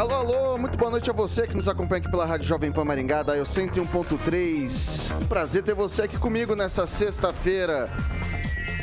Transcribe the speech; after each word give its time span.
Alô, 0.00 0.14
alô, 0.14 0.56
muito 0.56 0.78
boa 0.78 0.90
noite 0.90 1.10
a 1.10 1.12
você 1.12 1.46
que 1.46 1.54
nos 1.54 1.68
acompanha 1.68 2.00
aqui 2.00 2.10
pela 2.10 2.24
Rádio 2.24 2.48
Jovem 2.48 2.72
Pan 2.72 2.86
Maringá, 2.86 3.22
da 3.22 3.36
101.3. 3.36 5.22
Um 5.22 5.26
prazer 5.26 5.62
ter 5.62 5.74
você 5.74 6.04
aqui 6.04 6.16
comigo 6.16 6.56
nessa 6.56 6.86
sexta-feira, 6.86 7.86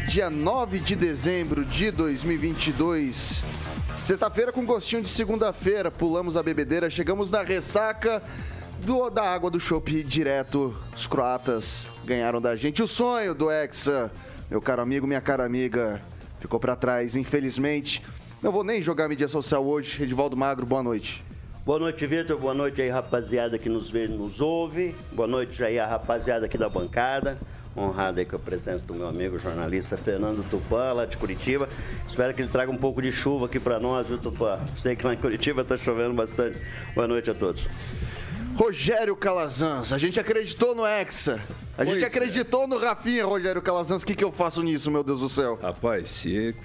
dia 0.08 0.30
9 0.30 0.78
de 0.78 0.96
dezembro 0.96 1.66
de 1.66 1.90
2022. 1.90 3.42
Sexta-feira 4.06 4.52
com 4.52 4.64
gostinho 4.64 5.02
de 5.02 5.10
segunda-feira, 5.10 5.90
pulamos 5.90 6.38
a 6.38 6.44
bebedeira, 6.44 6.88
chegamos 6.88 7.32
na 7.32 7.42
ressaca 7.42 8.22
do, 8.84 9.10
da 9.10 9.24
água 9.24 9.50
do 9.50 9.60
chopp 9.60 10.04
direto. 10.04 10.78
Os 10.96 11.08
croatas 11.08 11.90
ganharam 12.06 12.40
da 12.40 12.56
gente 12.56 12.84
o 12.84 12.88
sonho 12.88 13.34
do 13.34 13.50
Hexa. 13.50 14.12
Meu 14.52 14.62
caro 14.62 14.84
amigo, 14.84 15.08
minha 15.08 15.20
cara 15.20 15.44
amiga, 15.44 16.00
ficou 16.40 16.60
para 16.60 16.76
trás, 16.76 17.16
infelizmente. 17.16 18.04
Não 18.42 18.52
vou 18.52 18.64
nem 18.64 18.82
jogar 18.82 19.10
mídia 19.10 19.28
social 19.28 19.66
hoje. 19.66 20.04
Edivaldo 20.04 20.38
Magro, 20.38 20.66
boa 20.66 20.84
noite. 20.84 21.24
Boa 21.66 21.80
noite, 21.80 22.06
Vitor. 22.06 22.38
Boa 22.38 22.54
noite 22.54 22.82
aí, 22.82 22.90
rapaziada 22.90 23.58
que 23.58 23.68
nos 23.68 23.90
vê 23.90 24.08
nos 24.08 24.40
ouve. 24.40 24.96
Boa 25.12 25.28
noite 25.28 25.64
aí, 25.64 25.80
a 25.80 25.88
rapaziada 25.88 26.46
aqui 26.46 26.58
da 26.58 26.70
bancada. 26.70 27.38
Honrado 27.76 28.20
aí 28.20 28.26
com 28.26 28.36
a 28.36 28.40
presença 28.40 28.86
do 28.86 28.94
meu 28.94 29.08
amigo 29.08 29.38
jornalista 29.40 29.98
Fernando 29.98 30.48
Tupã, 30.50 30.94
lá 30.94 31.06
de 31.06 31.18
Curitiba. 31.18 31.68
Espero 32.08 32.34
que 32.34 32.42
ele 32.42 32.50
traga 32.50 32.72
um 32.72 32.78
pouco 32.78 33.02
de 33.02 33.12
chuva 33.12 33.48
aqui 33.48 33.60
para 33.60 33.80
nós, 33.80 34.08
viu, 34.08 34.20
Tupã? 34.20 34.60
Sei 34.80 34.96
que 34.96 35.06
lá 35.06 35.14
em 35.16 35.18
Curitiba 35.18 35.64
está 35.64 35.76
chovendo 35.76 36.14
bastante. 36.14 36.60
Boa 36.94 37.08
noite 37.08 37.32
a 37.32 37.34
todos. 37.34 37.68
Rogério 38.58 39.16
Calazans, 39.16 39.94
a 39.94 40.00
gente 40.00 40.20
acreditou 40.20 40.74
no 40.74 40.84
Hexa. 40.84 41.40
A 41.78 41.86
gente 41.86 42.04
é. 42.04 42.08
acreditou 42.08 42.64
é. 42.64 42.68
no 42.68 42.80
Rafinha, 42.80 43.24
Rogério 43.24 43.62
Calazans. 43.62 44.02
O 44.02 44.06
que, 44.06 44.16
que 44.16 44.24
eu 44.24 44.32
faço 44.32 44.64
nisso, 44.64 44.90
meu 44.90 45.04
Deus 45.04 45.20
do 45.20 45.30
céu? 45.30 45.60
Rapaz, 45.62 46.10
se 46.10 46.56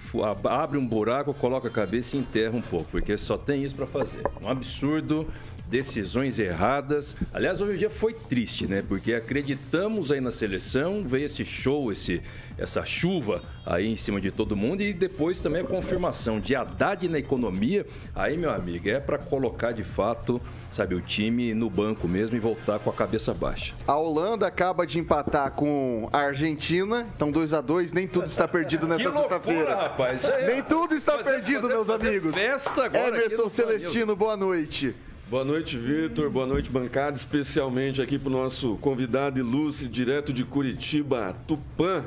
abre 0.48 0.79
um 0.79 0.87
buraco, 0.87 1.35
coloca 1.35 1.69
a 1.69 1.70
cabeça 1.70 2.17
e 2.17 2.20
enterra 2.20 2.57
um 2.57 2.63
pouco, 2.63 2.89
porque 2.91 3.19
só 3.19 3.37
tem 3.37 3.63
isso 3.63 3.77
para 3.77 3.87
fazer. 3.87 4.23
Um 4.41 4.48
absurdo 4.48 5.29
decisões 5.73 6.39
erradas. 6.39 7.17
Aliás, 7.33 7.61
hoje 7.63 7.73
o 7.73 7.79
dia 7.79 7.89
foi 7.89 8.13
triste, 8.13 8.67
né? 8.67 8.85
Porque 8.87 9.15
acreditamos 9.15 10.13
aí 10.13 10.20
na 10.20 10.31
seleção, 10.31 11.03
veio 11.03 11.25
esse 11.25 11.47
show, 11.47 11.91
esse, 11.91 12.20
essa 12.59 12.85
chuva 12.85 13.41
aí 13.64 13.86
em 13.86 13.97
cima 13.97 14.20
de 14.20 14.31
todo 14.31 14.55
mundo 14.55 14.83
e 14.83 14.92
depois 14.92 15.41
também 15.41 15.63
a 15.63 15.64
confirmação 15.64 16.39
de 16.39 16.55
Haddad 16.55 17.08
na 17.08 17.19
economia. 17.19 17.86
Aí, 18.14 18.36
meu 18.36 18.51
amigo, 18.51 18.86
é 18.86 19.01
para 19.01 19.17
colocar 19.17 19.73
de 19.73 19.83
fato, 19.83 20.41
sabe, 20.72 20.94
o 20.94 21.00
time 21.00 21.55
no 21.55 21.68
banco 21.68 22.08
mesmo 22.08 22.36
e 22.36 22.40
voltar 22.40 22.78
com 22.78 22.90
a 22.90 22.92
cabeça 22.92 23.33
baixa. 23.33 23.74
A 23.86 23.96
Holanda 23.96 24.46
acaba 24.46 24.86
de 24.86 24.98
empatar 24.98 25.52
com 25.52 26.08
a 26.12 26.18
Argentina, 26.18 27.06
então 27.14 27.30
2 27.30 27.55
a 27.55 27.60
2 27.60 27.92
nem 27.92 28.08
tudo 28.08 28.27
está 28.27 28.48
perdido 28.48 28.86
nessa 28.86 29.12
sexta-feira. 29.12 29.74
rapaz. 29.74 30.24
É, 30.24 30.46
nem 30.46 30.62
tudo 30.62 30.94
está 30.94 31.18
fazer, 31.18 31.30
perdido, 31.30 31.62
fazer, 31.62 31.74
meus 31.74 31.86
fazer 31.86 32.08
amigos. 32.08 32.34
Festa 32.34 32.84
agora 32.84 33.08
Emerson 33.08 33.48
Celestino, 33.48 34.16
boa 34.16 34.36
noite. 34.36 34.94
Boa 35.28 35.44
noite, 35.46 35.78
Vitor. 35.78 36.28
Boa 36.28 36.46
noite, 36.46 36.70
bancada. 36.70 37.16
Especialmente 37.16 38.02
aqui 38.02 38.18
para 38.18 38.28
o 38.28 38.33
nosso 38.33 38.77
convidado 38.77 39.39
ilustre, 39.39 39.89
direto 39.89 40.30
de 40.30 40.44
Curitiba, 40.44 41.34
Tupã. 41.48 42.04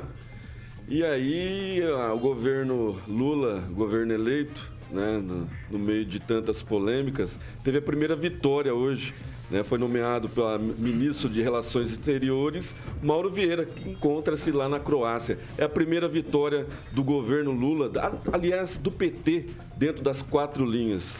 E 0.88 1.02
aí, 1.02 1.80
o 2.14 2.18
governo 2.18 2.96
Lula, 3.08 3.64
governo 3.72 4.12
eleito, 4.14 4.70
né, 4.90 5.18
no, 5.22 5.48
no, 5.70 5.78
meio 5.78 6.04
de 6.04 6.20
tantas 6.20 6.62
polêmicas, 6.62 7.38
teve 7.64 7.78
a 7.78 7.82
primeira 7.82 8.16
vitória 8.16 8.74
hoje. 8.74 9.14
Né, 9.48 9.62
foi 9.62 9.78
nomeado 9.78 10.28
pelo 10.28 10.58
ministro 10.58 11.28
de 11.28 11.40
Relações 11.40 11.92
Exteriores, 11.92 12.74
Mauro 13.00 13.30
Vieira, 13.30 13.64
que 13.64 13.88
encontra-se 13.88 14.50
lá 14.50 14.68
na 14.68 14.80
Croácia. 14.80 15.38
É 15.56 15.64
a 15.64 15.68
primeira 15.68 16.08
vitória 16.08 16.66
do 16.90 17.04
governo 17.04 17.52
Lula, 17.52 17.92
aliás, 18.32 18.76
do 18.76 18.90
PT, 18.90 19.50
dentro 19.76 20.02
das 20.02 20.20
quatro 20.20 20.64
linhas. 20.64 21.14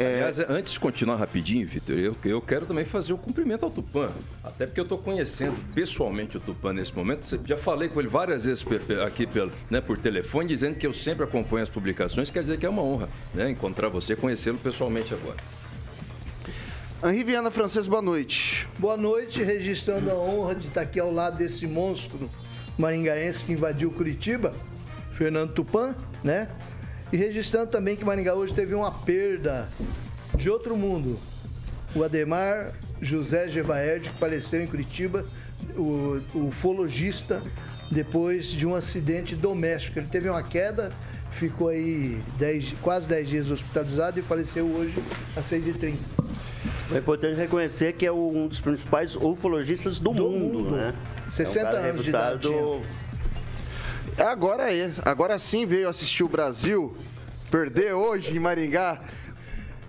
É... 0.00 0.14
Aliás, 0.14 0.38
antes 0.38 0.72
de 0.72 0.80
continuar 0.80 1.16
rapidinho, 1.16 1.68
Vitor, 1.68 1.98
eu, 1.98 2.16
eu 2.24 2.40
quero 2.40 2.64
também 2.64 2.86
fazer 2.86 3.12
o 3.12 3.18
cumprimento 3.18 3.66
ao 3.66 3.70
Tupã. 3.70 4.10
Até 4.42 4.64
porque 4.64 4.80
eu 4.80 4.84
estou 4.84 4.96
conhecendo 4.96 5.54
pessoalmente 5.74 6.38
o 6.38 6.40
Tupã 6.40 6.72
nesse 6.72 6.96
momento. 6.96 7.38
Já 7.46 7.58
falei 7.58 7.90
com 7.90 8.00
ele 8.00 8.08
várias 8.08 8.46
vezes 8.46 8.64
aqui 9.06 9.26
pelo, 9.26 9.52
né, 9.68 9.78
por 9.78 9.98
telefone, 9.98 10.48
dizendo 10.48 10.76
que 10.76 10.86
eu 10.86 10.94
sempre 10.94 11.24
acompanho 11.24 11.64
as 11.64 11.68
publicações. 11.68 12.30
Quer 12.30 12.40
dizer 12.40 12.58
que 12.58 12.64
é 12.64 12.68
uma 12.70 12.80
honra 12.80 13.10
né, 13.34 13.50
encontrar 13.50 13.90
você, 13.90 14.16
conhecê-lo 14.16 14.56
pessoalmente 14.56 15.12
agora. 15.12 15.36
Henri 17.04 17.22
Viana 17.22 17.50
Francês, 17.50 17.86
boa 17.86 18.00
noite. 18.00 18.66
Boa 18.78 18.96
noite, 18.96 19.42
registrando 19.42 20.10
a 20.10 20.14
honra 20.14 20.54
de 20.54 20.68
estar 20.68 20.80
aqui 20.80 20.98
ao 20.98 21.12
lado 21.12 21.36
desse 21.36 21.66
monstro 21.66 22.30
maringaense 22.78 23.44
que 23.44 23.52
invadiu 23.52 23.90
Curitiba, 23.90 24.54
Fernando 25.12 25.52
Tupan, 25.52 25.94
né? 26.24 26.48
E 27.12 27.16
registrando 27.16 27.70
também 27.70 27.96
que 27.96 28.04
Maringá 28.04 28.34
hoje 28.34 28.54
teve 28.54 28.74
uma 28.74 28.90
perda 28.92 29.68
de 30.36 30.48
outro 30.48 30.76
mundo. 30.76 31.18
O 31.94 32.04
Ademar 32.04 32.72
José 33.00 33.50
Gevaerd, 33.50 34.10
que 34.10 34.18
faleceu 34.18 34.62
em 34.62 34.66
Curitiba, 34.66 35.24
o, 35.76 36.20
o 36.32 36.46
ufologista, 36.48 37.42
depois 37.90 38.46
de 38.46 38.64
um 38.64 38.76
acidente 38.76 39.34
doméstico. 39.34 39.98
Ele 39.98 40.06
teve 40.06 40.30
uma 40.30 40.42
queda, 40.42 40.92
ficou 41.32 41.68
aí 41.68 42.20
dez, 42.38 42.72
quase 42.80 43.08
10 43.08 43.28
dias 43.28 43.50
hospitalizado 43.50 44.20
e 44.20 44.22
faleceu 44.22 44.66
hoje 44.66 44.94
às 45.36 45.50
6h30. 45.50 45.96
É 46.92 46.98
importante 46.98 47.36
reconhecer 47.36 47.92
que 47.94 48.06
é 48.06 48.12
um 48.12 48.46
dos 48.46 48.60
principais 48.60 49.16
ufologistas 49.16 49.98
do, 49.98 50.12
do 50.12 50.30
mundo, 50.30 50.58
mundo, 50.58 50.76
né? 50.76 50.94
60 51.28 51.68
é 51.68 51.72
um 51.72 51.90
anos 51.90 52.04
de 52.04 52.10
idade. 52.10 52.48
Agora 54.20 54.70
é, 54.70 54.92
agora 55.06 55.38
sim 55.38 55.64
veio 55.64 55.88
assistir 55.88 56.22
o 56.22 56.28
Brasil 56.28 56.94
perder 57.50 57.94
hoje 57.94 58.36
em 58.36 58.38
Maringá. 58.38 59.00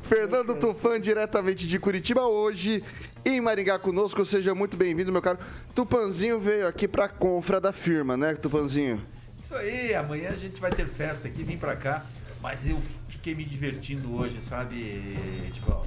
Fernando 0.08 0.56
Tufan, 0.56 1.02
diretamente 1.02 1.68
de 1.68 1.78
Curitiba, 1.78 2.22
hoje 2.22 2.82
em 3.26 3.42
Maringá 3.42 3.78
conosco. 3.78 4.26
Seja 4.26 4.56
muito 4.56 4.78
bem-vindo, 4.78 5.12
meu 5.12 5.22
caro. 5.22 5.38
Tupanzinho 5.76 6.40
veio 6.40 6.66
aqui 6.66 6.88
para 6.88 7.06
a 7.06 7.10
confra 7.10 7.60
da 7.60 7.74
firma, 7.74 8.16
né, 8.16 8.34
Tupanzinho? 8.34 9.02
Isso 9.38 9.54
aí, 9.54 9.94
amanhã 9.94 10.30
a 10.30 10.38
gente 10.38 10.62
vai 10.62 10.72
ter 10.72 10.88
festa 10.88 11.28
aqui, 11.28 11.44
vim 11.44 11.58
para 11.58 11.76
cá. 11.76 12.02
Mas 12.42 12.70
eu 12.70 12.80
fiquei 13.10 13.36
me 13.36 13.44
divertindo 13.44 14.16
hoje, 14.16 14.42
sabe, 14.42 15.18
tipo, 15.54 15.86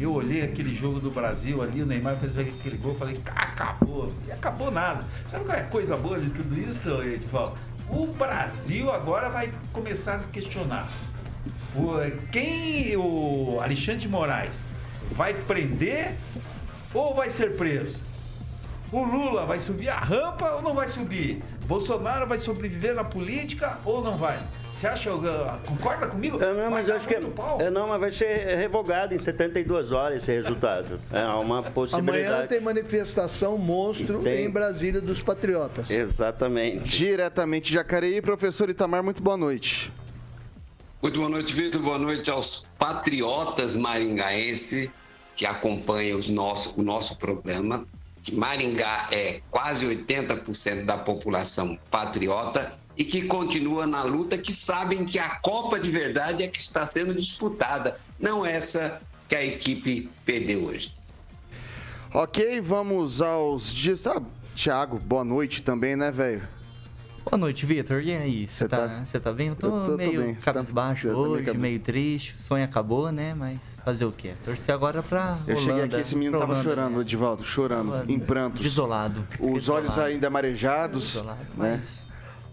eu 0.00 0.12
olhei 0.12 0.42
aquele 0.42 0.74
jogo 0.74 0.98
do 0.98 1.12
Brasil 1.12 1.62
ali, 1.62 1.80
o 1.80 1.86
Neymar 1.86 2.16
fez 2.16 2.36
aquele 2.36 2.76
gol, 2.76 2.92
falei, 2.92 3.20
acabou. 3.24 4.12
E 4.26 4.32
acabou 4.32 4.72
nada. 4.72 5.04
Sabe 5.30 5.44
qual 5.44 5.56
é 5.56 5.60
a 5.60 5.66
coisa 5.66 5.96
boa 5.96 6.18
de 6.18 6.28
tudo 6.30 6.58
isso, 6.58 6.90
Edivaldo? 7.00 7.73
O 7.88 8.06
Brasil 8.06 8.90
agora 8.90 9.28
vai 9.28 9.52
começar 9.72 10.16
a 10.16 10.24
questionar. 10.24 10.88
Quem 12.32 12.96
o 12.96 13.60
Alexandre 13.60 14.00
de 14.00 14.08
Moraes 14.08 14.64
vai 15.12 15.34
prender 15.34 16.14
ou 16.92 17.14
vai 17.14 17.28
ser 17.28 17.56
preso? 17.56 18.04
O 18.92 19.04
Lula 19.04 19.44
vai 19.44 19.58
subir 19.58 19.88
a 19.88 19.98
rampa 19.98 20.48
ou 20.52 20.62
não 20.62 20.72
vai 20.74 20.86
subir? 20.86 21.42
Bolsonaro 21.66 22.26
vai 22.26 22.38
sobreviver 22.38 22.94
na 22.94 23.04
política 23.04 23.78
ou 23.84 24.02
não 24.02 24.16
vai? 24.16 24.40
Você 24.74 24.88
acha, 24.88 25.10
concorda 25.64 26.08
comigo? 26.08 26.42
Eu 26.42 26.54
não, 26.54 26.70
mas 26.70 26.88
eu 26.88 26.96
acho 26.96 27.06
que 27.06 27.14
é, 27.14 27.70
não, 27.70 27.86
mas 27.88 28.00
vai 28.00 28.10
ser 28.10 28.56
revogado 28.56 29.14
em 29.14 29.18
72 29.18 29.92
horas 29.92 30.22
esse 30.22 30.32
resultado. 30.32 31.00
É 31.12 31.24
uma 31.26 31.62
possibilidade. 31.62 32.26
Amanhã 32.26 32.46
tem 32.48 32.60
manifestação 32.60 33.56
monstro 33.56 34.20
tem... 34.20 34.44
em 34.44 34.50
Brasília 34.50 35.00
dos 35.00 35.22
Patriotas. 35.22 35.88
Exatamente. 35.90 36.90
Diretamente 36.90 37.68
de 37.68 37.74
Jacareí, 37.74 38.20
professor 38.20 38.68
Itamar, 38.68 39.02
muito 39.04 39.22
boa 39.22 39.36
noite. 39.36 39.92
Muito 41.00 41.18
boa 41.20 41.28
noite, 41.28 41.54
Vitor. 41.54 41.80
Boa 41.80 41.98
noite 41.98 42.28
aos 42.28 42.66
patriotas 42.76 43.76
maringaenses 43.76 44.90
que 45.36 45.46
acompanham 45.46 46.18
os 46.18 46.28
nosso, 46.28 46.74
o 46.76 46.82
nosso 46.82 47.16
programa. 47.16 47.86
Que 48.24 48.34
Maringá 48.34 49.06
é 49.12 49.40
quase 49.50 49.86
80% 49.86 50.84
da 50.84 50.96
população 50.96 51.78
patriota 51.90 52.72
e 52.96 53.04
que 53.04 53.22
continua 53.22 53.86
na 53.86 54.02
luta, 54.02 54.38
que 54.38 54.52
sabem 54.52 55.04
que 55.04 55.18
a 55.18 55.36
Copa 55.36 55.78
de 55.80 55.90
verdade 55.90 56.42
é 56.42 56.48
que 56.48 56.58
está 56.60 56.86
sendo 56.86 57.14
disputada, 57.14 57.98
não 58.18 58.44
essa 58.46 59.00
que 59.28 59.34
a 59.34 59.44
equipe 59.44 60.08
perdeu 60.24 60.64
hoje. 60.64 60.94
Ok, 62.12 62.60
vamos 62.60 63.20
aos 63.20 63.72
dias. 63.72 64.06
Ah, 64.06 64.22
Thiago, 64.54 64.98
boa 65.00 65.24
noite 65.24 65.62
também, 65.62 65.96
né, 65.96 66.12
velho? 66.12 66.46
Boa 67.24 67.38
noite, 67.38 67.64
Vitor. 67.66 68.02
E 68.02 68.14
aí, 68.14 68.46
você 68.46 68.68
tá, 68.68 68.86
tá- 68.86 69.04
você 69.04 69.18
tá 69.18 69.32
bem? 69.32 69.48
Eu 69.48 69.56
tô, 69.56 69.66
Eu 69.66 69.86
tô- 69.86 69.96
meio 69.96 70.22
bem. 70.22 70.34
Tá- 70.34 70.52
cabisbaixo 70.52 71.06
meio 71.08 71.18
hoje, 71.18 71.44
cabis- 71.44 71.60
meio 71.60 71.80
triste. 71.80 72.34
O 72.34 72.38
sonho 72.38 72.64
acabou, 72.64 73.10
né? 73.10 73.34
Mas 73.34 73.58
fazer 73.82 74.04
o 74.04 74.12
quê? 74.12 74.34
Torcer 74.44 74.74
agora 74.74 75.02
pra 75.02 75.38
Eu 75.46 75.56
cheguei 75.56 75.72
Holanda, 75.72 75.96
aqui, 75.96 76.02
esse 76.02 76.14
menino 76.14 76.32
pra 76.32 76.40
tava 76.40 76.52
Holanda, 76.52 76.68
chorando, 76.68 76.94
né? 76.96 77.00
Edivaldo, 77.00 77.42
chorando, 77.44 77.90
Tava 77.92 78.12
em 78.12 78.18
prantos. 78.20 78.60
Desolado. 78.60 79.26
Os 79.40 79.68
olhos 79.70 79.88
Desolado. 79.88 80.00
ainda 80.02 80.30
marejados, 80.30 81.04
Desolado, 81.14 81.40
né? 81.56 81.80
mas 81.80 82.02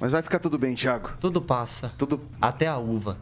Mas 0.01 0.12
vai 0.12 0.21
ficar 0.24 0.39
tudo 0.39 0.57
bem, 0.57 0.74
Thiago. 0.74 1.12
tudo 1.19 1.39
passa. 1.39 1.94
Tudo. 1.98 2.19
Até 2.42 2.68
a 2.68 2.75
uva. 2.77 3.18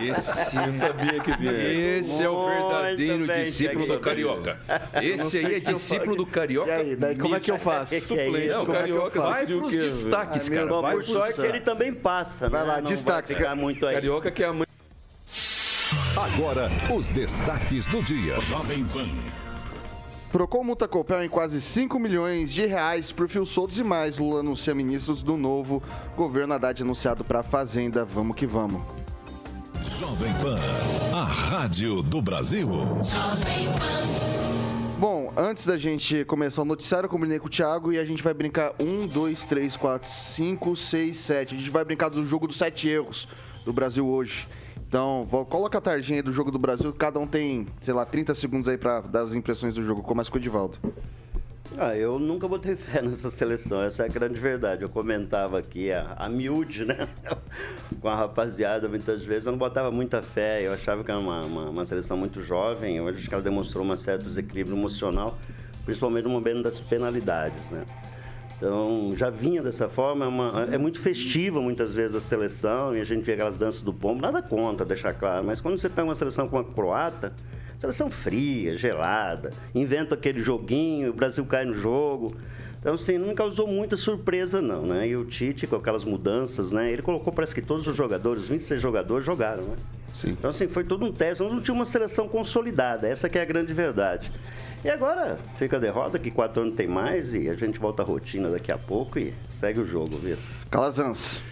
Esse, 0.00 0.54
Eu 0.56 0.72
sabia 0.74 1.18
que 1.18 1.36
vinha. 1.36 1.98
esse 1.98 2.22
é 2.22 2.28
o 2.28 2.46
verdadeiro 2.46 3.26
bem, 3.26 3.42
discípulo 3.44 3.86
do 3.86 3.98
Carioca. 3.98 4.60
Esse 5.02 5.38
aí 5.46 5.54
é 5.56 5.60
discípulo 5.60 6.14
do 6.14 6.26
Carioca. 6.26 6.68
E 6.70 6.72
aí, 6.72 6.94
daí 6.96 7.16
como 7.16 7.34
é 7.34 7.40
que 7.40 7.50
eu 7.50 7.58
faço? 7.58 7.92
Que 7.94 8.00
que 8.02 8.14
é 8.20 8.28
isso? 8.28 8.56
Não, 8.56 8.66
como 8.66 8.78
é 8.78 8.82
que 8.84 8.90
eu 8.90 8.96
Carioca, 9.00 9.20
faço? 9.22 9.30
Vai 9.32 9.46
pros 9.46 9.72
destaques, 9.72 10.48
velho? 10.48 10.60
cara. 10.60 10.72
Bom, 10.76 10.82
Vai 10.82 10.92
por 10.94 11.02
pros 11.02 11.12
sorte 11.12 11.40
ele 11.40 11.60
também 11.60 11.92
passa, 11.92 12.48
Vai 12.48 12.60
né? 12.60 12.66
lá, 12.68 12.76
Não 12.76 12.82
destaques. 12.84 13.34
Vai 13.34 13.54
muito 13.56 13.84
aí. 13.86 13.94
Carioca 13.94 14.30
que 14.30 14.44
é 14.44 14.46
a 14.46 14.52
mãe. 14.52 14.66
Agora, 16.16 16.70
os 16.94 17.08
destaques 17.08 17.86
do 17.86 18.02
dia. 18.04 18.38
Jovem 18.40 18.84
Pan. 18.84 19.08
Procon 20.30 20.62
multa 20.62 20.86
Copel 20.86 21.24
em 21.24 21.28
quase 21.28 21.60
5 21.60 21.98
milhões 21.98 22.52
de 22.52 22.64
reais 22.64 23.10
por 23.10 23.28
fios 23.28 23.50
soltos 23.50 23.80
e 23.80 23.82
mais. 23.82 24.16
Lula 24.16 24.40
anuncia 24.40 24.72
ministros 24.72 25.24
do 25.24 25.36
novo 25.36 25.82
governo 26.16 26.54
Haddad 26.54 26.82
anunciado 26.82 27.24
para 27.24 27.40
a 27.40 27.42
Fazenda. 27.42 28.04
Vamos 28.04 28.36
que 28.36 28.46
vamos. 28.46 28.80
Jovem 29.98 30.32
Pan, 30.34 30.58
a 31.12 31.24
rádio 31.24 32.00
do 32.00 32.22
Brasil. 32.22 32.68
Bom, 35.00 35.32
antes 35.36 35.66
da 35.66 35.76
gente 35.76 36.24
começar 36.26 36.62
o 36.62 36.64
noticiário, 36.64 37.06
eu 37.06 37.10
combinei 37.10 37.40
com 37.40 37.48
o 37.48 37.50
Thiago 37.50 37.92
e 37.92 37.98
a 37.98 38.04
gente 38.04 38.22
vai 38.22 38.32
brincar 38.32 38.72
1, 38.80 39.08
2, 39.08 39.44
3, 39.46 39.76
4, 39.76 40.08
5, 40.08 40.76
6, 40.76 41.16
7. 41.16 41.54
A 41.54 41.58
gente 41.58 41.70
vai 41.70 41.84
brincar 41.84 42.08
do 42.08 42.24
jogo 42.24 42.46
dos 42.46 42.56
sete 42.56 42.88
erros 42.88 43.26
do 43.64 43.72
Brasil 43.72 44.06
hoje. 44.06 44.46
Então, 44.90 45.22
vou- 45.24 45.46
coloca 45.46 45.78
a 45.78 45.80
tarjinha 45.80 46.18
aí 46.18 46.22
do 46.22 46.32
jogo 46.32 46.50
do 46.50 46.58
Brasil. 46.58 46.92
Cada 46.92 47.20
um 47.20 47.24
tem, 47.26 47.64
sei 47.80 47.94
lá, 47.94 48.04
30 48.04 48.34
segundos 48.34 48.68
aí 48.68 48.76
para 48.76 49.00
dar 49.02 49.20
as 49.20 49.36
impressões 49.36 49.72
do 49.72 49.84
jogo. 49.84 50.02
Começa 50.02 50.28
com 50.28 50.36
o 50.36 50.40
Edivaldo. 50.40 50.78
Ah, 51.78 51.96
eu 51.96 52.18
nunca 52.18 52.48
botei 52.48 52.74
fé 52.74 52.98
nessa 53.00 53.30
seleção, 53.30 53.80
essa 53.80 54.02
é 54.02 54.06
a 54.06 54.08
grande 54.08 54.40
verdade. 54.40 54.82
Eu 54.82 54.88
comentava 54.88 55.60
aqui 55.60 55.92
a, 55.92 56.14
a 56.18 56.28
miúde, 56.28 56.84
né? 56.84 57.08
Com 58.02 58.08
a 58.08 58.16
rapaziada, 58.16 58.88
muitas 58.88 59.22
vezes 59.22 59.46
eu 59.46 59.52
não 59.52 59.58
botava 59.60 59.92
muita 59.92 60.20
fé. 60.22 60.66
Eu 60.66 60.72
achava 60.72 61.04
que 61.04 61.10
era 61.12 61.20
uma, 61.20 61.42
uma, 61.42 61.70
uma 61.70 61.86
seleção 61.86 62.16
muito 62.16 62.42
jovem. 62.42 63.00
Hoje 63.00 63.18
acho 63.20 63.28
que 63.28 63.34
ela 63.34 63.44
demonstrou 63.44 63.86
um 63.86 63.96
certo 63.96 64.24
desequilíbrio 64.24 64.76
emocional, 64.76 65.38
principalmente 65.84 66.24
no 66.24 66.30
momento 66.30 66.62
das 66.62 66.80
penalidades, 66.80 67.62
né? 67.70 67.84
Então, 68.60 69.14
já 69.16 69.30
vinha 69.30 69.62
dessa 69.62 69.88
forma, 69.88 70.26
é, 70.26 70.28
uma- 70.28 70.68
é 70.70 70.76
muito 70.76 71.00
festiva 71.00 71.62
muitas 71.62 71.94
vezes 71.94 72.14
a 72.14 72.20
seleção, 72.20 72.94
e 72.94 73.00
a 73.00 73.04
gente 73.04 73.24
vê 73.24 73.32
aquelas 73.32 73.58
danças 73.58 73.80
do 73.80 73.90
pombo, 73.90 74.20
nada 74.20 74.42
contra, 74.42 74.84
deixar 74.84 75.14
claro, 75.14 75.42
mas 75.46 75.62
quando 75.62 75.78
você 75.78 75.88
pega 75.88 76.04
uma 76.04 76.14
seleção 76.14 76.46
como 76.46 76.60
a 76.60 76.64
croata, 76.74 77.32
seleção 77.78 78.10
fria, 78.10 78.76
gelada, 78.76 79.48
inventa 79.74 80.14
aquele 80.14 80.42
joguinho, 80.42 81.08
o 81.08 81.14
Brasil 81.14 81.42
cai 81.46 81.64
no 81.64 81.72
jogo. 81.72 82.36
Então, 82.78 82.94
assim, 82.94 83.16
não 83.16 83.28
me 83.28 83.34
causou 83.34 83.66
muita 83.66 83.96
surpresa, 83.96 84.60
não, 84.60 84.82
né? 84.84 85.08
E 85.08 85.16
o 85.16 85.24
Tite, 85.24 85.66
com 85.66 85.76
aquelas 85.76 86.04
mudanças, 86.04 86.70
né? 86.70 86.90
Ele 86.90 87.00
colocou, 87.02 87.32
parece 87.32 87.54
que 87.54 87.60
todos 87.62 87.86
os 87.86 87.96
jogadores, 87.96 88.46
26 88.46 88.80
jogadores, 88.80 89.24
jogaram, 89.24 89.62
né? 89.62 89.76
Sim. 90.14 90.30
Então, 90.30 90.50
assim, 90.50 90.66
foi 90.66 90.82
todo 90.84 91.04
um 91.04 91.12
teste. 91.12 91.42
Nós 91.42 91.52
não 91.52 91.60
tínhamos 91.60 91.86
uma 91.88 91.92
seleção 91.92 92.26
consolidada, 92.28 93.06
essa 93.06 93.28
que 93.28 93.38
é 93.38 93.42
a 93.42 93.44
grande 93.44 93.72
verdade. 93.74 94.30
E 94.82 94.88
agora 94.88 95.38
fica 95.58 95.76
a 95.76 95.80
derrota, 95.80 96.18
que 96.18 96.30
quatro 96.30 96.62
anos 96.62 96.74
tem 96.74 96.88
mais, 96.88 97.34
e 97.34 97.50
a 97.50 97.54
gente 97.54 97.78
volta 97.78 98.02
à 98.02 98.04
rotina 98.04 98.48
daqui 98.48 98.72
a 98.72 98.78
pouco 98.78 99.18
e 99.18 99.34
segue 99.52 99.78
o 99.78 99.86
jogo, 99.86 100.16
Vitor. 100.16 100.42
Calazans. 100.70 101.42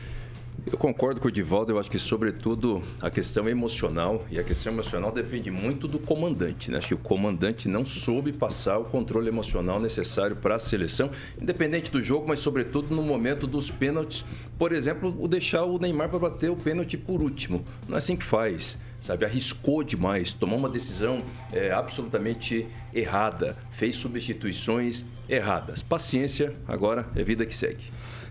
Eu 0.71 0.77
concordo 0.77 1.21
com 1.21 1.29
o 1.29 1.31
Divaldo, 1.31 1.73
eu 1.73 1.79
acho 1.79 1.91
que, 1.91 1.99
sobretudo, 1.99 2.83
a 3.01 3.09
questão 3.09 3.49
emocional, 3.49 4.25
e 4.31 4.39
a 4.39 4.45
questão 4.45 4.73
emocional 4.73 5.11
depende 5.13 5.51
muito 5.51 5.87
do 5.87 5.99
comandante. 5.99 6.71
Né? 6.71 6.79
Acho 6.79 6.89
que 6.89 6.95
o 6.95 6.99
comandante 6.99 7.69
não 7.69 7.85
soube 7.85 8.33
passar 8.33 8.79
o 8.79 8.85
controle 8.85 9.29
emocional 9.29 9.79
necessário 9.81 10.37
para 10.37 10.57
a 10.57 10.59
seleção, 10.59 11.11
independente 11.41 11.91
do 11.91 12.03
jogo, 12.03 12.27
mas, 12.29 12.41
sobretudo, 12.41 12.95
no 12.95 13.03
momento 13.03 13.47
dos 13.47 13.71
pênaltis. 13.71 14.25
Por 14.59 14.73
exemplo, 14.73 15.17
o 15.19 15.29
deixar 15.29 15.65
o 15.65 15.79
Neymar 15.79 16.11
para 16.11 16.19
bater 16.19 16.51
o 16.51 16.57
pênalti 16.57 16.99
por 16.99 17.23
último. 17.23 17.65
Não 17.87 17.95
é 17.95 17.99
assim 17.99 18.17
que 18.17 18.25
faz. 18.25 18.77
Sabe, 19.01 19.25
arriscou 19.25 19.85
demais, 19.85 20.33
tomou 20.33 20.59
uma 20.59 20.69
decisão 20.69 21.19
é, 21.53 21.71
absolutamente 21.71 22.67
errada, 22.93 23.57
fez 23.71 23.95
substituições 23.97 25.05
erradas. 25.29 25.81
Paciência, 25.83 26.53
agora 26.67 27.07
é 27.15 27.23
vida 27.23 27.47
que 27.47 27.55
segue. 27.55 27.85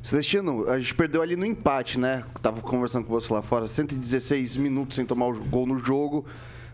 Celestino, 0.04 0.70
a 0.70 0.78
gente 0.78 0.94
perdeu 0.94 1.22
ali 1.22 1.36
no 1.36 1.46
empate, 1.46 2.00
né? 2.00 2.24
Tava 2.42 2.62
conversando 2.62 3.06
com 3.06 3.12
você 3.14 3.34
lá 3.34 3.42
fora, 3.42 3.66
116 3.66 4.58
minutos 4.58 4.96
sem 4.98 5.06
tomar 5.06 5.28
o 5.28 5.34
gol 5.46 5.66
no 5.66 5.80
jogo, 5.80 6.26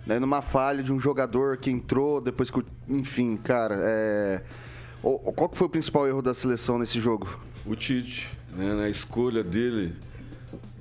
né? 0.06 0.20
numa 0.20 0.42
falha 0.42 0.84
de 0.84 0.92
um 0.92 1.00
jogador 1.00 1.58
que 1.58 1.70
entrou 1.72 2.20
depois 2.20 2.50
que, 2.52 2.60
o- 2.60 2.66
enfim, 2.90 3.38
cara, 3.38 3.76
é... 3.80 4.42
o- 5.02 5.32
qual 5.32 5.48
que 5.50 5.58
foi 5.58 5.68
o 5.68 5.70
principal 5.70 6.08
erro 6.08 6.22
da 6.22 6.34
seleção 6.34 6.78
nesse 6.78 7.00
jogo? 7.00 7.40
O 7.66 7.76
Tite, 7.76 8.30
né, 8.56 8.74
na 8.74 8.90
escolha 8.90 9.44
dele, 9.44 9.94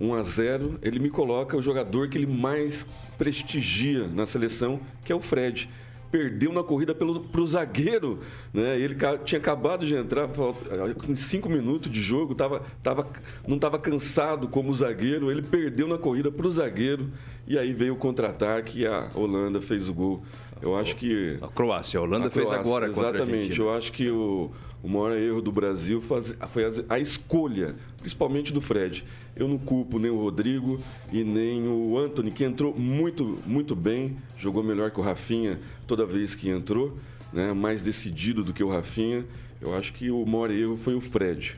1 0.00 0.14
a 0.14 0.22
0 0.22 0.78
ele 0.82 0.98
me 0.98 1.08
coloca 1.08 1.56
o 1.56 1.62
jogador 1.62 2.08
que 2.08 2.18
ele 2.18 2.26
mais 2.26 2.84
prestigia 3.18 4.06
na 4.08 4.26
seleção, 4.26 4.80
que 5.04 5.12
é 5.12 5.14
o 5.14 5.20
Fred. 5.20 5.68
Perdeu 6.10 6.52
na 6.52 6.62
corrida 6.62 6.94
pelo, 6.94 7.20
pro 7.20 7.46
zagueiro, 7.46 8.18
né? 8.52 8.78
Ele 8.78 8.94
tinha 9.24 9.38
acabado 9.38 9.86
de 9.86 9.94
entrar, 9.94 10.28
falta- 10.28 10.60
em 11.08 11.16
cinco 11.16 11.48
minutos 11.48 11.90
de 11.90 12.02
jogo, 12.02 12.34
tava, 12.34 12.62
tava, 12.82 13.08
não 13.48 13.56
estava 13.56 13.78
cansado 13.78 14.46
como 14.46 14.70
o 14.70 14.74
zagueiro, 14.74 15.30
ele 15.30 15.40
perdeu 15.40 15.88
na 15.88 15.96
corrida 15.96 16.30
pro 16.30 16.50
zagueiro 16.50 17.08
e 17.46 17.58
aí 17.58 17.72
veio 17.72 17.94
o 17.94 17.96
contra-ataque 17.96 18.80
e 18.80 18.86
a 18.86 19.08
Holanda 19.14 19.62
fez 19.62 19.88
o 19.88 19.94
gol. 19.94 20.22
Eu 20.60 20.76
acho 20.76 20.94
que 20.96 21.38
A 21.40 21.48
Croácia, 21.48 21.98
a 21.98 22.02
Holanda 22.02 22.26
a 22.26 22.30
fez 22.30 22.44
Croácia, 22.48 22.60
agora 22.70 22.86
contra 22.88 23.02
a 23.02 23.08
Exatamente. 23.14 23.38
Argentina. 23.38 23.64
Eu 23.64 23.72
acho 23.74 23.92
que 23.92 24.10
o, 24.10 24.50
o 24.82 24.88
maior 24.88 25.12
erro 25.16 25.40
do 25.40 25.52
Brasil 25.52 26.00
faz- 26.02 26.34
foi 26.52 26.64
a, 26.64 26.94
a 26.94 26.98
escolha, 26.98 27.74
principalmente 27.98 28.52
do 28.52 28.60
Fred. 28.60 29.04
Eu 29.36 29.46
não 29.48 29.56
culpo 29.58 29.98
nem 29.98 30.10
o 30.10 30.16
Rodrigo 30.20 30.82
e 31.12 31.22
nem 31.24 31.66
o 31.68 31.96
Anthony, 31.98 32.30
que 32.30 32.44
entrou 32.44 32.76
muito, 32.76 33.38
muito 33.46 33.76
bem, 33.76 34.16
jogou 34.36 34.62
melhor 34.62 34.90
que 34.90 34.98
o 34.98 35.02
Rafinha 35.02 35.58
toda 35.86 36.04
vez 36.04 36.34
que 36.34 36.48
entrou, 36.48 36.98
né? 37.32 37.52
mais 37.52 37.82
decidido 37.82 38.42
do 38.42 38.52
que 38.52 38.62
o 38.64 38.68
Rafinha. 38.68 39.24
Eu 39.60 39.74
acho 39.76 39.92
que 39.92 40.10
o 40.10 40.26
maior 40.26 40.50
erro 40.50 40.76
foi 40.76 40.94
o 40.94 41.00
Fred. 41.00 41.56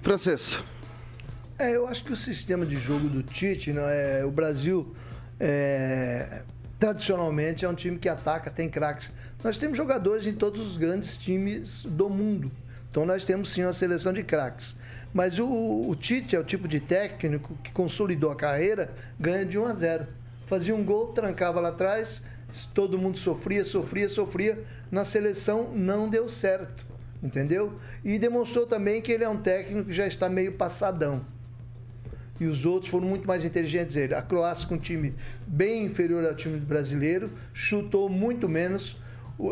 Francês, 0.00 0.58
É, 1.58 1.76
eu 1.76 1.86
acho 1.86 2.02
que 2.02 2.12
o 2.12 2.16
sistema 2.16 2.64
de 2.66 2.76
jogo 2.76 3.08
do 3.08 3.22
Tite, 3.22 3.72
né, 3.72 4.20
é, 4.20 4.24
o 4.24 4.30
Brasil 4.30 4.92
é, 5.38 6.42
tradicionalmente 6.82 7.64
é 7.64 7.68
um 7.68 7.76
time 7.76 7.96
que 7.96 8.08
ataca, 8.08 8.50
tem 8.50 8.68
craques. 8.68 9.12
Nós 9.44 9.56
temos 9.56 9.76
jogadores 9.76 10.26
em 10.26 10.34
todos 10.34 10.60
os 10.66 10.76
grandes 10.76 11.16
times 11.16 11.84
do 11.84 12.10
mundo. 12.10 12.50
Então 12.90 13.06
nós 13.06 13.24
temos 13.24 13.52
sim 13.52 13.62
uma 13.62 13.72
seleção 13.72 14.12
de 14.12 14.24
craques. 14.24 14.74
Mas 15.14 15.38
o, 15.38 15.46
o 15.46 15.94
Tite 15.94 16.34
é 16.34 16.40
o 16.40 16.42
tipo 16.42 16.66
de 16.66 16.80
técnico 16.80 17.56
que 17.62 17.70
consolidou 17.70 18.32
a 18.32 18.34
carreira, 18.34 18.92
ganha 19.16 19.46
de 19.46 19.56
1 19.56 19.64
a 19.64 19.74
0. 19.74 20.06
Fazia 20.46 20.74
um 20.74 20.82
gol, 20.82 21.12
trancava 21.12 21.60
lá 21.60 21.68
atrás, 21.68 22.20
todo 22.74 22.98
mundo 22.98 23.16
sofria, 23.16 23.62
sofria, 23.62 24.08
sofria. 24.08 24.64
Na 24.90 25.04
seleção 25.04 25.70
não 25.72 26.08
deu 26.08 26.28
certo, 26.28 26.84
entendeu? 27.22 27.78
E 28.04 28.18
demonstrou 28.18 28.66
também 28.66 29.00
que 29.00 29.12
ele 29.12 29.22
é 29.22 29.28
um 29.28 29.40
técnico 29.40 29.86
que 29.86 29.94
já 29.94 30.08
está 30.08 30.28
meio 30.28 30.54
passadão 30.54 31.24
e 32.42 32.46
os 32.46 32.66
outros 32.66 32.90
foram 32.90 33.06
muito 33.06 33.26
mais 33.26 33.44
inteligentes 33.44 33.94
ele. 33.94 34.14
A 34.14 34.20
Croácia 34.20 34.66
com 34.66 34.74
um 34.74 34.78
time 34.78 35.14
bem 35.46 35.84
inferior 35.84 36.26
ao 36.26 36.34
time 36.34 36.58
brasileiro, 36.58 37.30
chutou 37.54 38.08
muito 38.08 38.48
menos. 38.48 38.96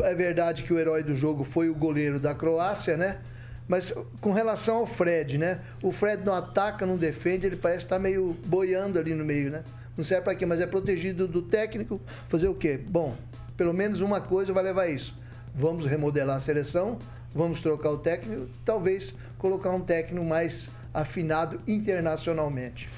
É 0.03 0.13
verdade 0.13 0.63
que 0.63 0.73
o 0.73 0.77
herói 0.77 1.01
do 1.01 1.15
jogo 1.15 1.45
foi 1.45 1.69
o 1.69 1.73
goleiro 1.73 2.19
da 2.19 2.35
Croácia, 2.35 2.97
né? 2.97 3.19
Mas 3.65 3.93
com 4.19 4.33
relação 4.33 4.75
ao 4.77 4.85
Fred, 4.85 5.37
né? 5.37 5.61
O 5.81 5.93
Fred 5.93 6.25
não 6.25 6.33
ataca, 6.33 6.85
não 6.85 6.97
defende, 6.97 7.47
ele 7.47 7.55
parece 7.55 7.85
estar 7.85 7.97
meio 7.97 8.35
boiando 8.45 8.99
ali 8.99 9.15
no 9.15 9.23
meio, 9.23 9.49
né? 9.49 9.63
Não 9.95 10.03
serve 10.03 10.25
para 10.25 10.35
quê, 10.35 10.45
mas 10.45 10.59
é 10.59 10.67
protegido 10.67 11.27
do 11.27 11.41
técnico. 11.41 12.01
Fazer 12.27 12.49
o 12.49 12.53
quê? 12.53 12.77
Bom, 12.77 13.15
pelo 13.55 13.73
menos 13.73 14.01
uma 14.01 14.19
coisa 14.19 14.51
vai 14.51 14.63
levar 14.63 14.83
a 14.83 14.89
isso. 14.89 15.15
Vamos 15.55 15.85
remodelar 15.85 16.35
a 16.35 16.39
seleção, 16.39 16.99
vamos 17.33 17.61
trocar 17.61 17.91
o 17.91 17.97
técnico, 17.97 18.49
talvez 18.65 19.15
colocar 19.37 19.71
um 19.71 19.81
técnico 19.81 20.25
mais 20.25 20.69
afinado 20.93 21.59
internacionalmente. 21.67 22.89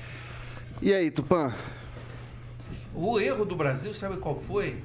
e 0.81 0.93
aí, 0.93 1.11
Tupã? 1.11 1.53
O 2.95 3.19
erro 3.19 3.45
do 3.45 3.55
Brasil, 3.55 3.93
sabe 3.93 4.17
qual 4.17 4.39
foi? 4.39 4.81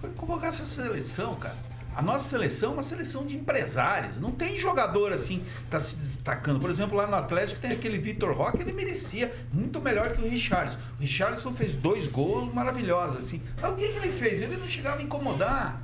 Foi 0.00 0.10
convocar 0.10 0.48
essa 0.48 0.64
seleção, 0.64 1.34
cara. 1.36 1.56
A 1.96 2.02
nossa 2.02 2.28
seleção 2.28 2.70
é 2.70 2.74
uma 2.74 2.82
seleção 2.82 3.24
de 3.24 3.36
empresários. 3.36 4.18
Não 4.18 4.32
tem 4.32 4.56
jogador 4.56 5.12
assim 5.12 5.38
que 5.38 5.70
tá 5.70 5.78
se 5.78 5.94
destacando. 5.94 6.58
Por 6.58 6.68
exemplo, 6.68 6.96
lá 6.96 7.06
no 7.06 7.14
Atlético 7.14 7.60
tem 7.60 7.70
aquele 7.70 7.98
Vitor 7.98 8.36
Roque, 8.36 8.60
ele 8.60 8.72
merecia 8.72 9.32
muito 9.52 9.80
melhor 9.80 10.12
que 10.12 10.20
o 10.20 10.28
Richarlison. 10.28 10.76
O 10.98 11.02
Richarlison 11.02 11.52
fez 11.52 11.72
dois 11.72 12.08
gols 12.08 12.52
maravilhosos, 12.52 13.18
assim. 13.18 13.40
Mas 13.62 13.72
o 13.72 13.76
que, 13.76 13.88
que 13.88 13.98
ele 13.98 14.10
fez? 14.10 14.40
Ele 14.42 14.56
não 14.56 14.66
chegava 14.66 14.98
a 14.98 15.02
incomodar. 15.02 15.80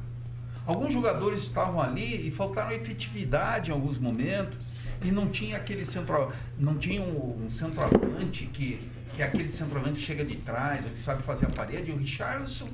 Alguns 0.66 0.92
jogadores 0.92 1.42
estavam 1.42 1.80
ali 1.80 2.26
e 2.26 2.30
faltaram 2.30 2.72
efetividade 2.72 3.70
em 3.70 3.74
alguns 3.74 3.96
momentos. 3.96 4.66
E 5.02 5.10
não 5.10 5.28
tinha 5.28 5.56
aquele 5.56 5.84
centro, 5.84 6.30
não 6.58 6.76
tinha 6.76 7.00
um, 7.00 7.46
um 7.46 7.50
centroavante 7.50 8.46
que, 8.46 8.80
que 9.14 9.22
é 9.22 9.24
aquele 9.24 9.48
centroavante 9.48 9.98
que 9.98 10.04
chega 10.04 10.24
de 10.24 10.36
trás, 10.36 10.84
ou 10.84 10.90
que 10.90 10.98
sabe 11.00 11.22
fazer 11.22 11.46
a 11.46 11.50
parede. 11.50 11.90
O 11.90 11.96
Richarlison, 11.96 12.68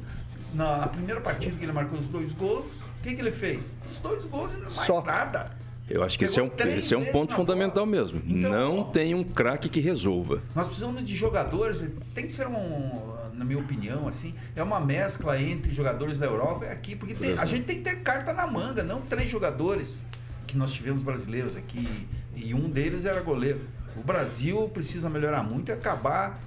na, 0.55 0.79
na 0.79 0.87
primeira 0.89 1.21
partida 1.21 1.57
que 1.57 1.65
ele 1.65 1.73
marcou 1.73 1.99
os 1.99 2.07
dois 2.09 2.33
gols, 2.33 2.67
o 2.99 3.03
que, 3.03 3.15
que 3.15 3.21
ele 3.21 3.31
fez? 3.33 3.75
Os 3.91 3.99
dois 3.99 4.25
gols 4.25 4.53
e 4.55 4.57
não 4.57 4.63
mais 4.65 4.75
Só. 4.75 5.03
nada. 5.03 5.53
Eu 5.89 6.03
acho 6.03 6.19
que 6.19 6.25
esse 6.25 6.41
é 6.41 6.43
um, 6.43 6.51
esse 6.77 6.95
é 6.95 6.99
um 6.99 7.05
ponto 7.13 7.33
fundamental 7.33 7.87
bola. 7.87 7.97
mesmo. 7.97 8.21
Então, 8.27 8.51
não 8.51 8.79
ó, 8.81 8.85
tem 8.85 9.15
um 9.15 9.23
craque 9.23 9.69
que 9.69 9.79
resolva. 9.79 10.43
Nós 10.53 10.67
precisamos 10.67 11.05
de 11.05 11.15
jogadores, 11.15 11.85
tem 12.13 12.27
que 12.27 12.33
ser 12.33 12.49
um, 12.49 13.15
na 13.35 13.45
minha 13.45 13.61
opinião, 13.61 14.09
assim, 14.09 14.35
é 14.57 14.63
uma 14.65 14.81
mescla 14.81 15.41
entre 15.41 15.73
jogadores 15.73 16.19
da 16.19 16.27
Europa 16.27 16.65
e 16.65 16.71
aqui, 16.71 16.97
porque 16.97 17.15
tem- 17.15 17.39
a 17.39 17.45
gente 17.45 17.67
tem 17.67 17.77
que 17.77 17.83
ter 17.85 18.01
carta 18.01 18.33
na 18.33 18.49
manga, 18.49 18.83
não 18.83 19.01
três 19.01 19.31
jogadores 19.31 20.05
que 20.47 20.57
nós 20.57 20.73
tivemos 20.73 21.03
brasileiros 21.03 21.57
aqui 21.57 22.07
e 22.35 22.55
um 22.55 22.69
deles 22.69 23.05
era 23.05 23.21
goleiro. 23.21 23.61
O 23.97 24.03
Brasil 24.03 24.69
precisa 24.73 25.09
melhorar 25.09 25.43
muito 25.43 25.71
e 25.71 25.73
acabar 25.73 26.41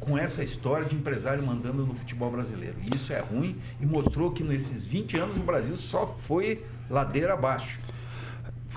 com 0.00 0.16
essa 0.16 0.42
história 0.42 0.86
de 0.86 0.94
empresário 0.94 1.44
mandando 1.44 1.84
no 1.84 1.94
futebol 1.94 2.30
brasileiro. 2.30 2.76
E 2.82 2.94
isso 2.94 3.12
é 3.12 3.20
ruim 3.20 3.56
e 3.80 3.86
mostrou 3.86 4.30
que 4.30 4.42
nesses 4.42 4.84
20 4.84 5.16
anos 5.18 5.36
o 5.36 5.40
Brasil 5.40 5.76
só 5.76 6.06
foi 6.26 6.64
ladeira 6.88 7.34
abaixo. 7.34 7.78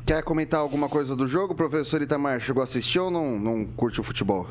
Quer 0.06 0.24
comentar 0.24 0.60
alguma 0.60 0.90
coisa 0.90 1.16
do 1.16 1.28
jogo, 1.28 1.54
professor 1.54 2.02
Itamar? 2.02 2.40
Chegou 2.40 2.62
a 2.62 2.64
assistir 2.64 3.00
ou 3.00 3.12
não, 3.12 3.40
não 3.40 3.66
curte 3.66 4.00
o 4.00 4.04
futebol? 4.04 4.50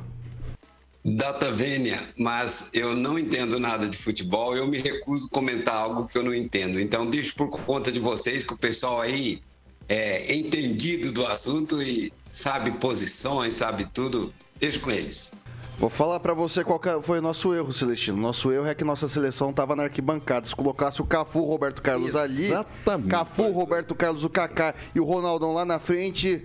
Data 1.05 1.51
vênia, 1.51 1.99
mas 2.17 2.71
eu 2.73 2.95
não 2.95 3.19
entendo 3.19 3.59
nada 3.59 3.87
de 3.87 3.97
futebol, 3.97 4.55
eu 4.55 4.67
me 4.67 4.79
recuso 4.79 5.27
a 5.27 5.31
comentar 5.31 5.75
algo 5.75 6.07
que 6.07 6.19
eu 6.19 6.23
não 6.23 6.35
entendo. 6.35 6.81
Então, 6.81 7.07
deixo 7.07 7.35
por 7.35 7.51
conta 7.51 7.91
de 7.91 7.99
vocês 7.99 8.45
que 8.45 8.53
o 8.53 8.59
pessoal 8.59 9.01
aí 9.01 9.41
é 9.89 10.35
entendido 10.35 11.13
do 11.13 11.27
assunto 11.27 11.81
e 11.83 12.13
sabe 12.31 12.71
posições, 12.73 13.55
sabe 13.55 13.87
tudo, 13.87 14.33
deixo 14.61 14.81
com 14.81 14.91
eles. 14.91 15.33
Vou 15.79 15.89
falar 15.89 16.19
pra 16.19 16.35
você 16.35 16.65
qual 16.65 16.81
foi 17.03 17.21
o 17.21 17.23
nosso 17.23 17.55
erro, 17.55 17.73
Celestino. 17.73 18.17
Nosso 18.17 18.51
erro 18.51 18.67
é 18.67 18.75
que 18.75 18.83
nossa 18.83 19.07
seleção 19.07 19.53
tava 19.53 19.77
na 19.77 19.85
arquibancada. 19.85 20.45
Se 20.45 20.55
colocasse 20.55 21.01
o 21.01 21.05
Cafu, 21.07 21.45
Roberto 21.45 21.81
Carlos 21.81 22.17
ali, 22.17 22.47
Exatamente. 22.47 23.09
Cafu, 23.09 23.53
Roberto 23.53 23.95
Carlos, 23.95 24.25
o 24.25 24.29
Kaká 24.29 24.75
e 24.93 24.99
o 24.99 25.05
Ronaldão 25.05 25.53
lá 25.53 25.65
na 25.65 25.79
frente, 25.79 26.45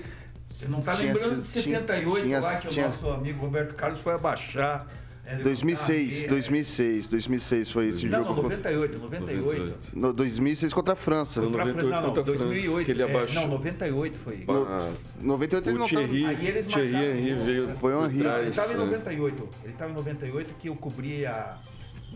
Você 0.51 0.67
não 0.67 0.77
está 0.79 0.93
Tinha 0.95 1.11
lembrando 1.15 1.39
de 1.41 1.47
sido- 1.47 1.63
tinha- 1.63 1.79
78 1.79 2.21
tinha- 2.25 2.39
lá 2.39 2.55
que 2.57 2.67
tinha- 2.67 2.85
o 2.85 2.89
nosso 2.89 3.09
amigo 3.09 3.41
Roberto 3.43 3.73
Carlos 3.73 3.99
foi 4.01 4.13
abaixar. 4.13 4.85
É, 5.33 5.37
levantar 5.37 5.43
2006, 5.43 6.25
a- 6.25 6.27
2006, 6.27 7.07
2006 7.07 7.71
foi 7.71 7.87
esse 7.87 8.05
Não, 8.05 8.19
não, 8.19 8.27
jogo. 8.27 8.41
98, 8.43 8.97
98. 8.99 9.77
No 9.95 10.13
2006 10.13 10.73
contra 10.73 10.93
a 10.93 10.95
França. 10.95 11.41
Não, 11.41 11.47
Contra 11.47 11.61
a 11.63 11.65
98 11.65 11.89
França, 11.89 12.01
não, 12.01 12.07
contra 12.15 12.21
a 12.21 12.25
França, 12.25 12.45
2008. 12.45 12.85
que 12.85 12.91
ele 12.91 13.01
é, 13.01 13.05
abaixou. 13.05 13.41
não, 13.41 13.47
98 13.49 14.17
foi. 14.17 14.43
No, 14.47 14.63
Ah, 14.67 14.93
98 15.21 15.69
ele 15.69 15.75
o 15.75 15.79
não 15.79 15.87
tava- 15.87 16.07
Thierry, 16.07 16.25
Aí 16.25 16.47
eles 16.47 16.65
Thierry 16.67 16.91
marcaram 16.91 17.15
Henry 17.17 17.33
veio 17.45 17.69
Foi 17.77 17.93
por 17.93 18.05
Henry. 18.05 18.25
Ele 18.27 18.49
estava 18.49 18.73
em 18.73 18.77
né? 18.77 18.85
98. 18.85 19.49
Ele 19.63 19.73
estava 19.73 19.91
em 19.91 19.95
98 19.95 20.53
que 20.59 20.67
eu 20.69 20.75
cobria 20.75 21.55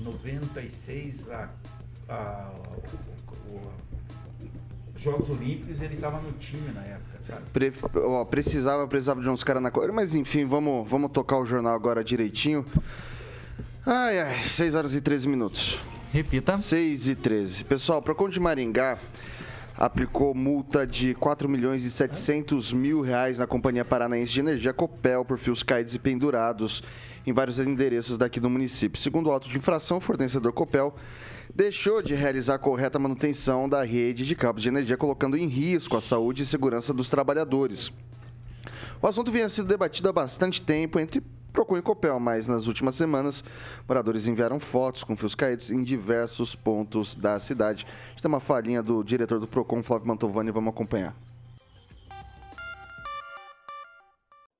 96 0.03 1.29
a, 1.29 1.49
a- 2.09 2.51
o- 3.49 3.61
os 4.95 5.01
Jogos 5.01 5.29
Olímpicos 5.29 5.79
e 5.79 5.85
ele 5.85 5.95
estava 5.95 6.19
no 6.19 6.31
time 6.33 6.71
na 6.73 6.81
época? 6.83 7.06
Pre- 7.53 7.73
ó, 7.95 8.23
precisava, 8.25 8.87
precisava 8.87 9.21
de 9.21 9.29
uns 9.29 9.43
caras 9.43 9.61
na 9.61 9.71
cor. 9.71 9.91
Mas 9.91 10.15
enfim, 10.15 10.45
vamos, 10.45 10.89
vamos 10.89 11.11
tocar 11.11 11.37
o 11.37 11.45
jornal 11.45 11.73
agora 11.73 12.03
direitinho. 12.03 12.65
Ai, 13.85 14.19
ai, 14.19 14.43
6 14.47 14.75
horas 14.75 14.93
e 14.93 15.01
13 15.01 15.27
minutos. 15.27 15.79
Repita. 16.11 16.57
6 16.57 17.07
e 17.09 17.15
13. 17.15 17.63
Pessoal, 17.63 18.01
Procon 18.01 18.29
de 18.29 18.39
Maringá 18.39 18.97
aplicou 19.77 20.33
multa 20.33 20.87
de 20.87 21.13
4 21.13 21.47
milhões 21.47 21.85
e 21.85 21.91
700 21.91 22.73
mil 22.73 23.01
reais 23.01 23.37
na 23.37 23.45
Companhia 23.45 23.85
Paranaense 23.85 24.33
de 24.33 24.39
Energia 24.39 24.73
Copel 24.73 25.23
por 25.23 25.37
fios 25.37 25.61
caídos 25.61 25.93
e 25.93 25.99
pendurados 25.99 26.83
em 27.25 27.31
vários 27.31 27.59
endereços 27.59 28.17
daqui 28.17 28.39
do 28.39 28.49
município. 28.49 28.99
Segundo 28.99 29.27
o 29.27 29.31
auto 29.31 29.47
de 29.47 29.57
infração, 29.57 29.97
o 29.97 30.01
fornecedor 30.01 30.51
Copel 30.51 30.95
deixou 31.53 32.01
de 32.01 32.13
realizar 32.13 32.55
a 32.55 32.59
correta 32.59 32.99
manutenção 32.99 33.67
da 33.67 33.83
rede 33.83 34.25
de 34.25 34.35
cabos 34.35 34.61
de 34.61 34.69
energia, 34.69 34.97
colocando 34.97 35.37
em 35.37 35.47
risco 35.47 35.97
a 35.97 36.01
saúde 36.01 36.43
e 36.43 36.45
segurança 36.45 36.93
dos 36.93 37.09
trabalhadores. 37.09 37.91
O 39.01 39.07
assunto 39.07 39.31
vinha 39.31 39.47
sendo 39.49 39.67
debatido 39.67 40.09
há 40.09 40.11
bastante 40.13 40.61
tempo 40.61 40.99
entre 40.99 41.21
Procon 41.53 41.77
e 41.77 41.81
Copel, 41.81 42.19
mas 42.19 42.47
nas 42.47 42.67
últimas 42.67 42.95
semanas, 42.95 43.43
moradores 43.87 44.27
enviaram 44.27 44.59
fotos 44.59 45.03
com 45.03 45.15
fios 45.15 45.33
caídos 45.33 45.71
em 45.71 45.83
diversos 45.83 46.55
pontos 46.55 47.15
da 47.15 47.39
cidade. 47.39 47.85
A 47.85 48.09
gente 48.09 48.21
tem 48.21 48.29
uma 48.29 48.39
falinha 48.39 48.83
do 48.83 49.03
diretor 49.03 49.39
do 49.39 49.47
Procon, 49.47 49.81
Flávio 49.81 50.07
Mantovani, 50.07 50.51
vamos 50.51 50.71
acompanhar. 50.71 51.15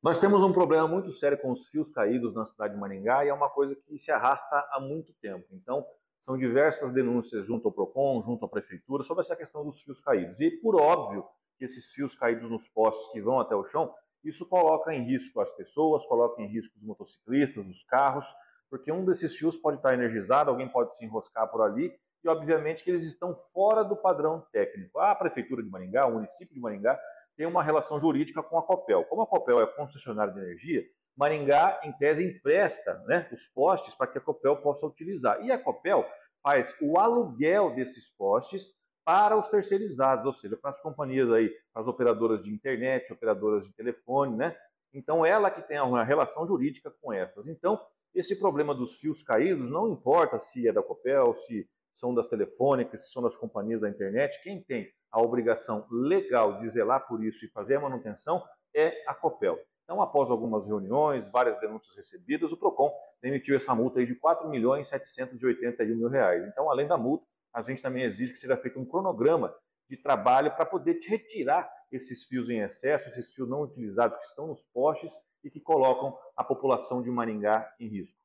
Nós 0.01 0.17
temos 0.17 0.41
um 0.41 0.53
problema 0.53 0.87
muito 0.87 1.11
sério 1.11 1.37
com 1.39 1.51
os 1.51 1.67
fios 1.67 1.91
caídos 1.91 2.33
na 2.33 2.45
cidade 2.45 2.73
de 2.73 2.79
Maringá 2.79 3.25
e 3.25 3.29
é 3.29 3.33
uma 3.33 3.49
coisa 3.49 3.75
que 3.75 3.97
se 3.97 4.09
arrasta 4.11 4.55
há 4.71 4.79
muito 4.79 5.13
tempo. 5.21 5.45
Então, 5.51 5.85
são 6.27 6.37
diversas 6.37 6.91
denúncias 6.91 7.45
junto 7.45 7.69
ao 7.69 7.73
PROCON, 7.73 8.21
junto 8.21 8.43
à 8.43 8.49
Prefeitura, 8.49 9.01
sobre 9.01 9.21
essa 9.21 9.33
questão 9.33 9.63
dos 9.63 9.81
fios 9.81 10.01
caídos. 10.01 10.41
E, 10.41 10.51
por 10.51 10.75
óbvio, 10.75 11.25
que 11.57 11.63
esses 11.63 11.89
fios 11.93 12.15
caídos 12.15 12.49
nos 12.49 12.67
postes 12.67 13.09
que 13.13 13.21
vão 13.21 13.39
até 13.39 13.55
o 13.55 13.63
chão, 13.63 13.93
isso 14.21 14.45
coloca 14.45 14.93
em 14.93 15.05
risco 15.05 15.39
as 15.39 15.49
pessoas, 15.51 16.05
coloca 16.05 16.41
em 16.41 16.47
risco 16.47 16.75
os 16.75 16.83
motociclistas, 16.83 17.65
os 17.65 17.81
carros, 17.81 18.25
porque 18.69 18.91
um 18.91 19.05
desses 19.05 19.37
fios 19.37 19.55
pode 19.55 19.77
estar 19.77 19.93
energizado, 19.93 20.49
alguém 20.49 20.67
pode 20.67 20.97
se 20.97 21.05
enroscar 21.05 21.49
por 21.49 21.61
ali, 21.61 21.97
e 22.21 22.27
obviamente 22.27 22.83
que 22.83 22.89
eles 22.89 23.05
estão 23.05 23.33
fora 23.33 23.81
do 23.85 23.95
padrão 23.95 24.45
técnico. 24.51 24.99
A 24.99 25.15
Prefeitura 25.15 25.63
de 25.63 25.69
Maringá, 25.69 26.07
o 26.07 26.15
município 26.15 26.53
de 26.53 26.59
Maringá, 26.59 26.99
tem 27.37 27.47
uma 27.47 27.63
relação 27.63 28.01
jurídica 28.01 28.43
com 28.43 28.57
a 28.57 28.63
Copel. 28.63 29.05
Como 29.05 29.21
a 29.21 29.27
Copel 29.27 29.61
é 29.61 29.65
concessionária 29.65 30.33
de 30.33 30.41
energia, 30.41 30.83
Maringá, 31.17 31.81
em 31.83 31.91
tese, 31.93 32.23
empresta 32.23 32.93
né, 33.07 33.27
os 33.31 33.47
postes 33.47 33.95
para 33.95 34.07
que 34.07 34.19
a 34.19 34.21
Copel 34.21 34.57
possa 34.57 34.85
utilizar. 34.85 35.43
E 35.43 35.51
a 35.51 35.57
Copel 35.57 36.05
faz 36.43 36.73
o 36.79 36.99
aluguel 36.99 37.73
desses 37.73 38.09
postes 38.15 38.69
para 39.03 39.37
os 39.37 39.47
terceirizados, 39.47 40.25
ou 40.25 40.33
seja, 40.33 40.55
para 40.55 40.71
as 40.71 40.81
companhias 40.81 41.31
aí, 41.31 41.49
para 41.73 41.81
as 41.81 41.87
operadoras 41.87 42.41
de 42.43 42.53
internet, 42.53 43.11
operadoras 43.11 43.65
de 43.65 43.73
telefone, 43.73 44.35
né? 44.35 44.55
Então, 44.93 45.25
ela 45.25 45.49
que 45.49 45.61
tem 45.61 45.79
uma 45.81 46.03
relação 46.03 46.45
jurídica 46.45 46.91
com 47.01 47.11
essas. 47.11 47.47
Então, 47.47 47.79
esse 48.13 48.35
problema 48.35 48.75
dos 48.75 48.99
fios 48.99 49.23
caídos, 49.23 49.71
não 49.71 49.89
importa 49.89 50.37
se 50.39 50.67
é 50.67 50.73
da 50.73 50.83
Copel, 50.83 51.35
se 51.35 51.67
são 51.93 52.13
das 52.13 52.27
telefônicas, 52.27 53.05
se 53.05 53.11
são 53.11 53.23
das 53.23 53.35
companhias 53.35 53.81
da 53.81 53.89
internet, 53.89 54.41
quem 54.43 54.61
tem 54.61 54.91
a 55.11 55.21
obrigação 55.21 55.87
legal 55.89 56.59
de 56.59 56.69
zelar 56.69 57.07
por 57.07 57.23
isso 57.23 57.43
e 57.45 57.49
fazer 57.49 57.75
a 57.75 57.81
manutenção 57.81 58.43
é 58.75 59.03
a 59.07 59.15
Copel. 59.15 59.57
Então, 59.87 60.01
após 60.01 60.29
algumas 60.29 60.67
reuniões, 60.67 61.31
várias 61.31 61.57
denúncias 61.61 61.95
recebidas, 61.95 62.51
o 62.51 62.57
PROCON 62.57 62.91
emitiu 63.23 63.55
essa 63.55 63.73
multa 63.73 64.05
de 64.05 64.11
R$ 64.11 64.19
4 64.19 64.49
milhões 64.49 64.89
781 64.89 65.95
mil 65.95 66.09
reais. 66.09 66.45
Então, 66.45 66.69
além 66.69 66.85
da 66.85 66.97
multa, 66.97 67.25
a 67.53 67.61
gente 67.61 67.81
também 67.81 68.03
exige 68.03 68.33
que 68.33 68.39
seja 68.39 68.57
feito 68.57 68.77
um 68.77 68.85
cronograma 68.85 69.55
de 69.89 69.95
trabalho 69.95 70.53
para 70.53 70.65
poder 70.65 70.99
retirar 71.07 71.71
esses 71.89 72.25
fios 72.25 72.49
em 72.49 72.59
excesso, 72.59 73.07
esses 73.07 73.33
fios 73.33 73.47
não 73.49 73.61
utilizados 73.61 74.17
que 74.17 74.25
estão 74.25 74.47
nos 74.47 74.65
postes 74.65 75.13
e 75.41 75.49
que 75.49 75.61
colocam 75.61 76.17
a 76.35 76.43
população 76.43 77.01
de 77.01 77.09
Maringá 77.09 77.73
em 77.79 77.87
risco. 77.87 78.19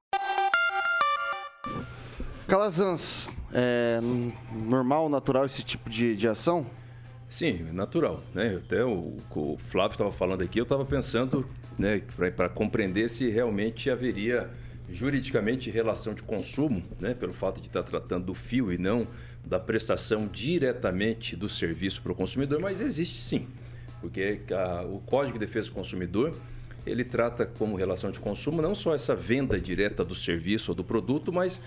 Calazans, 2.48 3.28
é 3.54 4.00
normal, 4.52 5.08
natural 5.08 5.46
esse 5.46 5.62
tipo 5.62 5.88
de, 5.88 6.16
de 6.16 6.26
ação? 6.26 6.66
Sim, 7.32 7.62
natural. 7.72 8.22
Né? 8.34 8.60
Até 8.62 8.84
o, 8.84 9.16
o 9.34 9.58
Flávio 9.70 9.94
estava 9.94 10.12
falando 10.12 10.42
aqui, 10.42 10.60
eu 10.60 10.64
estava 10.64 10.84
pensando 10.84 11.48
né, 11.78 12.02
para 12.36 12.46
compreender 12.50 13.08
se 13.08 13.30
realmente 13.30 13.88
haveria 13.88 14.50
juridicamente 14.90 15.70
relação 15.70 16.12
de 16.12 16.22
consumo, 16.22 16.82
né, 17.00 17.14
pelo 17.14 17.32
fato 17.32 17.58
de 17.58 17.68
estar 17.68 17.84
tratando 17.84 18.26
do 18.26 18.34
fio 18.34 18.70
e 18.70 18.76
não 18.76 19.08
da 19.46 19.58
prestação 19.58 20.28
diretamente 20.30 21.34
do 21.34 21.48
serviço 21.48 22.02
para 22.02 22.12
o 22.12 22.14
consumidor, 22.14 22.60
mas 22.60 22.82
existe 22.82 23.22
sim, 23.22 23.48
porque 24.02 24.42
a, 24.50 24.82
o 24.82 25.00
Código 25.00 25.38
de 25.38 25.46
Defesa 25.46 25.68
do 25.68 25.72
Consumidor 25.72 26.34
ele 26.84 27.02
trata 27.02 27.46
como 27.46 27.76
relação 27.76 28.10
de 28.10 28.18
consumo 28.18 28.60
não 28.60 28.74
só 28.74 28.94
essa 28.94 29.16
venda 29.16 29.58
direta 29.58 30.04
do 30.04 30.14
serviço 30.14 30.72
ou 30.72 30.74
do 30.74 30.84
produto, 30.84 31.32
mas 31.32 31.62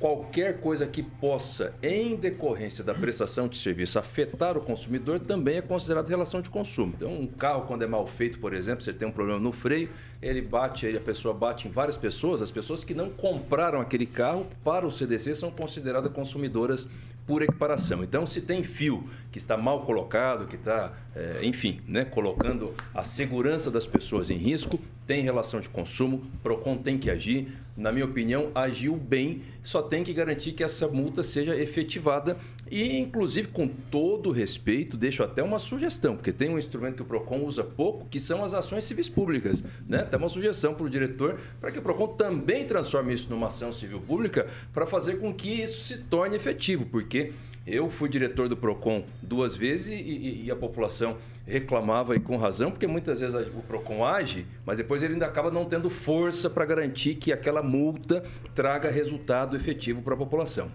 qualquer 0.00 0.60
coisa 0.60 0.86
que 0.86 1.02
possa, 1.02 1.74
em 1.82 2.16
decorrência 2.16 2.82
da 2.82 2.94
prestação 2.94 3.46
de 3.46 3.58
serviço, 3.58 3.98
afetar 3.98 4.56
o 4.56 4.60
consumidor 4.60 5.20
também 5.20 5.58
é 5.58 5.62
considerado 5.62 6.08
relação 6.08 6.40
de 6.40 6.48
consumo. 6.48 6.94
Então, 6.96 7.12
um 7.12 7.26
carro, 7.26 7.66
quando 7.66 7.82
é 7.82 7.86
mal 7.86 8.06
feito, 8.06 8.38
por 8.38 8.54
exemplo, 8.54 8.82
você 8.82 8.94
tem 8.94 9.06
um 9.06 9.12
problema 9.12 9.38
no 9.38 9.52
freio, 9.52 9.90
ele 10.22 10.40
bate, 10.40 10.86
a 10.96 11.00
pessoa 11.00 11.34
bate 11.34 11.68
em 11.68 11.70
várias 11.70 11.98
pessoas, 11.98 12.40
as 12.40 12.50
pessoas 12.50 12.82
que 12.82 12.94
não 12.94 13.10
compraram 13.10 13.80
aquele 13.80 14.06
carro 14.06 14.46
para 14.64 14.86
o 14.86 14.90
CDC 14.90 15.34
são 15.34 15.50
consideradas 15.50 16.10
consumidoras 16.10 16.88
por 17.26 17.42
equiparação. 17.42 18.02
Então, 18.02 18.26
se 18.26 18.40
tem 18.40 18.64
fio 18.64 19.08
que 19.30 19.38
está 19.38 19.56
mal 19.56 19.84
colocado, 19.84 20.46
que 20.46 20.56
está, 20.56 20.92
é, 21.14 21.40
enfim, 21.42 21.80
né, 21.86 22.04
colocando 22.04 22.74
a 22.94 23.04
segurança 23.04 23.70
das 23.70 23.86
pessoas 23.86 24.30
em 24.30 24.36
risco, 24.36 24.80
tem 25.10 25.22
relação 25.22 25.58
de 25.58 25.68
consumo, 25.68 26.22
PROCON 26.40 26.76
tem 26.76 26.96
que 26.96 27.10
agir. 27.10 27.48
Na 27.76 27.90
minha 27.90 28.04
opinião, 28.04 28.52
agiu 28.54 28.94
bem, 28.94 29.42
só 29.60 29.82
tem 29.82 30.04
que 30.04 30.12
garantir 30.12 30.52
que 30.52 30.62
essa 30.62 30.86
multa 30.86 31.20
seja 31.24 31.56
efetivada 31.56 32.36
e, 32.70 32.96
inclusive, 32.96 33.48
com 33.48 33.66
todo 33.66 34.30
respeito, 34.30 34.96
deixo 34.96 35.24
até 35.24 35.42
uma 35.42 35.58
sugestão, 35.58 36.14
porque 36.14 36.30
tem 36.30 36.48
um 36.48 36.56
instrumento 36.56 36.94
que 36.94 37.02
o 37.02 37.04
PROCON 37.04 37.40
usa 37.40 37.64
pouco, 37.64 38.06
que 38.08 38.20
são 38.20 38.44
as 38.44 38.54
ações 38.54 38.84
civis 38.84 39.08
públicas. 39.08 39.64
Né? 39.88 40.06
Uma 40.16 40.28
sugestão 40.28 40.74
para 40.74 40.86
o 40.86 40.88
diretor, 40.88 41.40
para 41.60 41.72
que 41.72 41.80
o 41.80 41.82
PROCON 41.82 42.06
também 42.14 42.64
transforme 42.64 43.12
isso 43.12 43.28
numa 43.28 43.48
ação 43.48 43.72
civil 43.72 44.00
pública, 44.00 44.46
para 44.72 44.86
fazer 44.86 45.18
com 45.18 45.34
que 45.34 45.48
isso 45.48 45.86
se 45.86 45.96
torne 46.04 46.36
efetivo, 46.36 46.86
porque 46.86 47.32
eu 47.66 47.90
fui 47.90 48.08
diretor 48.08 48.48
do 48.48 48.56
PROCON 48.56 49.04
duas 49.20 49.56
vezes 49.56 49.90
e, 49.90 49.96
e, 49.96 50.44
e, 50.44 50.50
a 50.50 50.56
população 50.56 51.18
reclamava 51.50 52.14
e 52.14 52.20
com 52.20 52.36
razão, 52.36 52.70
porque 52.70 52.86
muitas 52.86 53.20
vezes 53.20 53.34
o 53.48 53.60
PROCON 53.62 54.04
age, 54.04 54.46
mas 54.64 54.78
depois 54.78 55.02
ele 55.02 55.14
ainda 55.14 55.26
acaba 55.26 55.50
não 55.50 55.64
tendo 55.64 55.90
força 55.90 56.48
para 56.48 56.64
garantir 56.64 57.16
que 57.16 57.32
aquela 57.32 57.62
multa 57.62 58.24
traga 58.54 58.88
resultado 58.90 59.56
efetivo 59.56 60.00
para 60.00 60.14
a 60.14 60.16
população. 60.16 60.70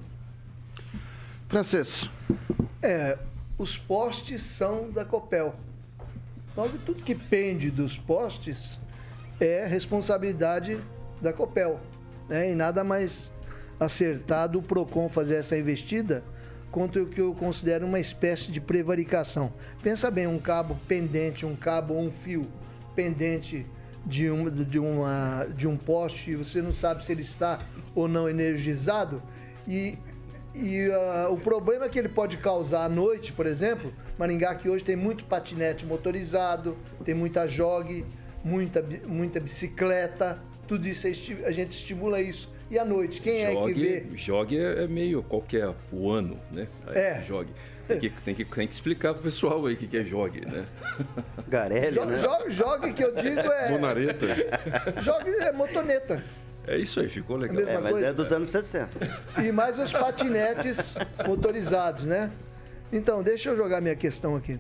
Francês. 1.48 2.10
É, 2.82 3.18
os 3.58 3.78
postes 3.78 4.44
são 4.44 4.92
da 4.92 5.06
Copel. 5.06 5.56
Logo, 6.56 6.78
tudo 6.86 7.04
que 7.04 7.16
pende 7.16 7.72
dos 7.72 7.98
postes 7.98 8.80
é 9.40 9.66
responsabilidade 9.66 10.80
da 11.22 11.32
Copel. 11.32 11.80
Né? 12.28 12.52
E 12.52 12.56
nada 12.56 12.84
mais 12.84 13.32
acertado 13.80 14.60
o 14.60 14.62
PROCON 14.62 15.10
fazer 15.10 15.36
essa 15.36 15.58
investida 15.58 16.24
contra 16.76 17.02
o 17.02 17.08
que 17.08 17.22
eu 17.22 17.34
considero 17.34 17.86
uma 17.86 18.02
espécie 18.02 18.52
de 18.52 18.60
prevaricação. 18.60 19.54
Pensa 19.82 20.12
bem, 20.12 20.28
um 20.28 20.38
cabo 20.38 20.78
pendente, 20.90 21.46
um 21.46 21.56
cabo 21.56 21.98
um 21.98 22.12
fio 22.12 22.50
pendente 22.94 23.66
de 24.06 24.30
um, 24.30 24.50
de, 24.52 24.78
uma, 24.78 25.48
de 25.56 25.70
um 25.70 25.78
poste 25.78 26.32
e 26.32 26.36
você 26.36 26.62
não 26.62 26.74
sabe 26.74 27.02
se 27.02 27.14
ele 27.14 27.22
está 27.22 27.66
ou 27.96 28.10
não 28.10 28.28
energizado. 28.28 29.24
E, 29.66 29.98
e 30.54 30.90
uh, 30.90 31.32
o 31.32 31.38
problema 31.38 31.88
que 31.88 31.98
ele 31.98 32.10
pode 32.10 32.36
causar 32.40 32.84
à 32.84 32.90
noite, 32.90 33.32
por 33.32 33.46
exemplo, 33.46 33.94
Maringá 34.20 34.54
que 34.56 34.68
hoje 34.68 34.84
tem 34.84 34.98
muito 34.98 35.24
patinete 35.24 35.86
motorizado, 35.86 36.78
tem 37.06 37.16
muita 37.16 37.48
jogue, 37.48 38.06
muita, 38.44 38.86
muita 39.08 39.40
bicicleta, 39.40 40.42
tudo 40.68 40.90
isso 40.90 41.08
a 41.08 41.52
gente 41.54 41.72
estimula 41.72 42.20
isso. 42.20 42.54
E 42.70 42.80
à 42.80 42.86
noite, 42.86 43.22
quem 43.22 43.54
jogue, 43.54 43.72
é 43.72 43.74
que 43.74 43.80
vê? 43.80 44.06
Jogue 44.16 44.58
é 44.58 44.88
meio 44.88 45.22
qualquer 45.22 45.72
o 45.92 46.10
ano, 46.10 46.40
né? 46.52 46.68
É. 46.94 47.22
Jogue. 47.24 47.54
Tem 47.88 48.00
que, 48.00 48.10
tem, 48.10 48.34
que, 48.34 48.44
tem 48.44 48.68
que 48.68 48.74
explicar 48.74 49.14
pro 49.14 49.22
pessoal 49.22 49.64
aí 49.68 49.76
o 49.76 49.78
que, 49.78 49.86
que 49.86 49.98
é 49.98 50.04
jogue, 50.04 50.42
né? 50.44 50.66
Garelli, 51.48 51.94
jo, 51.94 52.06
né? 52.06 52.18
Jo, 52.18 52.50
jogue 52.50 52.94
que 52.94 53.04
eu 53.04 53.14
digo 53.14 53.40
é... 53.40 53.70
Bonareta. 53.70 54.26
Jogue 55.00 55.30
é 55.30 55.52
motoneta. 55.52 56.24
É 56.68 56.78
isso 56.78 57.00
aí, 57.00 57.08
ficou 57.08 57.38
legal. 57.38 57.60
É, 57.60 57.80
mas 57.80 57.92
coisa? 57.92 58.08
é 58.08 58.14
dos 58.14 58.34
anos 58.34 58.50
60. 58.50 58.98
E 59.44 59.52
mais 59.52 59.78
os 59.78 59.94
patinetes 59.94 60.96
motorizados, 61.28 62.06
né? 62.06 62.32
Então, 62.92 63.22
deixa 63.22 63.50
eu 63.50 63.58
jogar 63.58 63.82
minha 63.82 63.96
questão 63.96 64.36
aqui. 64.36 64.60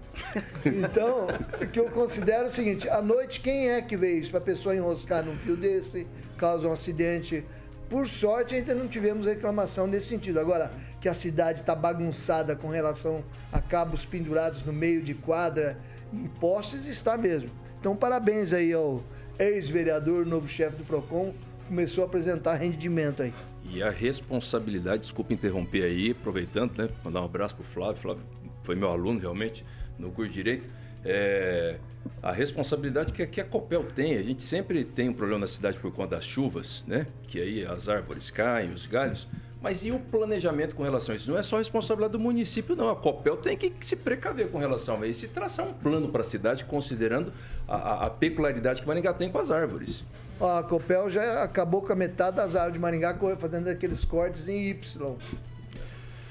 Então, 0.66 1.28
o 1.62 1.68
que 1.68 1.80
eu 1.80 1.86
considero 1.86 2.44
é 2.44 2.48
o 2.48 2.52
seguinte: 2.52 2.88
à 2.90 3.02
noite, 3.02 3.40
quem 3.40 3.72
é 3.72 3.82
que 3.82 3.98
vê 3.98 4.14
isso? 4.14 4.30
Para 4.30 4.40
a 4.40 4.44
pessoa 4.44 4.76
enroscar 4.76 5.24
num 5.24 5.36
fio 5.38 5.56
desse, 5.56 6.06
causa 6.38 6.68
um 6.68 6.72
acidente, 6.72 7.44
por 7.90 8.08
sorte, 8.08 8.56
ainda 8.56 8.74
não 8.74 8.88
tivemos 8.88 9.26
reclamação 9.26 9.88
nesse 9.88 10.08
sentido. 10.08 10.40
Agora, 10.40 10.72
que 11.00 11.08
a 11.08 11.14
cidade 11.14 11.62
está 11.62 11.76
bagunçada 11.76 12.56
com 12.56 12.70
relação 12.70 13.24
a 13.52 13.62
cabos 13.62 14.06
pendurados 14.06 14.64
no 14.64 14.74
meio 14.74 15.02
de 15.02 15.14
quadra 15.14 15.78
em 16.12 16.28
postes, 16.28 16.86
está 16.86 17.18
mesmo. 17.18 17.50
Então, 17.80 17.96
parabéns 17.96 18.54
aí 18.54 18.74
ao 18.74 19.04
ex-vereador, 19.38 20.26
novo 20.26 20.48
chefe 20.48 20.78
do 20.78 20.84
PROCON, 20.84 21.34
começou 21.68 22.04
a 22.04 22.08
apresentar 22.08 22.56
rendimento 22.56 23.22
aí. 23.22 23.34
E 23.64 23.82
a 23.82 23.90
responsabilidade, 23.90 25.00
desculpa 25.00 25.34
interromper 25.34 25.84
aí, 25.84 26.12
aproveitando, 26.12 26.78
né? 26.78 26.90
Mandar 27.04 27.22
um 27.22 27.26
abraço 27.26 27.56
para 27.56 27.64
o 27.64 27.66
Flávio. 27.66 28.02
Flávio 28.02 28.24
foi 28.64 28.76
meu 28.76 28.90
aluno 28.90 29.20
realmente 29.20 29.66
no 29.98 30.12
curso 30.12 30.32
de 30.32 30.36
Direito. 30.36 30.70
É, 31.04 31.78
a 32.22 32.32
responsabilidade 32.32 33.14
que, 33.14 33.26
que 33.28 33.42
a 33.42 33.46
Copel 33.46 33.84
tem. 33.84 34.18
A 34.18 34.24
gente 34.24 34.44
sempre 34.44 34.84
tem 34.84 35.10
um 35.10 35.14
problema 35.14 35.42
na 35.42 35.48
cidade 35.48 35.78
por 35.78 35.92
conta 35.94 36.16
das 36.16 36.26
chuvas, 36.26 36.84
né? 36.88 37.08
Que 37.28 37.40
aí 37.40 37.66
as 37.66 37.88
árvores 37.88 38.30
caem, 38.30 38.72
os 38.74 38.86
galhos. 38.86 39.28
Mas 39.62 39.84
e 39.86 39.92
o 39.92 40.00
planejamento 40.00 40.76
com 40.76 40.84
relação 40.84 41.14
a 41.14 41.16
isso? 41.16 41.30
Não 41.30 41.38
é 41.38 41.44
só 41.44 41.58
responsabilidade 41.58 42.14
do 42.14 42.20
município, 42.20 42.76
não. 42.76 42.90
A 42.90 42.96
Copel 42.96 43.38
tem 43.38 43.58
que 43.58 43.74
se 43.82 43.96
precaver 43.96 44.50
com 44.50 44.58
relação 44.58 45.02
a 45.02 45.08
isso 45.08 45.26
e 45.26 45.28
traçar 45.28 45.68
um 45.68 45.74
plano 45.74 46.10
para 46.10 46.22
a 46.22 46.24
cidade, 46.24 46.66
considerando 46.66 47.34
a, 47.68 47.76
a, 47.76 48.06
a 48.06 48.10
peculiaridade 48.10 48.82
que 48.82 48.88
Maringá 48.88 49.14
tem 49.14 49.32
com 49.32 49.40
as 49.40 49.50
árvores. 49.50 50.04
A 50.40 50.62
Copel 50.64 51.10
já 51.10 51.44
acabou 51.44 51.82
com 51.82 51.94
a 51.94 51.96
metade 51.96 52.38
das 52.38 52.56
árvores 52.56 52.74
de 52.74 52.80
Maringá 52.80 53.18
fazendo 53.38 53.68
aqueles 53.68 54.04
cortes 54.04 54.48
em 54.48 54.70
Y. 54.70 55.16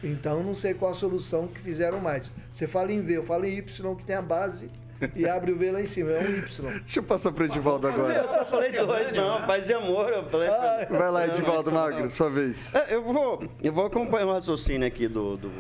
Então 0.03 0.43
não 0.45 0.55
sei 0.55 0.75
qual 0.75 0.91
a 0.93 0.95
solução 0.95 1.49
que 1.49 1.61
fizeram 1.61 1.99
mais. 1.99 2.31
Você 2.53 2.67
fala 2.67 2.93
em 2.93 3.01
V, 3.01 3.17
eu 3.17 3.23
falo 3.23 3.47
em 3.47 3.57
Y, 3.57 3.97
que 3.97 4.05
tem 4.05 4.15
a 4.15 4.23
base 4.23 4.71
e 5.15 5.29
abre 5.29 5.53
o 5.53 5.57
V 5.57 5.71
lá 5.73 5.81
em 5.81 5.87
cima. 5.87 6.11
É 6.11 6.21
um 6.21 6.39
Y. 6.39 6.71
Deixa 6.81 6.99
eu 6.99 7.03
passar 7.03 7.33
para 7.33 7.45
o 7.45 7.47
Edivaldo 7.47 7.89
agora. 7.89 8.15
Eu 8.15 8.29
só 8.29 8.45
falei 8.45 8.73
dois, 8.73 9.13
não. 9.13 9.43
Paz 9.43 9.67
de 9.67 9.73
amor. 9.73 10.09
Eu 10.11 10.25
falei 10.25 10.49
ah, 10.49 10.87
Vai 10.91 11.11
lá, 11.11 11.27
Edivaldo 11.27 11.73
Magro, 11.73 12.11
sua 12.11 12.31
vez. 12.31 12.75
É, 12.75 12.95
eu, 12.95 13.03
vou, 13.03 13.45
eu 13.63 13.73
vou 13.73 13.87
acompanhar 13.87 14.27
o 14.27 14.33
raciocínio 14.33 14.87
aqui 14.87 15.09
do, 15.09 15.37
do, 15.37 15.51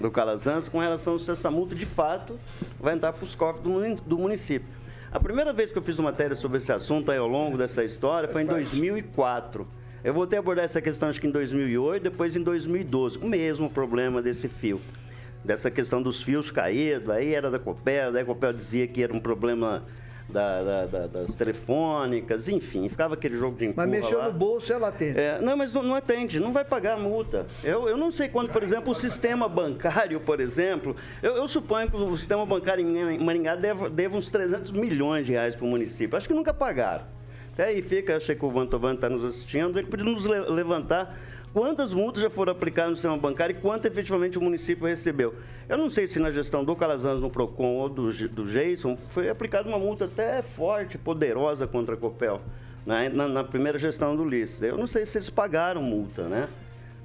do 0.00 0.10
Calazans 0.10 0.68
com 0.68 0.78
relação 0.78 1.16
a 1.16 1.18
se 1.18 1.30
essa 1.30 1.50
multa 1.50 1.74
de 1.74 1.86
fato 1.86 2.38
vai 2.78 2.94
entrar 2.94 3.12
para 3.12 3.24
os 3.24 3.34
cofres 3.34 3.62
do, 3.62 4.02
do 4.02 4.18
município. 4.18 4.68
A 5.12 5.18
primeira 5.18 5.52
vez 5.52 5.72
que 5.72 5.78
eu 5.78 5.82
fiz 5.82 5.98
uma 5.98 6.10
matéria 6.10 6.36
sobre 6.36 6.58
esse 6.58 6.72
assunto 6.72 7.10
aí 7.10 7.18
ao 7.18 7.26
longo 7.26 7.58
dessa 7.58 7.82
história 7.82 8.28
foi 8.28 8.42
em 8.42 8.46
2004. 8.46 9.66
Eu 10.02 10.14
voltei 10.14 10.38
a 10.38 10.40
abordar 10.40 10.64
essa 10.64 10.80
questão 10.80 11.08
acho 11.08 11.20
que 11.20 11.26
em 11.26 11.30
2008, 11.30 12.02
depois 12.02 12.36
em 12.36 12.42
2012. 12.42 13.18
O 13.18 13.26
mesmo 13.26 13.68
problema 13.68 14.22
desse 14.22 14.48
fio 14.48 14.80
dessa 15.44 15.70
questão 15.70 16.02
dos 16.02 16.22
fios 16.22 16.50
caídos, 16.50 17.10
aí 17.10 17.34
era 17.34 17.50
da 17.50 17.58
Copel, 17.58 18.12
daí 18.12 18.22
a 18.22 18.26
Copel 18.26 18.52
dizia 18.52 18.86
que 18.86 19.02
era 19.02 19.12
um 19.12 19.20
problema 19.20 19.84
da, 20.30 20.62
da, 20.62 20.86
da, 20.86 21.06
das 21.06 21.34
telefônicas, 21.34 22.48
enfim, 22.48 22.88
ficava 22.88 23.14
aquele 23.14 23.36
jogo 23.36 23.56
de 23.56 23.66
empurra 23.66 23.86
Mas 23.86 24.00
mexeu 24.00 24.18
lá. 24.18 24.26
no 24.26 24.32
bolso, 24.32 24.72
ela 24.72 24.88
atende. 24.88 25.18
É, 25.18 25.40
não, 25.40 25.56
mas 25.56 25.72
não, 25.74 25.82
não, 25.82 25.94
atende, 25.94 26.40
não 26.40 26.52
vai 26.52 26.64
pagar 26.64 26.94
a 26.94 26.98
multa. 26.98 27.46
Eu, 27.62 27.88
eu 27.88 27.96
não 27.96 28.10
sei 28.10 28.28
quando, 28.28 28.50
por 28.50 28.62
exemplo, 28.62 28.92
o 28.92 28.94
sistema 28.94 29.48
bancário, 29.48 30.20
por 30.20 30.40
exemplo, 30.40 30.96
eu, 31.22 31.36
eu 31.36 31.48
suponho 31.48 31.90
que 31.90 31.96
o 31.96 32.16
sistema 32.16 32.46
bancário 32.46 32.86
em 32.86 33.18
Maringá 33.18 33.56
deve 33.56 34.16
uns 34.16 34.30
300 34.30 34.70
milhões 34.70 35.26
de 35.26 35.32
reais 35.32 35.54
para 35.54 35.64
o 35.64 35.68
município. 35.68 36.16
Acho 36.16 36.28
que 36.28 36.34
nunca 36.34 36.54
pagaram. 36.54 37.04
Até 37.52 37.64
aí 37.64 37.82
fica, 37.82 38.16
acho 38.16 38.34
que 38.34 38.44
o 38.44 38.50
Vantovan 38.50 38.94
está 38.94 39.08
nos 39.08 39.24
assistindo, 39.24 39.78
ele 39.78 39.88
podia 39.88 40.04
nos 40.04 40.24
levantar 40.24 41.18
quantas 41.52 41.92
multas 41.92 42.22
já 42.22 42.30
foram 42.30 42.52
aplicadas 42.52 42.90
no 42.90 42.96
sistema 42.96 43.16
bancário 43.16 43.56
e 43.56 43.60
quanto 43.60 43.86
efetivamente 43.86 44.38
o 44.38 44.42
município 44.42 44.86
recebeu. 44.86 45.34
Eu 45.68 45.78
não 45.78 45.88
sei 45.88 46.06
se 46.06 46.18
na 46.18 46.30
gestão 46.30 46.64
do 46.64 46.74
Calazans, 46.74 47.20
no 47.20 47.30
PROCON 47.30 47.76
ou 47.76 47.88
do, 47.88 48.28
do 48.28 48.44
Jason, 48.44 48.98
foi 49.08 49.28
aplicada 49.28 49.68
uma 49.68 49.78
multa 49.78 50.06
até 50.06 50.42
forte, 50.42 50.98
poderosa 50.98 51.66
contra 51.66 51.94
a 51.94 51.98
Copel, 51.98 52.40
né? 52.84 53.08
na, 53.08 53.28
na, 53.28 53.44
primeira 53.44 53.78
gestão 53.78 54.16
do 54.16 54.22
Ulisses. 54.22 54.62
Eu 54.62 54.76
não 54.76 54.86
sei 54.86 55.06
se 55.06 55.18
eles 55.18 55.30
pagaram 55.30 55.82
multa, 55.82 56.24
né? 56.24 56.48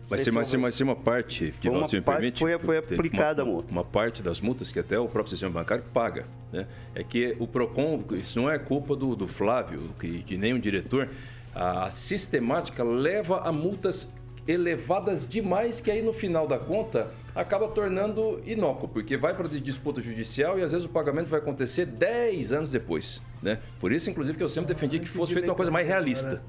Mas 0.09 0.21
se, 0.21 0.29
mas, 0.29 0.53
mas 0.53 0.79
uma 0.81 0.95
parte, 0.95 1.51
de 1.59 1.67
uma 1.67 1.81
parte 1.81 2.01
permite, 2.01 2.39
foi, 2.39 2.59
foi 2.59 2.77
aplicada 2.77 3.43
uma, 3.43 3.51
a 3.51 3.53
multa. 3.53 3.71
Uma 3.71 3.83
parte 3.83 4.21
das 4.21 4.39
multas 4.39 4.71
que 4.71 4.79
até 4.79 4.99
o 4.99 5.07
próprio 5.07 5.31
sistema 5.31 5.51
bancário 5.51 5.83
paga. 5.91 6.25
Né? 6.51 6.67
É 6.93 7.03
que 7.03 7.35
o 7.39 7.47
PROCON, 7.47 8.03
isso 8.11 8.39
não 8.39 8.49
é 8.49 8.59
culpa 8.59 8.95
do, 8.95 9.15
do 9.15 9.27
Flávio, 9.27 9.89
que, 9.99 10.19
de 10.19 10.37
nenhum 10.37 10.59
diretor, 10.59 11.09
a 11.55 11.89
sistemática 11.89 12.83
leva 12.83 13.39
a 13.39 13.51
multas 13.51 14.07
elevadas 14.47 15.27
demais 15.27 15.81
que 15.81 15.89
aí 15.89 16.01
no 16.01 16.13
final 16.13 16.47
da 16.47 16.59
conta 16.59 17.11
acaba 17.35 17.67
tornando 17.67 18.41
inócuo, 18.45 18.87
porque 18.87 19.17
vai 19.17 19.35
para 19.35 19.47
disputa 19.49 20.01
judicial 20.01 20.57
e 20.57 20.61
às 20.61 20.71
vezes 20.71 20.85
o 20.85 20.89
pagamento 20.89 21.27
vai 21.27 21.39
acontecer 21.39 21.85
10 21.85 22.53
anos 22.53 22.71
depois. 22.71 23.21
Né? 23.41 23.59
Por 23.79 23.91
isso, 23.91 24.09
inclusive, 24.09 24.37
que 24.37 24.43
eu 24.43 24.49
sempre 24.49 24.73
defendi 24.73 24.99
que 24.99 25.07
fosse 25.07 25.33
feita 25.33 25.49
uma 25.49 25.55
coisa 25.55 25.69
mais 25.69 25.85
realista. 25.85 26.41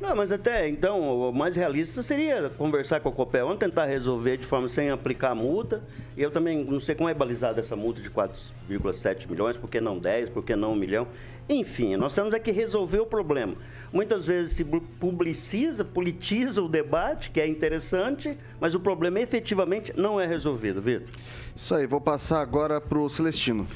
Não, 0.00 0.14
mas 0.14 0.30
até 0.30 0.68
então, 0.68 1.30
o 1.30 1.32
mais 1.32 1.56
realista 1.56 2.02
seria 2.02 2.50
conversar 2.50 3.00
com 3.00 3.08
a 3.08 3.12
Copel, 3.12 3.46
vamos 3.46 3.60
tentar 3.60 3.86
resolver 3.86 4.36
de 4.36 4.44
forma 4.44 4.68
sem 4.68 4.90
aplicar 4.90 5.30
a 5.30 5.34
multa. 5.34 5.82
E 6.16 6.22
eu 6.22 6.30
também 6.30 6.64
não 6.64 6.80
sei 6.80 6.94
como 6.94 7.08
é 7.08 7.14
balizada 7.14 7.60
essa 7.60 7.76
multa 7.76 8.02
de 8.02 8.10
4,7 8.10 9.30
milhões, 9.30 9.56
por 9.56 9.70
que 9.70 9.80
não 9.80 9.98
10, 9.98 10.30
por 10.30 10.44
que 10.44 10.54
não 10.56 10.72
1 10.72 10.76
milhão. 10.76 11.08
Enfim, 11.48 11.96
nós 11.96 12.14
temos 12.14 12.32
é 12.32 12.38
que 12.38 12.50
resolver 12.50 13.00
o 13.00 13.06
problema. 13.06 13.54
Muitas 13.92 14.26
vezes 14.26 14.54
se 14.54 14.64
publiciza, 14.64 15.84
politiza 15.84 16.62
o 16.62 16.68
debate, 16.68 17.30
que 17.30 17.40
é 17.40 17.46
interessante, 17.46 18.36
mas 18.58 18.74
o 18.74 18.80
problema 18.80 19.20
efetivamente 19.20 19.92
não 19.96 20.20
é 20.20 20.26
resolvido, 20.26 20.80
Vitor. 20.80 21.08
Isso 21.54 21.74
aí, 21.74 21.86
vou 21.86 22.00
passar 22.00 22.40
agora 22.40 22.80
para 22.80 22.98
o 22.98 23.08
Celestino. 23.08 23.66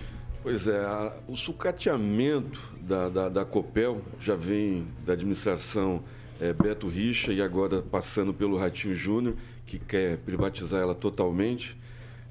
Pois 0.42 0.66
é, 0.66 0.78
a, 0.78 1.14
o 1.28 1.36
sucateamento 1.36 2.60
da, 2.80 3.08
da, 3.08 3.28
da, 3.28 3.44
Copel 3.44 4.00
já 4.18 4.34
vem 4.34 4.88
da 5.04 5.12
administração 5.12 6.02
é, 6.40 6.52
Beto 6.52 6.88
Richa 6.88 7.32
e 7.32 7.42
agora 7.42 7.82
passando 7.82 8.32
pelo 8.32 8.56
Ratinho 8.56 8.94
Júnior, 8.94 9.34
que 9.66 9.78
quer 9.78 10.16
privatizar 10.18 10.80
ela 10.80 10.94
totalmente. 10.94 11.76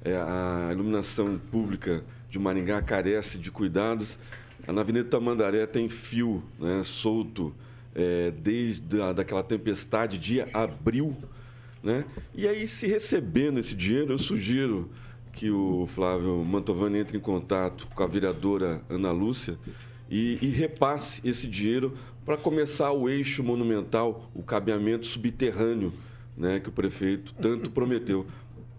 É, 0.04 0.14
a 0.16 0.70
iluminação 0.72 1.38
pública 1.50 2.02
de 2.28 2.38
Maringá 2.38 2.82
carece 2.82 3.38
de 3.38 3.50
cuidados. 3.50 4.18
Na 4.72 4.82
Avenida 4.82 5.08
Tamandaré 5.08 5.66
tem 5.66 5.88
fio 5.88 6.42
né, 6.58 6.82
solto 6.84 7.54
é, 7.94 8.30
desde 8.30 9.00
a, 9.00 9.12
daquela 9.12 9.42
tempestade 9.42 10.18
de 10.18 10.42
abril. 10.52 11.16
Né? 11.82 12.04
E 12.34 12.46
aí, 12.46 12.68
se 12.68 12.86
recebendo 12.86 13.58
esse 13.58 13.74
dinheiro, 13.74 14.12
eu 14.12 14.18
sugiro 14.18 14.90
que 15.32 15.50
o 15.50 15.86
Flávio 15.86 16.44
Mantovani 16.44 16.98
entre 16.98 17.16
em 17.16 17.20
contato 17.20 17.86
com 17.94 18.02
a 18.02 18.06
vereadora 18.06 18.82
Ana 18.90 19.10
Lúcia 19.10 19.58
e, 20.10 20.38
e 20.42 20.48
repasse 20.48 21.20
esse 21.24 21.46
dinheiro 21.46 21.94
para 22.24 22.36
começar 22.36 22.92
o 22.92 23.08
eixo 23.08 23.42
monumental, 23.42 24.30
o 24.34 24.42
cabeamento 24.42 25.06
subterrâneo, 25.06 25.94
né, 26.36 26.60
que 26.60 26.68
o 26.68 26.72
prefeito 26.72 27.32
tanto 27.34 27.70
prometeu. 27.70 28.26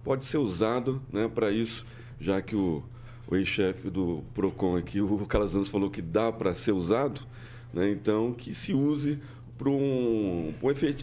Pode 0.04 0.26
ser 0.26 0.38
usado 0.38 1.02
né, 1.12 1.28
para 1.28 1.50
isso, 1.50 1.86
já 2.20 2.42
que 2.42 2.56
o, 2.56 2.84
o 3.30 3.36
ex-chefe 3.36 3.90
do 3.90 4.24
PROCON 4.34 4.76
aqui, 4.76 5.00
o 5.02 5.26
Calazans, 5.26 5.70
falou 5.70 5.90
que 5.90 6.02
dá 6.02 6.32
para 6.32 6.56
ser 6.56 6.72
usado, 6.72 7.22
né, 7.74 7.92
então 7.92 8.34
que 8.34 8.56
se 8.56 8.74
use 8.74 9.20
para 9.58 9.70
um, 9.70 10.54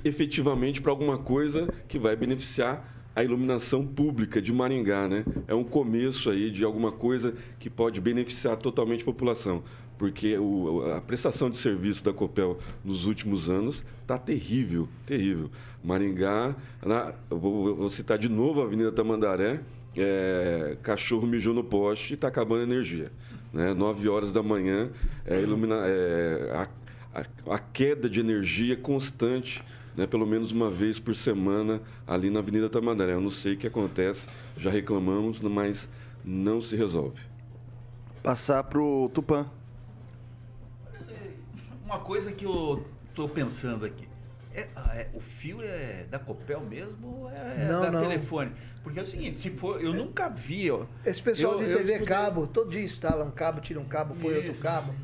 efetivamente 0.04 0.80
para 0.80 0.90
alguma 0.90 1.18
coisa 1.18 1.72
que 1.86 1.98
vai 1.98 2.16
beneficiar 2.16 2.94
a 3.14 3.22
iluminação 3.22 3.86
pública 3.86 4.42
de 4.42 4.52
Maringá, 4.52 5.08
né? 5.08 5.24
É 5.46 5.54
um 5.54 5.64
começo 5.64 6.28
aí 6.30 6.50
de 6.50 6.64
alguma 6.64 6.92
coisa 6.92 7.34
que 7.58 7.70
pode 7.70 7.98
beneficiar 7.98 8.56
totalmente 8.56 9.02
a 9.02 9.04
população 9.06 9.62
porque 9.98 10.36
o, 10.38 10.84
a 10.92 11.00
prestação 11.00 11.50
de 11.50 11.56
serviço 11.56 12.04
da 12.04 12.12
Copel 12.12 12.58
nos 12.84 13.06
últimos 13.06 13.48
anos 13.48 13.84
está 14.02 14.18
terrível, 14.18 14.88
terrível. 15.04 15.50
Maringá, 15.82 16.54
na, 16.84 17.14
vou, 17.30 17.74
vou, 17.74 17.90
citar 17.90 18.18
de 18.18 18.28
novo 18.28 18.60
a 18.60 18.64
Avenida 18.64 18.92
Tamandaré, 18.92 19.60
é, 19.96 20.76
cachorro 20.82 21.26
mijou 21.26 21.54
no 21.54 21.64
poste 21.64 22.12
e 22.12 22.14
está 22.14 22.28
acabando 22.28 22.60
a 22.60 22.64
energia. 22.64 23.10
Né? 23.52 23.72
9 23.72 24.08
horas 24.08 24.32
da 24.32 24.42
manhã, 24.42 24.90
é, 25.24 25.40
ilumina, 25.40 25.76
é, 25.86 26.50
a, 26.52 27.20
a, 27.20 27.54
a, 27.54 27.58
queda 27.58 28.08
de 28.08 28.20
energia 28.20 28.76
constante, 28.76 29.62
né? 29.96 30.06
pelo 30.06 30.26
menos 30.26 30.52
uma 30.52 30.70
vez 30.70 30.98
por 30.98 31.14
semana, 31.14 31.80
ali 32.06 32.30
na 32.30 32.40
Avenida 32.40 32.68
Tamandaré. 32.68 33.12
Eu 33.12 33.20
não 33.20 33.30
sei 33.30 33.54
o 33.54 33.56
que 33.56 33.66
acontece, 33.66 34.26
já 34.56 34.70
reclamamos, 34.70 35.40
mas 35.40 35.88
não 36.24 36.60
se 36.60 36.76
resolve. 36.76 37.20
Passar 38.22 38.64
para 38.64 38.80
o 38.80 39.08
Tupã 39.08 39.46
uma 41.86 42.00
coisa 42.00 42.32
que 42.32 42.44
eu 42.44 42.84
tô 43.14 43.28
pensando 43.28 43.86
aqui. 43.86 44.08
É, 44.56 44.68
ah, 44.74 44.96
é, 44.96 45.08
o 45.12 45.20
fio 45.20 45.60
é 45.60 46.06
da 46.10 46.18
Copel 46.18 46.62
mesmo 46.62 47.06
ou 47.06 47.30
é 47.30 47.68
não, 47.68 47.82
da 47.82 47.90
não. 47.90 48.00
telefone? 48.00 48.52
Porque 48.82 48.98
é 48.98 49.02
o 49.02 49.06
seguinte, 49.06 49.36
se 49.36 49.50
for, 49.50 49.82
eu 49.82 49.92
nunca 49.92 50.30
vi. 50.30 50.70
Ó, 50.70 50.86
Esse 51.04 51.22
pessoal 51.22 51.60
eu, 51.60 51.68
de 51.68 51.76
TV 51.76 52.04
cabo, 52.06 52.46
todo 52.46 52.70
dia 52.70 52.82
instala 52.82 53.22
um 53.24 53.30
cabo, 53.30 53.60
tira 53.60 53.78
um 53.78 53.84
cabo, 53.84 54.14
põe 54.14 54.32
Isso. 54.32 54.46
outro 54.46 54.62
cabo. 54.62 54.94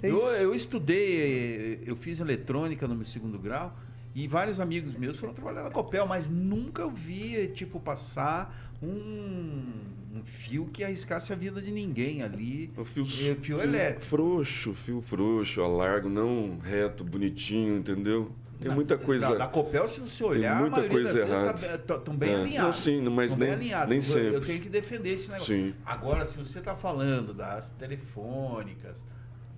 É 0.00 0.08
eu, 0.08 0.20
eu 0.20 0.54
estudei, 0.54 1.82
eu 1.84 1.96
fiz 1.96 2.20
eletrônica 2.20 2.86
no 2.86 2.94
meu 2.94 3.04
segundo 3.04 3.36
grau 3.36 3.76
e 4.14 4.28
vários 4.28 4.60
amigos 4.60 4.94
meus 4.94 5.16
foram 5.16 5.34
trabalhar 5.34 5.64
na 5.64 5.70
Copel, 5.70 6.06
mas 6.06 6.28
nunca 6.28 6.88
vi, 6.88 7.48
tipo, 7.48 7.80
passar 7.80 8.72
um, 8.82 9.72
um, 10.14 10.22
fio 10.24 10.66
que 10.66 10.82
arriscasse 10.84 11.32
a 11.32 11.36
vida 11.36 11.60
de 11.60 11.72
ninguém 11.72 12.22
ali. 12.22 12.72
O 12.76 12.84
fio, 12.84 13.04
fio, 13.04 13.36
fio 13.36 13.60
elétrico. 13.60 14.06
Frouxo, 14.06 14.72
fio 14.74 15.00
frouxo, 15.00 15.60
a 15.60 15.68
largo, 15.68 16.08
não 16.08 16.58
reto, 16.58 17.04
bonitinho, 17.04 17.76
entendeu? 17.76 18.32
Tem 18.60 18.70
muita 18.70 18.98
coisa. 18.98 19.30
Da, 19.30 19.34
da 19.34 19.46
Copel, 19.48 19.88
se 19.88 20.00
você 20.00 20.22
olhar, 20.22 20.52
tem 20.52 20.70
muita 20.70 20.88
coisa 20.88 21.20
errada. 21.20 21.74
Estão 21.74 21.98
tá, 22.00 22.12
bem 22.12 22.30
é. 22.30 22.34
alinhados. 22.34 22.76
Não, 22.76 22.82
sim, 22.82 23.00
mas 23.08 23.34
nem, 23.34 23.56
nem 23.88 24.00
sempre. 24.00 24.34
Eu 24.34 24.40
tenho 24.40 24.60
que 24.60 24.68
defender 24.68 25.14
esse 25.14 25.30
negócio. 25.30 25.54
Sim. 25.54 25.74
Agora, 25.84 26.24
se 26.26 26.36
você 26.36 26.58
está 26.58 26.76
falando 26.76 27.32
das 27.32 27.70
telefônicas, 27.70 29.02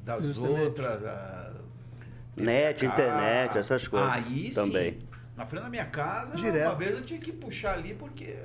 das 0.05 0.25
Justamente. 0.25 0.61
outras. 0.61 1.05
A, 1.05 1.53
Net, 2.35 2.87
internet, 2.87 3.59
essas 3.59 3.87
coisas. 3.87 4.09
Aí 4.09 4.51
também. 4.55 4.93
Sim. 4.93 5.09
Na 5.37 5.47
frente 5.47 5.63
da 5.65 5.69
minha 5.69 5.85
casa, 5.85 6.37
Direto. 6.37 6.67
uma 6.67 6.75
vez 6.75 6.97
eu 6.97 7.03
tinha 7.03 7.21
que 7.21 7.33
puxar 7.33 7.75
ali 7.75 7.95
porque 7.95 8.39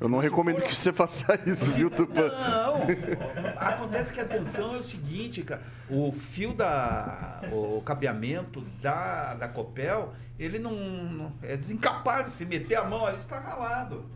eu 0.00 0.08
não 0.08 0.18
recomendo 0.18 0.62
que 0.62 0.74
você 0.74 0.92
faça 0.94 1.38
isso, 1.44 1.72
viu, 1.72 1.90
Tupã? 1.90 2.28
Não, 2.28 2.80
acontece 3.60 4.14
que 4.14 4.20
a 4.20 4.24
tensão 4.24 4.74
é 4.74 4.78
o 4.78 4.82
seguinte, 4.82 5.42
cara. 5.42 5.62
O 5.90 6.10
fio 6.10 6.54
da. 6.54 7.42
O 7.52 7.82
cabeamento 7.82 8.62
da, 8.80 9.34
da 9.34 9.46
Copel, 9.46 10.14
ele 10.38 10.58
não, 10.58 10.72
não 10.72 11.32
é 11.42 11.54
desencapado. 11.54 12.30
Se 12.30 12.46
meter 12.46 12.76
a 12.76 12.84
mão 12.84 13.04
ali, 13.04 13.18
está 13.18 13.38
ralado. 13.38 14.06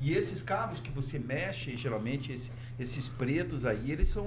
E 0.00 0.14
esses 0.14 0.42
cabos 0.42 0.80
que 0.80 0.90
você 0.90 1.18
mexe, 1.18 1.76
geralmente 1.76 2.32
esse, 2.32 2.50
esses 2.78 3.08
pretos 3.08 3.64
aí, 3.64 3.92
eles 3.92 4.08
são 4.08 4.26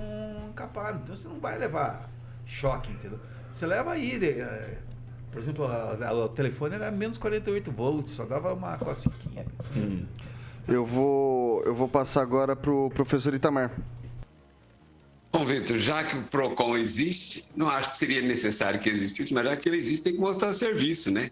encapados. 0.50 1.02
Então 1.02 1.16
você 1.16 1.28
não 1.28 1.40
vai 1.40 1.58
levar 1.58 2.10
choque, 2.46 2.92
entendeu? 2.92 3.20
Você 3.52 3.66
leva 3.66 3.92
aí. 3.92 4.18
De, 4.18 4.40
é, 4.40 4.78
por 5.32 5.42
exemplo, 5.42 5.66
a, 5.66 6.08
a, 6.08 6.14
o 6.14 6.30
telefone 6.30 6.76
era 6.76 6.90
menos 6.92 7.18
48 7.18 7.72
volts, 7.72 8.14
só 8.14 8.24
dava 8.24 8.54
uma 8.54 8.78
cosquinha. 8.78 9.46
Hum. 9.76 10.06
Eu 10.68 10.86
vou, 10.86 11.64
eu 11.64 11.76
vou 11.76 11.88
passar 11.88 12.22
agora 12.22 12.56
para 12.56 12.72
o 12.72 12.90
professor 12.90 13.34
Itamar. 13.34 13.72
Bom, 15.32 15.46
Vitor, 15.46 15.78
já 15.78 16.04
que 16.04 16.16
o 16.16 16.24
PROCON 16.24 16.78
existe, 16.78 17.46
não 17.56 17.68
acho 17.68 17.90
que 17.90 17.98
seria 17.98 18.22
necessário 18.22 18.80
que 18.80 18.88
existisse, 18.88 19.34
mas 19.34 19.46
já 19.46 19.58
que 19.58 19.68
ele 19.68 19.78
existe, 19.78 20.04
tem 20.04 20.14
que 20.14 20.20
mostrar 20.20 20.54
serviço, 20.54 21.10
né? 21.10 21.32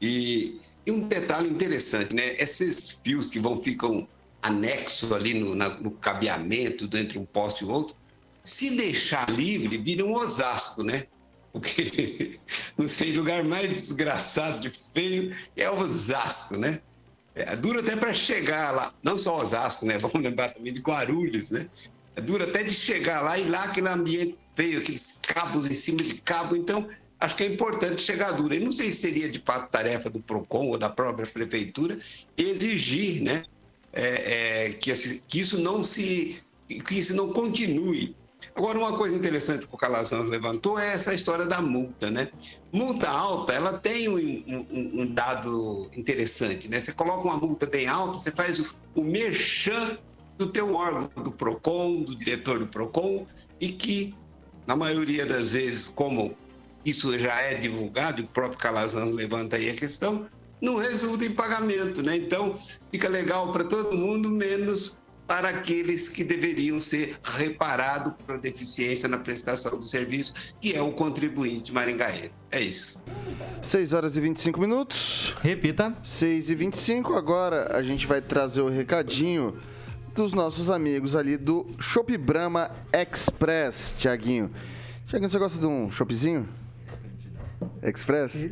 E, 0.00 0.60
e 0.84 0.90
um 0.90 1.00
detalhe 1.08 1.48
interessante, 1.48 2.14
né? 2.14 2.34
Esses 2.38 3.00
fios 3.02 3.30
que 3.30 3.40
vão 3.40 3.60
ficam 3.60 4.06
anexos 4.42 5.10
ali 5.10 5.32
no, 5.32 5.54
na, 5.54 5.70
no 5.70 5.90
cabeamento 5.90 6.84
entre 6.96 7.18
um 7.18 7.24
poste 7.24 7.64
e 7.64 7.66
outro, 7.66 7.96
se 8.42 8.76
deixar 8.76 9.30
livre, 9.30 9.78
vira 9.78 10.04
um 10.04 10.14
osasco, 10.14 10.82
né? 10.82 11.04
Porque 11.50 12.38
não 12.76 12.86
sei, 12.86 13.12
lugar 13.12 13.42
mais 13.42 13.70
desgraçado 13.70 14.60
de 14.60 14.70
feio 14.92 15.34
é 15.56 15.70
o 15.70 15.78
Osasco, 15.78 16.56
né? 16.56 16.80
É 17.34 17.56
duro 17.56 17.80
até 17.80 17.96
para 17.96 18.14
chegar 18.14 18.70
lá, 18.70 18.94
não 19.02 19.18
só 19.18 19.38
Osasco, 19.38 19.84
né? 19.84 19.98
Vamos 19.98 20.20
lembrar 20.20 20.50
também 20.50 20.72
de 20.72 20.80
Guarulhos, 20.80 21.50
né? 21.50 21.68
É 22.16 22.20
duro 22.20 22.44
até 22.44 22.62
de 22.62 22.70
chegar 22.70 23.22
lá 23.22 23.38
e 23.38 23.48
lá 23.48 23.64
aquele 23.64 23.88
ambiente 23.88 24.38
feio, 24.54 24.78
aqueles 24.78 25.20
cabos 25.26 25.68
em 25.68 25.72
cima 25.72 26.02
de 26.02 26.14
cabo. 26.14 26.54
Então, 26.54 26.86
acho 27.18 27.34
que 27.34 27.42
é 27.42 27.46
importante 27.46 28.00
chegar 28.02 28.32
duro. 28.32 28.54
E 28.54 28.60
não 28.60 28.70
sei 28.70 28.90
se 28.92 28.98
seria 28.98 29.28
de 29.28 29.40
fato 29.40 29.70
tarefa 29.70 30.08
do 30.08 30.20
PROCON 30.20 30.68
ou 30.68 30.78
da 30.78 30.88
própria 30.88 31.26
prefeitura 31.26 31.98
exigir, 32.36 33.20
né? 33.22 33.44
É, 33.92 34.66
é, 34.66 34.72
que, 34.72 34.92
que 35.28 35.40
isso 35.40 35.58
não 35.58 35.82
se 35.84 36.42
que 36.66 36.94
isso 36.94 37.14
não 37.14 37.32
continue 37.32 38.16
Agora, 38.56 38.78
uma 38.78 38.96
coisa 38.96 39.16
interessante 39.16 39.66
que 39.66 39.74
o 39.74 39.76
Calazans 39.76 40.28
levantou 40.28 40.78
é 40.78 40.94
essa 40.94 41.12
história 41.12 41.44
da 41.44 41.60
multa, 41.60 42.08
né? 42.08 42.30
Multa 42.72 43.10
alta, 43.10 43.52
ela 43.52 43.78
tem 43.78 44.08
um, 44.08 44.16
um, 44.16 45.02
um 45.02 45.06
dado 45.12 45.90
interessante, 45.96 46.68
né? 46.68 46.78
Você 46.78 46.92
coloca 46.92 47.26
uma 47.26 47.36
multa 47.36 47.66
bem 47.66 47.88
alta, 47.88 48.16
você 48.16 48.30
faz 48.30 48.60
o, 48.60 48.66
o 48.94 49.02
merchan 49.02 49.98
do 50.38 50.46
teu 50.46 50.72
órgão, 50.72 51.10
do 51.22 51.32
PROCON, 51.32 52.02
do 52.02 52.14
diretor 52.14 52.60
do 52.60 52.68
PROCON, 52.68 53.26
e 53.60 53.70
que, 53.70 54.14
na 54.68 54.76
maioria 54.76 55.26
das 55.26 55.50
vezes, 55.50 55.88
como 55.88 56.36
isso 56.84 57.18
já 57.18 57.40
é 57.40 57.54
divulgado, 57.54 58.22
o 58.22 58.26
próprio 58.28 58.58
Calazans 58.58 59.12
levanta 59.12 59.56
aí 59.56 59.68
a 59.68 59.74
questão, 59.74 60.28
não 60.60 60.76
resulta 60.76 61.24
em 61.24 61.32
pagamento, 61.32 62.02
né? 62.04 62.16
Então, 62.16 62.56
fica 62.92 63.08
legal 63.08 63.50
para 63.52 63.64
todo 63.64 63.96
mundo, 63.96 64.30
menos 64.30 64.96
para 65.26 65.48
aqueles 65.48 66.08
que 66.08 66.22
deveriam 66.22 66.78
ser 66.78 67.16
reparados 67.22 68.12
por 68.26 68.38
deficiência 68.38 69.08
na 69.08 69.18
prestação 69.18 69.78
do 69.78 69.84
serviço, 69.84 70.34
que 70.60 70.74
é 70.74 70.82
o 70.82 70.92
contribuinte 70.92 71.72
maringaense. 71.72 72.44
É 72.50 72.60
isso. 72.60 73.00
6 73.62 73.92
horas 73.92 74.16
e 74.16 74.20
25 74.20 74.60
minutos. 74.60 75.34
Repita. 75.40 75.96
6 76.02 76.50
e 76.50 76.54
25. 76.54 77.14
Agora 77.14 77.76
a 77.76 77.82
gente 77.82 78.06
vai 78.06 78.20
trazer 78.20 78.60
o 78.60 78.68
recadinho 78.68 79.56
dos 80.14 80.32
nossos 80.32 80.70
amigos 80.70 81.16
ali 81.16 81.36
do 81.36 81.66
Shop 81.80 82.16
Brahma 82.16 82.70
Express, 82.92 83.94
Tiaguinho. 83.98 84.50
Tiaguinho, 85.06 85.30
você 85.30 85.38
gosta 85.38 85.58
de 85.58 85.66
um 85.66 85.90
shopzinho? 85.90 86.48
Express? 87.82 88.48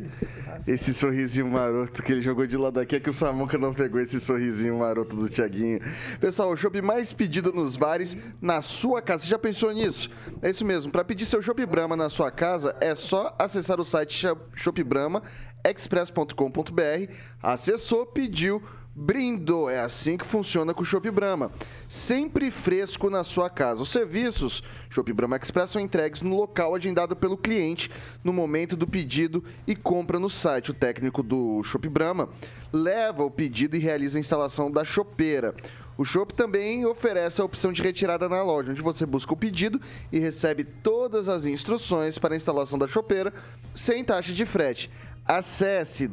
Esse 0.67 0.93
sorrisinho 0.93 1.49
maroto 1.49 2.03
que 2.03 2.11
ele 2.11 2.21
jogou 2.21 2.45
de 2.45 2.55
lado 2.55 2.79
aqui 2.79 2.95
é 2.95 2.99
que 2.99 3.09
o 3.09 3.13
Samuca 3.13 3.57
não 3.57 3.73
pegou 3.73 3.99
esse 3.99 4.19
sorrisinho 4.19 4.77
maroto 4.79 5.15
do 5.15 5.29
Tiaguinho. 5.29 5.79
Pessoal, 6.19 6.51
o 6.51 6.57
shopping 6.57 6.81
mais 6.81 7.11
pedido 7.11 7.51
nos 7.51 7.75
bares 7.75 8.15
na 8.41 8.61
sua 8.61 9.01
casa. 9.01 9.23
Você 9.23 9.29
já 9.29 9.39
pensou 9.39 9.71
nisso? 9.71 10.09
É 10.41 10.49
isso 10.49 10.65
mesmo. 10.65 10.91
Para 10.91 11.03
pedir 11.03 11.25
seu 11.25 11.41
Shop 11.41 11.65
Brahma 11.65 11.95
na 11.95 12.09
sua 12.09 12.31
casa, 12.31 12.75
é 12.79 12.95
só 12.95 13.35
acessar 13.39 13.79
o 13.79 13.85
site 13.85 14.27
shopbrahmaexpress.com.br. 14.55 17.13
Acessou, 17.41 18.05
pediu 18.05 18.61
Brindo, 18.95 19.67
é 19.69 19.79
assim 19.79 20.17
que 20.17 20.25
funciona 20.25 20.71
com 20.71 20.83
o 20.83 20.85
Shop 20.85 21.09
Brahma. 21.09 21.51
Sempre 21.89 22.51
fresco 22.51 23.09
na 23.09 23.23
sua 23.23 23.49
casa. 23.49 23.81
Os 23.81 23.89
serviços 23.89 24.61
Shop 24.87 25.11
Brahma 25.11 25.35
Express 25.35 25.71
são 25.71 25.81
entregues 25.81 26.21
no 26.21 26.35
local 26.35 26.75
agendado 26.75 27.15
pelo 27.15 27.35
cliente 27.35 27.89
no 28.23 28.31
momento 28.31 28.77
do 28.77 28.85
pedido 28.85 29.43
e 29.65 29.75
compra 29.75 30.19
no 30.19 30.29
site 30.29 30.69
o 30.69 30.75
técnico 30.75 31.23
do 31.23 31.63
Shop 31.63 31.89
Brahma 31.89 32.29
leva 32.71 33.23
o 33.23 33.31
pedido 33.31 33.75
e 33.75 33.79
realiza 33.79 34.19
a 34.19 34.21
instalação 34.21 34.69
da 34.69 34.83
chopeira. 34.85 35.55
O 35.97 36.05
Shop 36.05 36.31
também 36.31 36.85
oferece 36.85 37.41
a 37.41 37.45
opção 37.45 37.71
de 37.71 37.81
retirada 37.81 38.29
na 38.29 38.43
loja, 38.43 38.71
onde 38.71 38.81
você 38.81 39.07
busca 39.07 39.33
o 39.33 39.37
pedido 39.37 39.81
e 40.11 40.19
recebe 40.19 40.63
todas 40.63 41.27
as 41.27 41.45
instruções 41.45 42.19
para 42.19 42.35
a 42.35 42.37
instalação 42.37 42.77
da 42.77 42.87
chopeira 42.87 43.33
sem 43.73 44.03
taxa 44.03 44.33
de 44.33 44.45
frete. 44.45 44.91
Acesse 45.25 46.07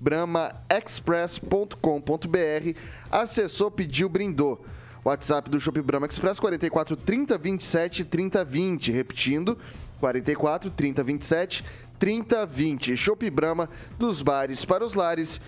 www.shopbramaexpress.com.br. 0.00 2.78
Acessou, 3.10 3.70
pediu, 3.70 4.08
brindou. 4.08 4.64
WhatsApp 5.04 5.48
do 5.48 5.60
Shop 5.60 5.80
Brahma 5.82 6.06
Express 6.06 6.40
44 6.40 6.96
30 6.96 7.38
27 7.38 8.04
30 8.04 8.44
20. 8.44 8.92
Repetindo, 8.92 9.56
44 10.00 10.70
30 10.70 11.04
27 11.04 11.64
30 11.98 12.46
20. 12.46 12.96
Shop 12.96 13.30
Brahma 13.30 13.68
dos 13.98 14.22
bares 14.22 14.64
para 14.64 14.84
os 14.84 14.94
lares. 14.94 15.40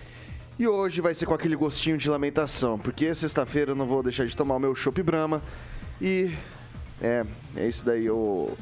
E 0.57 0.67
hoje 0.67 1.01
vai 1.01 1.13
ser 1.13 1.25
com 1.25 1.33
aquele 1.33 1.55
gostinho 1.55 1.97
de 1.97 2.09
lamentação, 2.09 2.77
porque 2.77 3.15
sexta-feira 3.15 3.71
eu 3.71 3.75
não 3.75 3.85
vou 3.85 4.03
deixar 4.03 4.25
de 4.25 4.35
tomar 4.35 4.55
o 4.55 4.59
meu 4.59 4.75
Chopp 4.75 5.01
Brahma. 5.01 5.41
E 6.01 6.33
é, 7.01 7.25
é 7.55 7.67
isso 7.67 7.85
daí, 7.85 8.09
o, 8.09 8.57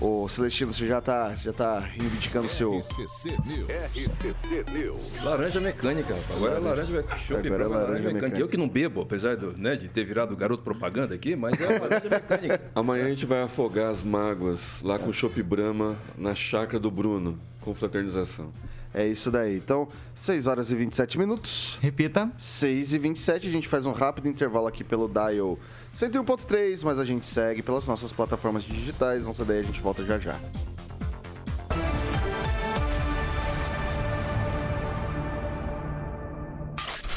o 0.00 0.28
Celestino, 0.28 0.72
você 0.72 0.86
já 0.86 1.00
tá, 1.00 1.34
já 1.34 1.52
tá 1.52 1.80
reivindicando 1.80 2.46
o 2.46 2.48
seu. 2.48 2.78
RCC 2.78 3.30
News. 3.44 3.68
RCC 3.68 4.64
News. 4.72 5.24
Laranja 5.24 5.60
mecânica, 5.60 6.14
rapaz. 6.14 6.36
Agora 6.36 6.54
é 6.54 6.58
laranja 6.58 6.92
mecânica. 6.92 7.18
Chopp 7.18 7.46
Agora 7.46 7.64
é 7.64 7.68
Brahma, 7.68 7.84
laranja 7.84 8.12
mecânica. 8.12 8.38
Eu 8.38 8.48
que 8.48 8.56
não 8.56 8.68
bebo, 8.68 9.00
apesar 9.00 9.36
do, 9.36 9.52
né, 9.56 9.76
de 9.76 9.88
ter 9.88 10.04
virado 10.04 10.36
garoto 10.36 10.62
propaganda 10.62 11.14
aqui, 11.14 11.34
mas 11.34 11.60
é 11.60 11.78
laranja 11.78 12.08
mecânica. 12.10 12.60
Amanhã 12.74 13.06
a 13.06 13.08
gente 13.08 13.26
vai 13.26 13.42
afogar 13.42 13.90
as 13.90 14.02
mágoas 14.02 14.80
lá 14.82 14.98
com 14.98 15.10
o 15.10 15.12
Chopp 15.12 15.42
Brahma 15.42 15.96
na 16.16 16.34
chácara 16.34 16.78
do 16.78 16.90
Bruno, 16.90 17.38
com 17.60 17.74
fraternização. 17.74 18.52
É 18.92 19.06
isso 19.06 19.30
daí. 19.30 19.56
Então, 19.56 19.88
6 20.14 20.46
horas 20.46 20.70
e 20.70 20.76
27 20.76 21.18
minutos. 21.18 21.78
Repita. 21.80 22.30
6 22.38 22.94
e 22.94 22.98
27 22.98 23.46
a 23.46 23.50
gente 23.50 23.68
faz 23.68 23.86
um 23.86 23.92
rápido 23.92 24.28
intervalo 24.28 24.66
aqui 24.66 24.82
pelo 24.82 25.08
Dial 25.08 25.58
101.3, 25.94 26.82
mas 26.84 26.98
a 26.98 27.04
gente 27.04 27.26
segue 27.26 27.62
pelas 27.62 27.86
nossas 27.86 28.12
plataformas 28.12 28.62
digitais. 28.64 29.24
Não 29.24 29.34
sai 29.34 29.46
daí, 29.46 29.60
a 29.60 29.62
gente 29.62 29.80
volta 29.80 30.04
já 30.04 30.18
já. 30.18 30.38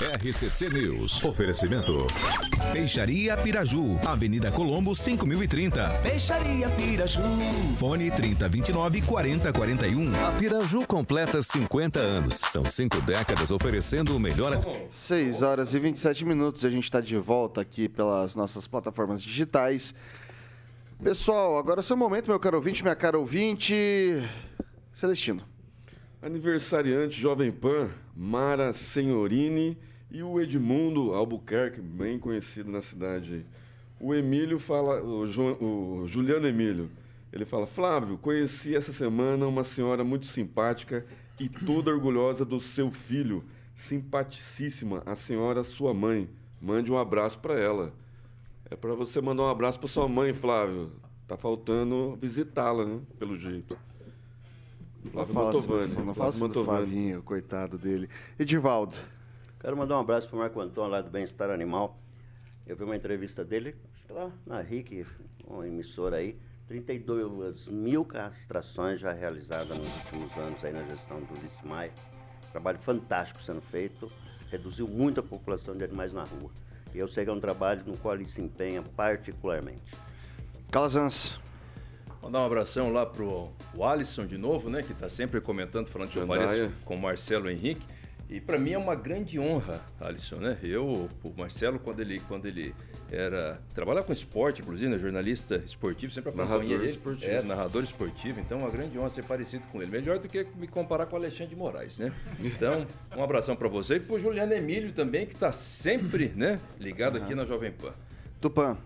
RCC 0.02 0.68
News. 0.68 1.24
Oferecimento. 1.24 2.08
Peixaria 2.74 3.38
Piraju, 3.38 4.00
Avenida 4.04 4.52
Colombo 4.52 4.96
5030. 4.96 5.90
Peixaria 6.02 6.68
Piraju. 6.70 7.22
Fone 7.78 8.10
3029 8.10 9.04
4041. 9.04 10.28
A 10.28 10.32
Piraju 10.40 10.88
completa 10.88 11.40
50 11.40 12.00
anos. 12.00 12.34
São 12.34 12.66
cinco 12.66 13.00
décadas 13.02 13.52
oferecendo 13.52 14.16
o 14.16 14.20
melhor. 14.20 14.60
6 14.90 15.44
horas 15.44 15.76
e 15.76 15.80
27 15.80 16.26
minutos. 16.26 16.66
A 16.66 16.72
gente 16.72 16.86
está 16.86 17.00
de 17.00 17.16
volta 17.18 17.62
aqui 17.62 17.88
pelas 17.88 18.36
nossas 18.36 18.66
plataformas 18.66 19.22
digitais. 19.22 19.94
Pessoal, 21.04 21.60
agora 21.60 21.80
é 21.80 21.82
o 21.82 21.84
seu 21.84 21.96
momento, 21.96 22.28
meu 22.28 22.40
caro 22.40 22.58
ouvinte, 22.58 22.82
minha 22.82 22.96
cara 22.96 23.20
ouvinte. 23.20 23.76
Celestino. 24.94 25.44
Aniversariante 26.24 27.22
Jovem 27.22 27.52
Pan, 27.52 27.92
Mara 28.16 28.74
Senhorini 28.74 29.78
e 30.12 30.22
o 30.22 30.40
Edmundo 30.40 31.14
Albuquerque, 31.14 31.82
bem 31.82 32.20
conhecido 32.20 32.70
na 32.70 32.82
cidade. 32.82 33.46
O 34.00 34.14
Emílio 34.14 34.60
fala, 34.60 35.02
o, 35.02 35.26
Ju- 35.28 35.58
o 35.64 36.08
Juliano 36.08 36.48
Emílio, 36.48 36.90
ele 37.32 37.46
fala: 37.46 37.66
Flávio, 37.68 38.18
conheci 38.18 38.76
essa 38.76 38.92
semana 38.92 39.48
uma 39.48 39.64
senhora 39.64 40.04
muito 40.04 40.26
simpática 40.26 41.06
e 41.40 41.48
toda 41.48 41.92
orgulhosa 41.92 42.44
do 42.44 42.60
seu 42.60 42.92
filho, 42.92 43.44
simpaticíssima, 43.76 45.02
a 45.06 45.16
senhora 45.16 45.64
sua 45.64 45.94
mãe. 45.94 46.30
Mande 46.62 46.92
um 46.92 46.98
abraço 46.98 47.40
para 47.40 47.60
ela. 47.60 47.94
É 48.70 48.76
para 48.76 48.94
você 48.94 49.20
mandar 49.22 49.44
um 49.44 49.50
abraço 49.50 49.80
para 49.80 49.88
sua 49.88 50.08
mãe, 50.08 50.34
Flávio. 50.34 50.92
Tá 51.28 51.38
faltando 51.38 52.18
visitá-la, 52.22 52.86
né? 52.86 53.00
Pelo 53.18 53.38
jeito. 53.38 53.78
Não 55.04 55.12
Flávio 55.26 55.34
fala 55.34 55.50
assim, 55.50 55.58
Mantovani. 55.60 55.88
não 55.88 55.96
Flávio 55.96 56.14
fala 56.16 56.30
assim 56.30 56.40
Mantovani. 56.42 56.86
Flavinho, 56.92 57.24
coitado 57.24 57.78
dele. 57.78 58.10
Edivaldo. 58.38 58.98
Quero 59.62 59.78
mandar 59.78 59.96
um 59.98 60.00
abraço 60.00 60.28
para 60.28 60.38
o 60.38 60.40
Marco 60.40 60.60
Antônio 60.60 60.90
lá 60.90 61.02
do 61.02 61.12
Bem-Estar 61.12 61.52
Animal. 61.52 61.96
Eu 62.66 62.76
vi 62.76 62.84
uma 62.84 62.96
entrevista 62.96 63.46
dele, 63.46 63.76
acho 63.94 64.06
que 64.06 64.12
lá 64.12 64.32
na 64.44 64.60
RIC, 64.60 65.06
uma 65.46 65.68
emissora 65.68 66.16
aí. 66.16 66.36
32 66.68 67.68
mil 67.68 68.04
castrações 68.04 69.00
já 69.00 69.12
realizadas 69.12 69.70
nos 69.78 69.86
últimos 69.98 70.36
anos 70.38 70.66
aí 70.66 70.74
na 70.74 70.82
gestão 70.86 71.20
do 71.20 71.38
Ulisses 71.38 71.62
Maia. 71.62 71.92
Trabalho 72.52 72.80
fantástico 72.80 73.40
sendo 73.44 73.62
feito, 73.62 74.12
reduziu 74.50 74.88
muito 74.88 75.20
a 75.20 75.24
população 75.24 75.78
de 75.78 75.84
animais 75.84 76.12
na 76.12 76.24
rua. 76.24 76.50
E 76.92 76.98
eu 76.98 77.08
sei 77.08 77.24
que 77.24 77.30
é 77.30 77.34
um 77.34 77.40
trabalho 77.40 77.84
no 77.86 77.96
qual 77.98 78.16
ele 78.16 78.26
se 78.26 78.42
empenha 78.42 78.82
particularmente. 78.82 79.94
Calazans. 80.72 81.40
Mandar 82.20 82.40
um 82.40 82.46
abração 82.48 82.92
lá 82.92 83.06
pro 83.06 83.52
o 83.76 83.86
Alisson 83.86 84.26
de 84.26 84.40
novo, 84.40 84.72
né? 84.72 84.82
Que 84.82 84.96
tá 84.96 85.08
sempre 85.08 85.40
comentando, 85.40 85.88
falando 85.88 86.10
que 86.10 86.18
eu 86.18 86.24
Jandaia. 86.26 86.48
pareço 86.48 86.76
com 86.84 86.96
o 86.96 87.00
Marcelo 87.00 87.48
Henrique. 87.48 87.86
E 88.32 88.40
para 88.40 88.58
mim 88.58 88.72
é 88.72 88.78
uma 88.78 88.96
grande 88.96 89.38
honra, 89.38 89.82
Alisson, 90.00 90.38
né? 90.38 90.58
Eu, 90.64 91.10
o 91.22 91.34
Marcelo, 91.36 91.78
quando 91.78 92.00
ele, 92.00 92.18
quando 92.22 92.46
ele 92.46 92.74
era. 93.12 93.60
trabalhava 93.76 94.08
com 94.08 94.14
esporte, 94.14 94.62
inclusive, 94.62 94.90
né? 94.90 94.98
jornalista 94.98 95.58
esportivo, 95.58 96.14
sempre 96.14 96.30
acompanhei 96.30 96.50
Narrador 96.50 96.80
ele. 96.80 96.90
esportivo. 96.90 97.30
É, 97.30 97.42
narrador 97.42 97.84
esportivo, 97.84 98.40
então 98.40 98.60
é 98.60 98.62
uma 98.62 98.70
grande 98.70 98.98
honra 98.98 99.10
ser 99.10 99.26
parecido 99.26 99.66
com 99.70 99.82
ele. 99.82 99.92
Melhor 99.92 100.18
do 100.18 100.30
que 100.30 100.48
me 100.56 100.66
comparar 100.66 101.08
com 101.08 101.18
o 101.18 101.20
Alexandre 101.20 101.48
de 101.48 101.56
Moraes, 101.58 102.00
né? 102.00 102.14
Então, 102.40 102.88
um 103.18 103.22
abração 103.22 103.54
para 103.54 103.68
você 103.68 103.96
e 103.96 104.00
pro 104.00 104.18
Juliano 104.18 104.54
Emílio 104.54 104.94
também, 104.94 105.26
que 105.26 105.36
tá 105.36 105.52
sempre, 105.52 106.30
né? 106.30 106.58
Ligado 106.80 107.18
aqui 107.18 107.36
na 107.36 107.44
Jovem 107.44 107.74
Pan. 107.74 107.92
Tupã. 108.40 108.78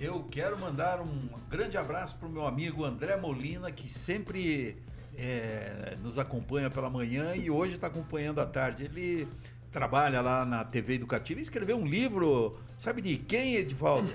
Eu 0.00 0.24
quero 0.28 0.58
mandar 0.58 1.00
um 1.00 1.28
grande 1.48 1.76
abraço 1.76 2.16
para 2.16 2.26
o 2.26 2.32
meu 2.32 2.44
amigo 2.44 2.84
André 2.84 3.16
Molina, 3.16 3.70
que 3.70 3.88
sempre 3.88 4.76
é, 5.18 5.96
nos 6.02 6.18
acompanha 6.18 6.70
pela 6.70 6.90
manhã 6.90 7.34
e 7.34 7.50
hoje 7.50 7.74
está 7.74 7.86
acompanhando 7.86 8.40
à 8.40 8.46
tarde. 8.46 8.84
Ele 8.84 9.26
trabalha 9.72 10.20
lá 10.20 10.44
na 10.44 10.64
TV 10.64 10.94
Educativa 10.94 11.40
e 11.40 11.42
escreveu 11.42 11.76
um 11.76 11.86
livro, 11.86 12.58
sabe 12.78 13.02
de 13.02 13.16
quem, 13.16 13.56
Edivaldo? 13.56 14.12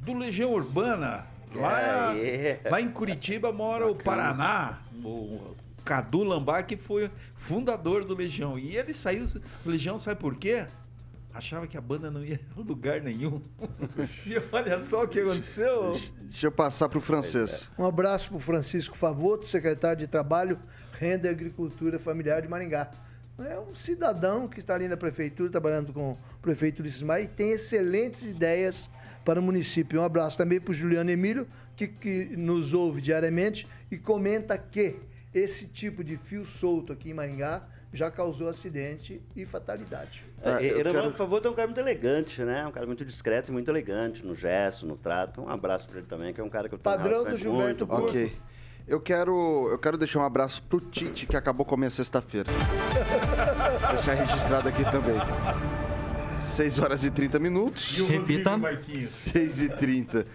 Do 0.00 0.14
Legião 0.14 0.52
Urbana. 0.52 1.26
Lá, 1.54 2.16
É, 2.16 2.60
é. 2.64 2.70
lá 2.70 2.80
em 2.80 2.90
Curitiba 2.90 3.52
mora 3.52 3.86
o 3.86 3.94
Paraná, 3.94 4.78
o 5.04 5.54
Cadu 5.84 6.22
Lambar, 6.24 6.66
que 6.66 6.76
foi 6.78 7.10
fundador 7.36 8.04
do 8.04 8.14
Legião. 8.14 8.58
E 8.58 8.76
ele 8.76 8.94
saiu 8.94 9.26
do 9.26 9.70
Legião, 9.70 9.98
sabe 9.98 10.18
por 10.18 10.34
quê? 10.36 10.64
Achava 11.34 11.66
que 11.66 11.78
a 11.78 11.80
banda 11.80 12.10
não 12.10 12.22
ia 12.24 12.38
a 12.56 12.60
lugar 12.60 13.00
nenhum. 13.00 13.40
e 14.26 14.34
olha 14.52 14.78
só 14.80 15.04
o 15.04 15.08
que 15.08 15.20
aconteceu. 15.20 16.00
Deixa 16.20 16.46
eu 16.46 16.52
passar 16.52 16.88
pro 16.88 17.00
francês. 17.00 17.70
Um 17.78 17.86
abraço 17.86 18.28
para 18.28 18.36
o 18.36 18.40
Francisco 18.40 18.96
Favoto, 18.96 19.46
secretário 19.46 19.98
de 19.98 20.06
Trabalho, 20.06 20.58
Renda 20.98 21.28
e 21.28 21.30
Agricultura 21.30 21.98
Familiar 21.98 22.42
de 22.42 22.48
Maringá. 22.48 22.90
É 23.38 23.58
um 23.58 23.74
cidadão 23.74 24.46
que 24.46 24.58
está 24.58 24.74
ali 24.74 24.86
na 24.86 24.96
prefeitura, 24.96 25.50
trabalhando 25.50 25.92
com 25.92 26.12
o 26.12 26.18
prefeito 26.42 26.80
Ulisses 26.80 27.02
Maia 27.02 27.22
e 27.22 27.28
tem 27.28 27.52
excelentes 27.52 28.22
ideias 28.22 28.90
para 29.24 29.40
o 29.40 29.42
município. 29.42 30.00
Um 30.00 30.04
abraço 30.04 30.36
também 30.36 30.60
para 30.60 30.70
o 30.70 30.74
Juliano 30.74 31.10
Emílio, 31.10 31.48
que, 31.74 31.88
que 31.88 32.36
nos 32.36 32.74
ouve 32.74 33.00
diariamente 33.00 33.66
e 33.90 33.96
comenta 33.96 34.58
que 34.58 34.96
esse 35.32 35.66
tipo 35.66 36.04
de 36.04 36.18
fio 36.18 36.44
solto 36.44 36.92
aqui 36.92 37.10
em 37.10 37.14
Maringá 37.14 37.66
já 37.92 38.10
causou 38.10 38.48
acidente 38.48 39.22
e 39.34 39.44
fatalidade. 39.44 40.24
Ah, 40.44 40.60
É, 40.62 40.66
ele, 40.66 40.90
quero- 40.90 41.10
por 41.10 41.16
favor, 41.16 41.40
é 41.44 41.48
um 41.48 41.54
cara 41.54 41.68
muito 41.68 41.78
elegante, 41.80 42.42
né? 42.42 42.66
Um 42.66 42.72
cara 42.72 42.86
muito 42.86 43.04
discreto 43.04 43.50
e 43.50 43.52
muito 43.52 43.70
elegante 43.70 44.24
no 44.24 44.34
gesto, 44.34 44.84
no 44.86 44.96
trato. 44.96 45.40
Um 45.40 45.48
abraço 45.48 45.86
para 45.86 45.98
ele 45.98 46.06
também, 46.06 46.32
que 46.34 46.40
é 46.40 46.44
um 46.44 46.48
cara 46.48 46.68
que 46.68 46.74
eu 46.74 46.78
tenho 46.78 46.96
Padrão 46.96 47.24
do 47.24 47.36
Gilberto 47.36 47.86
muito. 47.86 48.04
Ok. 48.04 48.32
Eu 48.88 49.00
quero, 49.00 49.68
eu 49.70 49.78
quero 49.78 49.96
deixar 49.96 50.18
um 50.18 50.24
abraço 50.24 50.60
pro 50.64 50.80
Tite, 50.80 51.26
que 51.26 51.36
acabou 51.36 51.64
com 51.64 51.76
a 51.76 51.78
minha 51.78 51.90
sexta-feira. 51.90 52.50
deixar 53.94 54.14
registrado 54.14 54.68
aqui 54.68 54.82
também. 54.90 55.14
6 56.40 56.78
horas 56.80 57.04
e 57.04 57.10
30 57.10 57.38
minutos. 57.38 57.96
E 57.98 58.02
Repita. 58.02 58.56
Marquinhos. 58.56 59.08
6 59.08 59.60
e 59.62 59.68
30 59.70 60.26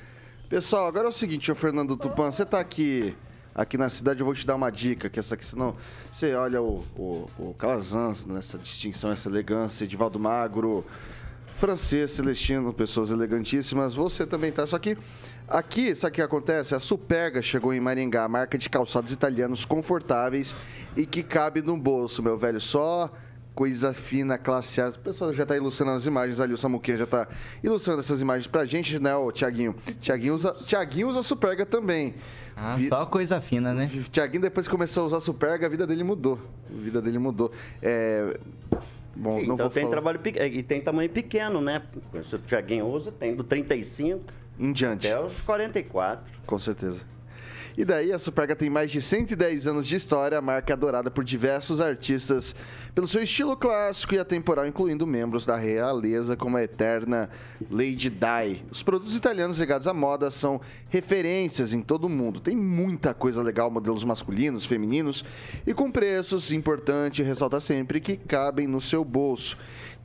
Pessoal, 0.50 0.88
agora 0.88 1.08
é 1.08 1.10
o 1.10 1.12
seguinte, 1.12 1.52
ô 1.52 1.56
Fernando 1.56 1.98
Tupan, 1.98 2.32
você 2.32 2.46
tá 2.46 2.58
aqui, 2.58 3.14
aqui 3.58 3.76
na 3.76 3.90
cidade, 3.90 4.20
eu 4.20 4.26
vou 4.26 4.36
te 4.36 4.46
dar 4.46 4.56
uma 4.56 4.70
dica, 4.70 5.10
que 5.10 5.20
essa 5.20 5.34
aqui, 5.34 5.44
senão 5.44 5.76
você 6.12 6.36
olha 6.36 6.62
o, 6.62 6.86
o, 6.96 7.26
o 7.40 7.56
Calazans 7.56 8.24
nessa 8.28 8.56
distinção, 8.56 9.12
essa 9.12 9.28
elegância, 9.28 9.84
Edivaldo 9.84 10.20
Magro, 10.20 10.86
francês, 11.56 12.12
Celestino, 12.12 12.72
pessoas 12.72 13.10
elegantíssimas, 13.10 13.96
você 13.96 14.28
também 14.28 14.52
tá, 14.52 14.68
só 14.68 14.78
que 14.78 14.96
aqui, 15.48 15.96
sabe 15.96 16.12
o 16.12 16.16
que 16.16 16.22
acontece? 16.22 16.76
A 16.76 16.80
Superga 16.80 17.42
chegou 17.42 17.74
em 17.74 17.80
Maringá, 17.80 18.28
marca 18.28 18.60
de 18.60 18.70
calçados 18.70 19.12
italianos 19.12 19.66
confortáveis 19.66 20.56
e 20.96 21.08
que 21.08 21.24
cabe 21.24 21.64
no 21.64 21.76
bolso, 21.76 22.22
meu 22.22 22.38
velho, 22.38 22.62
só 22.62 23.12
Coisa 23.58 23.92
fina, 23.92 24.38
classe 24.38 24.80
A. 24.80 24.90
O 24.90 25.00
pessoal 25.00 25.34
já 25.34 25.44
tá 25.44 25.58
ilustrando 25.58 25.94
as 25.94 26.06
imagens 26.06 26.40
ali, 26.40 26.54
o 26.54 26.58
Samuquinha 26.58 26.96
já 26.96 27.08
tá 27.08 27.28
ilustrando 27.64 28.02
essas 28.02 28.22
imagens 28.22 28.46
pra 28.46 28.64
gente, 28.66 29.00
né, 29.00 29.16
ô 29.16 29.32
Tiaguinho? 29.32 29.74
Tiaguinho 30.00 30.36
usa, 30.36 30.52
Tiaguinho 30.54 31.08
usa 31.08 31.24
Superga 31.24 31.66
também. 31.66 32.14
Ah, 32.56 32.76
Vi- 32.76 32.88
só 32.88 33.04
coisa 33.08 33.42
fina, 33.42 33.74
né? 33.74 33.90
Tiaguinho, 34.12 34.44
depois 34.44 34.68
que 34.68 34.72
começou 34.72 35.02
a 35.02 35.06
usar 35.08 35.20
Superga, 35.22 35.66
a 35.66 35.70
vida 35.70 35.88
dele 35.88 36.04
mudou. 36.04 36.40
A 36.70 36.80
vida 36.80 37.02
dele 37.02 37.18
mudou. 37.18 37.52
É... 37.82 38.40
Bom, 39.16 39.38
não 39.38 39.56
Então 39.56 39.58
vou 39.58 39.70
tem 39.72 39.82
falar 39.82 39.92
trabalho 39.92 40.20
pequeno, 40.20 40.46
e 40.46 40.62
tem 40.62 40.80
tamanho 40.80 41.10
pequeno, 41.10 41.60
né? 41.60 41.82
Se 42.30 42.36
o 42.36 42.38
Thiaguinho 42.40 42.86
usa, 42.86 43.12
tem 43.12 43.36
do 43.36 43.44
35 43.44 44.24
em 44.60 44.72
diante. 44.72 45.08
até 45.08 45.20
os 45.20 45.34
44. 45.42 46.32
Com 46.46 46.60
certeza. 46.60 47.02
E 47.78 47.86
daí 47.86 48.12
a 48.12 48.18
Superga 48.18 48.56
tem 48.56 48.72
mais 48.72 48.90
de 48.90 49.00
110 49.00 49.68
anos 49.68 49.86
de 49.86 49.96
história, 49.96 50.40
a 50.40 50.42
marca 50.42 50.74
é 50.74 50.76
adorada 50.76 51.12
por 51.12 51.24
diversos 51.24 51.80
artistas 51.80 52.56
pelo 52.96 53.08
seu 53.08 53.22
estilo 53.22 53.56
clássico 53.56 54.16
e 54.16 54.20
atemporal, 54.20 54.66
incluindo 54.66 55.06
membros 55.06 55.46
da 55.46 55.56
realeza 55.56 56.36
como 56.36 56.58
a 56.58 56.64
eterna 56.64 57.30
Lady 57.70 58.10
Di. 58.10 58.64
Os 58.72 58.82
produtos 58.82 59.16
italianos 59.16 59.60
ligados 59.60 59.88
à 59.88 59.94
moda 59.94 60.32
são 60.32 60.60
referências 60.90 61.72
em 61.72 61.84
todo 61.84 62.06
o 62.06 62.10
mundo. 62.10 62.40
Tem 62.40 62.56
muita 62.56 63.14
coisa 63.14 63.44
legal, 63.44 63.70
modelos 63.70 64.04
masculinos, 64.04 64.66
femininos 64.66 65.24
e 65.64 65.72
com 65.72 65.92
preços, 65.92 66.52
importante 66.52 67.22
ressaltar 67.22 67.62
sempre, 67.62 68.02
que 68.02 68.18
cabem 68.18 68.66
no 68.66 68.82
seu 68.82 69.06
bolso. 69.06 69.56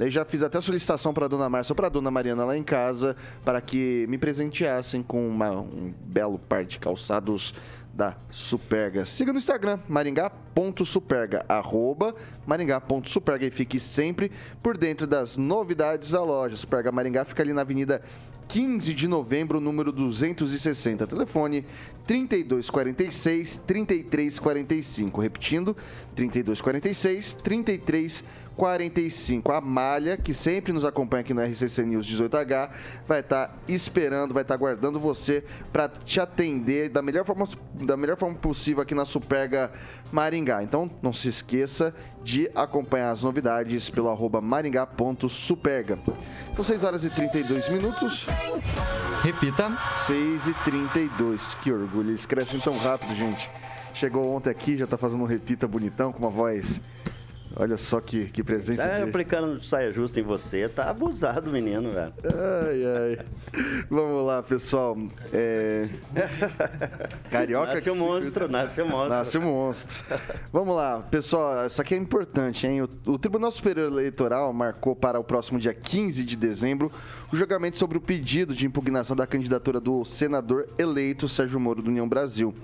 Daí 0.03 0.11
já 0.11 0.25
fiz 0.25 0.43
até 0.43 0.61
solicitação 0.61 1.15
para 1.15 1.29
dona 1.29 1.49
Márcia 1.49 1.71
ou 1.71 1.77
para 1.77 1.89
dona 1.89 2.11
Mariana 2.11 2.45
lá 2.45 2.57
em 2.57 2.63
casa 2.65 3.15
para 3.45 3.61
que 3.61 4.05
me 4.09 4.19
presenteassem 4.19 5.01
com 5.01 5.29
uma- 5.29 5.53
um 5.61 5.95
belo 6.07 6.41
par 6.41 6.65
de 6.65 6.77
calçados 6.81 7.55
da 7.95 8.17
Superga. 8.29 9.05
Siga 9.05 9.33
no 9.33 9.39
Instagram, 9.39 9.79
maringá.superga, 9.89 11.45
arroba 11.49 12.17
maringá.superga 12.45 13.47
e 13.47 13.51
fique 13.53 13.79
sempre 13.79 14.33
por 14.61 14.77
dentro 14.77 15.07
das 15.07 15.37
novidades 15.39 16.11
da 16.11 16.21
loja. 16.25 16.57
Superga 16.57 16.91
Maringá 16.91 17.25
fica 17.25 17.41
ali 17.45 17.53
na 17.53 17.61
Avenida 17.61 18.03
15 18.49 18.93
de 18.93 19.07
novembro, 19.07 19.61
número 19.61 19.93
260. 19.93 21.07
Telefone 21.07 21.65
3246 22.07 23.57
3345. 23.67 25.21
Repetindo, 25.21 25.77
3246 26.15 27.35
3345. 27.35 28.42
A 29.53 29.61
Malha, 29.61 30.17
que 30.17 30.33
sempre 30.35 30.73
nos 30.73 30.85
acompanha 30.85 31.23
aqui 31.23 31.35
no 31.35 31.43
RCC 31.43 31.85
News 31.85 32.07
18H, 32.07 32.71
vai 33.07 33.21
estar 33.21 33.57
esperando, 33.67 34.35
vai 34.35 34.43
estar 34.43 34.55
aguardando 34.55 35.01
você 35.01 35.45
para 35.73 35.89
te 35.89 36.21
atender 36.21 36.89
da 36.89 37.03
melhor, 37.03 37.25
forma, 37.25 37.47
da 37.75 37.97
melhor 37.97 38.17
forma 38.17 38.37
possível 38.37 38.83
aqui 38.83 38.95
na 38.95 39.05
Superga 39.05 39.73
Maringá. 40.13 40.63
Então, 40.63 40.91
não 41.03 41.13
se 41.13 41.29
esqueça 41.29 41.95
de 42.23 42.51
acompanhar 42.55 43.11
as 43.11 43.23
novidades 43.23 43.91
pelo 43.91 44.09
arroba 44.09 44.41
maringá.superga. 44.41 45.99
São 46.55 46.65
6 46.65 46.85
horas 46.85 47.05
e 47.05 47.11
32 47.11 47.69
minutos. 47.71 48.27
Repita. 49.23 49.73
6 50.07 50.47
e 50.49 50.55
32. 50.65 51.55
Que 51.63 51.73
orgulho, 51.73 52.11
eles 52.11 52.27
crescem 52.27 52.61
tão 52.61 52.77
rápido, 52.77 53.15
gente. 53.15 53.51
Chegou 53.95 54.35
ontem 54.35 54.51
aqui, 54.51 54.77
já 54.77 54.87
tá 54.87 54.97
fazendo 54.97 55.23
um 55.23 55.27
repita 55.27 55.69
bonitão 55.69 56.13
com 56.13 56.19
uma 56.19 56.31
voz. 56.31 56.81
Olha 57.57 57.77
só 57.77 58.01
que, 58.01 58.27
que 58.27 58.43
presença. 58.43 58.87
De- 58.87 59.03
aplicando 59.03 59.63
saia 59.63 59.93
justa 59.93 60.19
em 60.19 60.23
você, 60.23 60.69
tá 60.69 60.91
abusado, 60.91 61.51
menino, 61.51 61.91
velho. 61.91 62.13
Ai, 62.25 63.19
ai. 63.19 63.27
Vamos 63.91 64.27
lá, 64.27 64.43
pessoal. 64.43 64.97
É... 65.33 65.89
Carioca 67.31 67.75
Nasce 67.75 67.83
que 67.83 67.91
o 67.91 67.95
se 67.95 67.99
monstro, 67.99 68.49
nasce 68.49 68.83
o 68.83 68.87
monstro. 68.89 69.09
Nasce 69.11 69.39
um 69.39 69.43
monstro. 69.43 70.01
Vamos 70.53 70.75
lá, 70.77 71.01
pessoal, 71.01 71.67
isso 71.67 71.81
aqui 71.81 71.95
é 71.95 71.99
importante, 71.99 72.67
hein? 72.67 72.83
O, 72.83 72.89
o 73.07 73.19
Tribunal 73.19 73.51
Superior 73.51 73.91
Eleitoral 73.91 74.53
marcou 74.53 74.97
para 74.97 75.19
o 75.21 75.25
próximo 75.25 75.59
dia 75.59 75.75
15 75.75 76.25
de 76.25 76.37
dezembro 76.37 76.91
o 77.33 77.37
julgamento 77.37 77.79
sobre 77.79 77.97
o 77.97 78.01
pedido 78.01 78.55
de 78.55 78.67
impugnação 78.67 79.17
da 79.17 79.27
candidatura 79.27 79.81
do 79.81 80.05
senador 80.05 80.69
eleito 80.79 81.27
Sérgio 81.29 81.59
Moro 81.59 81.83
do 81.83 81.89
União 81.89 82.09
Brasil. 82.09 82.55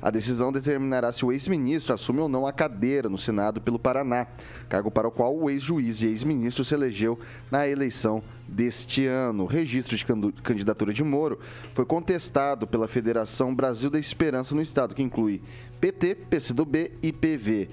A 0.00 0.10
decisão 0.10 0.52
determinará 0.52 1.10
se 1.12 1.24
o 1.24 1.32
ex-ministro 1.32 1.94
assume 1.94 2.20
ou 2.20 2.28
não 2.28 2.46
a 2.46 2.52
cadeira 2.52 3.08
no 3.08 3.18
Senado 3.18 3.60
pelo 3.60 3.78
Paraná, 3.78 4.26
cargo 4.68 4.90
para 4.90 5.08
o 5.08 5.10
qual 5.10 5.36
o 5.36 5.48
ex-juiz 5.48 6.02
e 6.02 6.06
ex-ministro 6.06 6.64
se 6.64 6.74
elegeu 6.74 7.18
na 7.50 7.66
eleição 7.66 8.22
deste 8.46 9.06
ano. 9.06 9.44
O 9.44 9.46
registro 9.46 9.96
de 9.96 10.04
candidatura 10.42 10.92
de 10.92 11.04
Moro 11.04 11.38
foi 11.74 11.84
contestado 11.84 12.66
pela 12.66 12.88
Federação 12.88 13.54
Brasil 13.54 13.90
da 13.90 13.98
Esperança 13.98 14.54
no 14.54 14.62
Estado, 14.62 14.94
que 14.94 15.02
inclui 15.02 15.42
PT, 15.80 16.14
PCdoB 16.14 16.92
e 17.02 17.12
PV. 17.12 17.68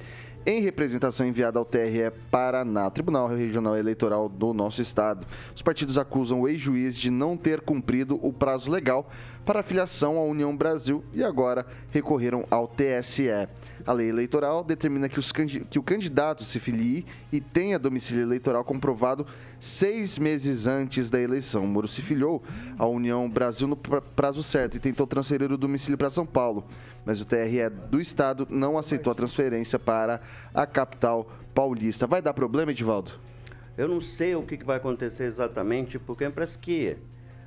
Em 0.47 0.61
representação 0.61 1.25
enviada 1.25 1.57
ao 1.57 1.65
TRE 1.65 2.11
Paraná, 2.29 2.87
Tribunal 2.91 3.27
Regional 3.27 3.75
Eleitoral 3.75 4.29
do 4.29 4.53
nosso 4.53 4.79
estado, 4.79 5.25
os 5.55 5.63
partidos 5.63 5.97
acusam 5.97 6.41
o 6.41 6.47
ex-juiz 6.47 6.99
de 6.99 7.09
não 7.09 7.35
ter 7.35 7.61
cumprido 7.61 8.19
o 8.21 8.31
prazo 8.31 8.69
legal 8.69 9.09
para 9.45 9.61
filiação 9.61 10.17
à 10.17 10.23
União 10.23 10.55
Brasil 10.57 11.03
e 11.13 11.23
agora 11.23 11.65
recorreram 11.91 12.45
ao 12.49 12.67
TSE. 12.67 13.29
A 13.85 13.93
lei 13.93 14.09
eleitoral 14.09 14.63
determina 14.63 15.07
que, 15.07 15.19
os 15.19 15.31
que 15.31 15.77
o 15.77 15.83
candidato 15.83 16.43
se 16.43 16.59
filie 16.59 17.05
e 17.31 17.39
tenha 17.39 17.77
domicílio 17.77 18.23
eleitoral 18.23 18.63
comprovado 18.63 19.25
seis 19.59 20.17
meses 20.17 20.65
antes 20.65 21.09
da 21.09 21.21
eleição. 21.21 21.67
Moro 21.67 21.87
se 21.87 22.01
filiou 22.01 22.41
à 22.79 22.87
União 22.87 23.29
Brasil 23.29 23.67
no 23.67 23.75
pra- 23.75 24.01
prazo 24.01 24.41
certo 24.41 24.75
e 24.75 24.79
tentou 24.79 25.05
transferir 25.05 25.51
o 25.51 25.57
domicílio 25.57 25.97
para 25.97 26.09
São 26.09 26.25
Paulo, 26.25 26.65
mas 27.05 27.21
o 27.21 27.25
TRE 27.25 27.69
do 27.91 28.01
estado 28.01 28.47
não 28.49 28.77
aceitou 28.77 29.11
a 29.11 29.15
transferência 29.15 29.77
para 29.77 30.19
a 30.53 30.65
capital 30.65 31.29
paulista. 31.53 32.07
Vai 32.07 32.21
dar 32.21 32.33
problema, 32.33 32.71
Edivaldo? 32.71 33.11
Eu 33.77 33.87
não 33.87 34.01
sei 34.01 34.35
o 34.35 34.41
que 34.41 34.63
vai 34.63 34.77
acontecer 34.77 35.25
exatamente, 35.25 35.99
porque 35.99 36.27
parece 36.29 36.57
que 36.57 36.97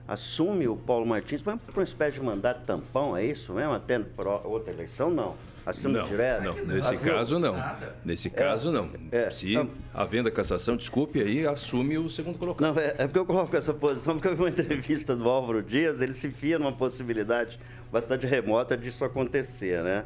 assume 0.08 0.66
o 0.66 0.74
Paulo 0.74 1.04
Martins, 1.06 1.42
mas 1.44 1.60
por 1.60 1.74
uma 1.76 1.82
espécie 1.84 2.18
de 2.18 2.24
mandato 2.24 2.64
tampão, 2.64 3.14
é 3.16 3.24
isso 3.24 3.52
mesmo? 3.52 3.74
Até 3.74 3.98
para 3.98 4.30
outra 4.38 4.72
eleição, 4.72 5.10
não. 5.10 5.34
Assume 5.66 5.96
Não, 5.98 6.04
direto. 6.04 6.44
não, 6.44 6.54
nesse 6.64 6.96
caso 6.96 7.38
não. 7.38 7.54
Nesse 8.02 8.30
caso 8.30 8.72
não. 8.72 8.88
É, 9.12 9.30
Se 9.30 9.52
então- 9.52 9.68
havendo 9.92 10.26
a 10.26 10.30
cassação, 10.30 10.78
desculpe, 10.78 11.20
aí 11.20 11.46
assume 11.46 11.98
o 11.98 12.08
segundo 12.08 12.38
colocado. 12.38 12.74
Não, 12.74 12.80
é, 12.80 12.94
é 12.96 13.06
porque 13.06 13.18
eu 13.18 13.26
coloco 13.26 13.54
essa 13.54 13.74
posição, 13.74 14.14
porque 14.14 14.28
eu 14.28 14.34
vi 14.34 14.42
uma 14.44 14.48
entrevista 14.48 15.14
do 15.14 15.28
Álvaro 15.28 15.62
Dias, 15.62 16.00
ele 16.00 16.14
se 16.14 16.30
fia 16.30 16.58
numa 16.58 16.72
possibilidade 16.72 17.60
bastante 17.92 18.26
remota 18.26 18.78
disso 18.78 19.04
acontecer, 19.04 19.82
né? 19.84 20.04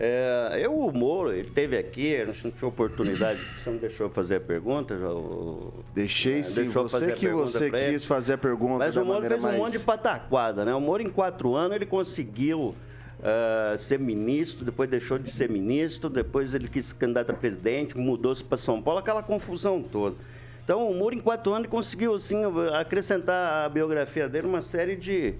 É, 0.00 0.60
eu, 0.62 0.78
o 0.78 0.92
Moro, 0.96 1.32
ele 1.32 1.40
esteve 1.48 1.76
aqui, 1.76 2.14
a 2.16 2.26
gente 2.26 2.44
não 2.44 2.50
tinha 2.52 2.68
oportunidade, 2.68 3.40
você 3.64 3.68
não 3.70 3.78
deixou 3.78 4.06
eu 4.06 4.10
fazer 4.10 4.36
a 4.36 4.40
pergunta? 4.40 4.96
já, 4.96 5.08
o- 5.10 5.72
Deixei 5.92 6.38
É, 6.38 6.42
sim, 6.44 6.62
deixou 6.64 6.84
eu 6.84 6.88
fazer 6.88 7.06
você 7.06 7.12
a 7.12 7.16
que 7.16 7.28
você 7.28 7.64
ele. 7.66 7.92
quis 7.92 8.04
fazer 8.04 8.34
a 8.34 8.38
pergunta 8.38 8.78
Mas 8.78 8.96
o 8.96 9.04
Moro 9.04 9.22
fez 9.26 9.40
um 9.40 9.46
mais... 9.48 9.58
monte 9.58 9.72
de 9.72 9.80
pataquada, 9.80 10.64
né? 10.64 10.72
O 10.72 10.80
Moro, 10.80 11.02
em 11.02 11.10
quatro 11.10 11.56
anos, 11.56 11.74
ele 11.74 11.84
conseguiu 11.86 12.76
ah, 13.20 13.74
ser 13.76 13.98
ministro, 13.98 14.64
depois 14.64 14.88
deixou 14.88 15.18
de 15.18 15.32
ser 15.32 15.50
ministro, 15.50 16.08
depois 16.08 16.54
ele 16.54 16.68
quis 16.68 16.86
se 16.86 16.94
candidato 16.94 17.30
a 17.30 17.34
presidente, 17.34 17.98
mudou-se 17.98 18.44
para 18.44 18.56
São 18.56 18.80
Paulo, 18.80 19.00
aquela 19.00 19.22
confusão 19.22 19.82
toda. 19.82 20.14
Então, 20.62 20.88
o 20.88 20.94
Moro, 20.94 21.12
em 21.12 21.18
quatro 21.18 21.50
anos, 21.50 21.64
ele 21.64 21.72
conseguiu, 21.72 22.14
assim, 22.14 22.36
acrescentar 22.78 23.64
à 23.64 23.68
biografia 23.68 24.28
dele 24.28 24.46
uma 24.46 24.62
série 24.62 24.94
de, 24.94 25.34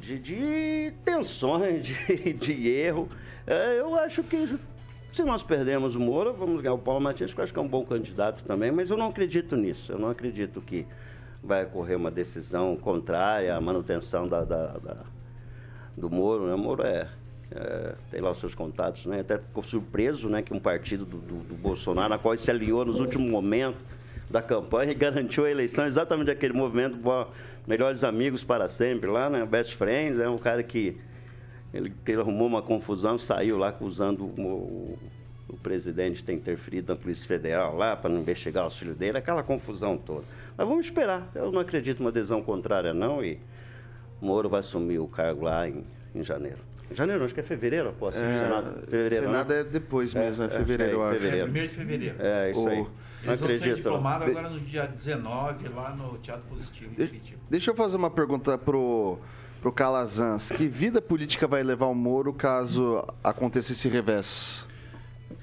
de, 0.00 0.18
de 0.18 0.92
tensões, 1.04 1.84
de, 2.06 2.32
de 2.32 2.68
erro. 2.68 3.08
É, 3.46 3.80
eu 3.80 3.94
acho 3.96 4.22
que 4.22 4.46
se 5.12 5.22
nós 5.24 5.42
perdemos 5.42 5.96
o 5.96 6.00
Moro, 6.00 6.32
vamos 6.34 6.60
ganhar 6.60 6.74
o 6.74 6.78
Paulo 6.78 7.00
Matias, 7.00 7.32
que 7.32 7.40
eu 7.40 7.44
acho 7.44 7.52
que 7.52 7.58
é 7.58 7.62
um 7.62 7.68
bom 7.68 7.84
candidato 7.84 8.44
também, 8.44 8.70
mas 8.70 8.90
eu 8.90 8.96
não 8.96 9.08
acredito 9.08 9.56
nisso. 9.56 9.90
Eu 9.92 9.98
não 9.98 10.10
acredito 10.10 10.60
que 10.60 10.86
vai 11.42 11.64
ocorrer 11.64 11.96
uma 11.96 12.10
decisão 12.10 12.76
contrária 12.76 13.54
à 13.56 13.60
manutenção 13.60 14.28
da, 14.28 14.44
da- 14.44 14.78
da- 14.78 15.04
do 15.96 16.10
Moro. 16.10 16.46
Né? 16.46 16.54
O 16.54 16.58
Moro 16.58 16.82
é, 16.84 17.08
é, 17.50 17.94
tem 18.10 18.20
lá 18.20 18.30
os 18.30 18.38
seus 18.38 18.54
contatos, 18.54 19.06
né? 19.06 19.20
até 19.20 19.38
ficou 19.38 19.62
surpreso 19.62 20.28
né, 20.28 20.42
que 20.42 20.52
um 20.52 20.60
partido 20.60 21.04
do, 21.04 21.16
do- 21.18 21.44
do 21.44 21.54
Bolsonaro, 21.54 22.10
na 22.10 22.18
qual 22.18 22.34
ele 22.34 22.42
se 22.42 22.50
alinhou 22.50 22.84
nos 22.84 23.00
últimos 23.00 23.30
momentos 23.30 23.80
da 24.30 24.42
campanha 24.42 24.92
e 24.92 24.94
garantiu 24.94 25.46
a 25.46 25.50
eleição 25.50 25.86
exatamente 25.86 26.30
aquele 26.30 26.52
movimento, 26.52 26.98
melhores 27.68 28.02
amigos 28.02 28.42
para 28.42 28.66
sempre 28.66 29.08
lá, 29.10 29.28
né? 29.28 29.44
Best 29.44 29.76
Friends, 29.76 30.18
é 30.18 30.28
um 30.28 30.38
cara 30.38 30.62
que 30.62 30.96
ele, 31.72 31.92
ele 32.06 32.20
arrumou 32.20 32.48
uma 32.48 32.62
confusão, 32.62 33.18
saiu 33.18 33.58
lá 33.58 33.68
acusando 33.68 34.24
o, 34.24 34.98
o- 35.48 35.56
presidente 35.62 36.16
de 36.16 36.24
ter 36.24 36.32
interferido 36.32 36.92
na 36.94 36.98
Polícia 36.98 37.26
Federal 37.28 37.76
lá 37.76 37.94
para 37.94 38.08
não 38.10 38.20
investigar 38.20 38.66
os 38.66 38.76
filhos 38.78 38.96
dele, 38.96 39.18
aquela 39.18 39.42
confusão 39.42 39.98
toda. 39.98 40.24
Mas 40.56 40.66
vamos 40.66 40.86
esperar. 40.86 41.30
Eu 41.34 41.52
não 41.52 41.60
acredito 41.60 41.98
numa 41.98 42.08
adesão 42.10 42.42
contrária, 42.42 42.94
não, 42.94 43.22
e 43.22 43.38
Moro 44.20 44.48
vai 44.48 44.60
assumir 44.60 44.98
o 44.98 45.06
cargo 45.06 45.44
lá 45.44 45.68
em, 45.68 45.84
em 46.14 46.22
janeiro. 46.22 46.58
Janeiro, 46.90 47.24
acho 47.24 47.34
que 47.34 47.40
é 47.40 47.42
fevereiro, 47.42 47.94
pô, 47.98 48.08
assim, 48.08 48.18
É, 48.18 48.44
Senado. 48.44 48.80
Fevereiro, 48.86 49.24
Senado 49.24 49.52
né? 49.54 49.60
é 49.60 49.64
depois 49.64 50.14
mesmo, 50.14 50.42
é 50.44 50.48
fevereiro, 50.48 50.92
isso 50.92 51.00
aí, 51.00 51.06
eu 51.06 51.10
acho. 51.10 51.18
fevereiro. 51.20 51.44
Primeiro 51.44 51.68
de 51.68 51.74
fevereiro. 51.74 52.14
É, 52.18 52.50
isso 52.50 52.60
O- 52.64 52.68
aí. 52.68 52.76
Não 52.78 53.32
Eles 53.32 53.40
vão 53.40 53.48
ser 53.48 53.54
acredito. 53.56 53.76
diplomados 53.76 54.28
agora 54.28 54.48
no 54.50 54.60
dia 54.60 54.86
19, 54.86 55.68
lá 55.68 55.90
no 55.94 56.16
Teatro 56.18 56.44
Positivo, 56.48 56.94
De-. 56.96 57.20
Deixa 57.50 57.70
eu 57.70 57.74
fazer 57.74 57.96
uma 57.96 58.10
pergunta 58.10 58.56
pro, 58.56 59.18
pro 59.60 59.72
Calazans. 59.72 60.50
Que 60.52 60.66
vida 60.68 61.02
política 61.02 61.46
vai 61.46 61.62
levar 61.62 61.86
o 61.86 61.94
Moro 61.94 62.32
caso 62.32 63.04
aconteça 63.22 63.72
esse 63.72 63.88
revés? 63.88 64.64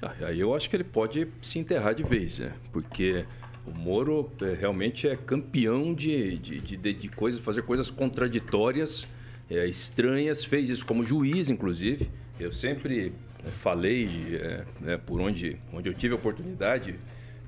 Ah, 0.02 0.12
Aí 0.22 0.40
eu 0.40 0.54
acho 0.54 0.68
que 0.70 0.74
ele 0.76 0.84
pode 0.84 1.28
se 1.42 1.58
enterrar 1.58 1.94
de 1.94 2.02
vez, 2.02 2.38
né? 2.38 2.52
Porque 2.72 3.24
o 3.66 3.70
Moro 3.70 4.30
é, 4.42 4.54
realmente 4.54 5.06
é 5.06 5.14
campeão 5.14 5.92
de, 5.94 6.38
de, 6.38 6.60
de, 6.60 6.76
de- 6.78 6.94
de 6.94 7.08
coisas, 7.10 7.40
fazer 7.40 7.62
coisas 7.62 7.90
contraditórias, 7.90 9.06
é, 9.50 9.66
estranhas, 9.66 10.44
fez 10.44 10.70
isso 10.70 10.84
como 10.84 11.04
juiz, 11.04 11.50
inclusive. 11.50 12.10
Eu 12.38 12.52
sempre 12.52 13.12
é, 13.44 13.50
falei, 13.50 14.08
é, 14.34 14.64
né, 14.80 14.96
por 14.96 15.20
onde, 15.20 15.56
onde 15.72 15.88
eu 15.88 15.94
tive 15.94 16.14
a 16.14 16.16
oportunidade, 16.16 16.98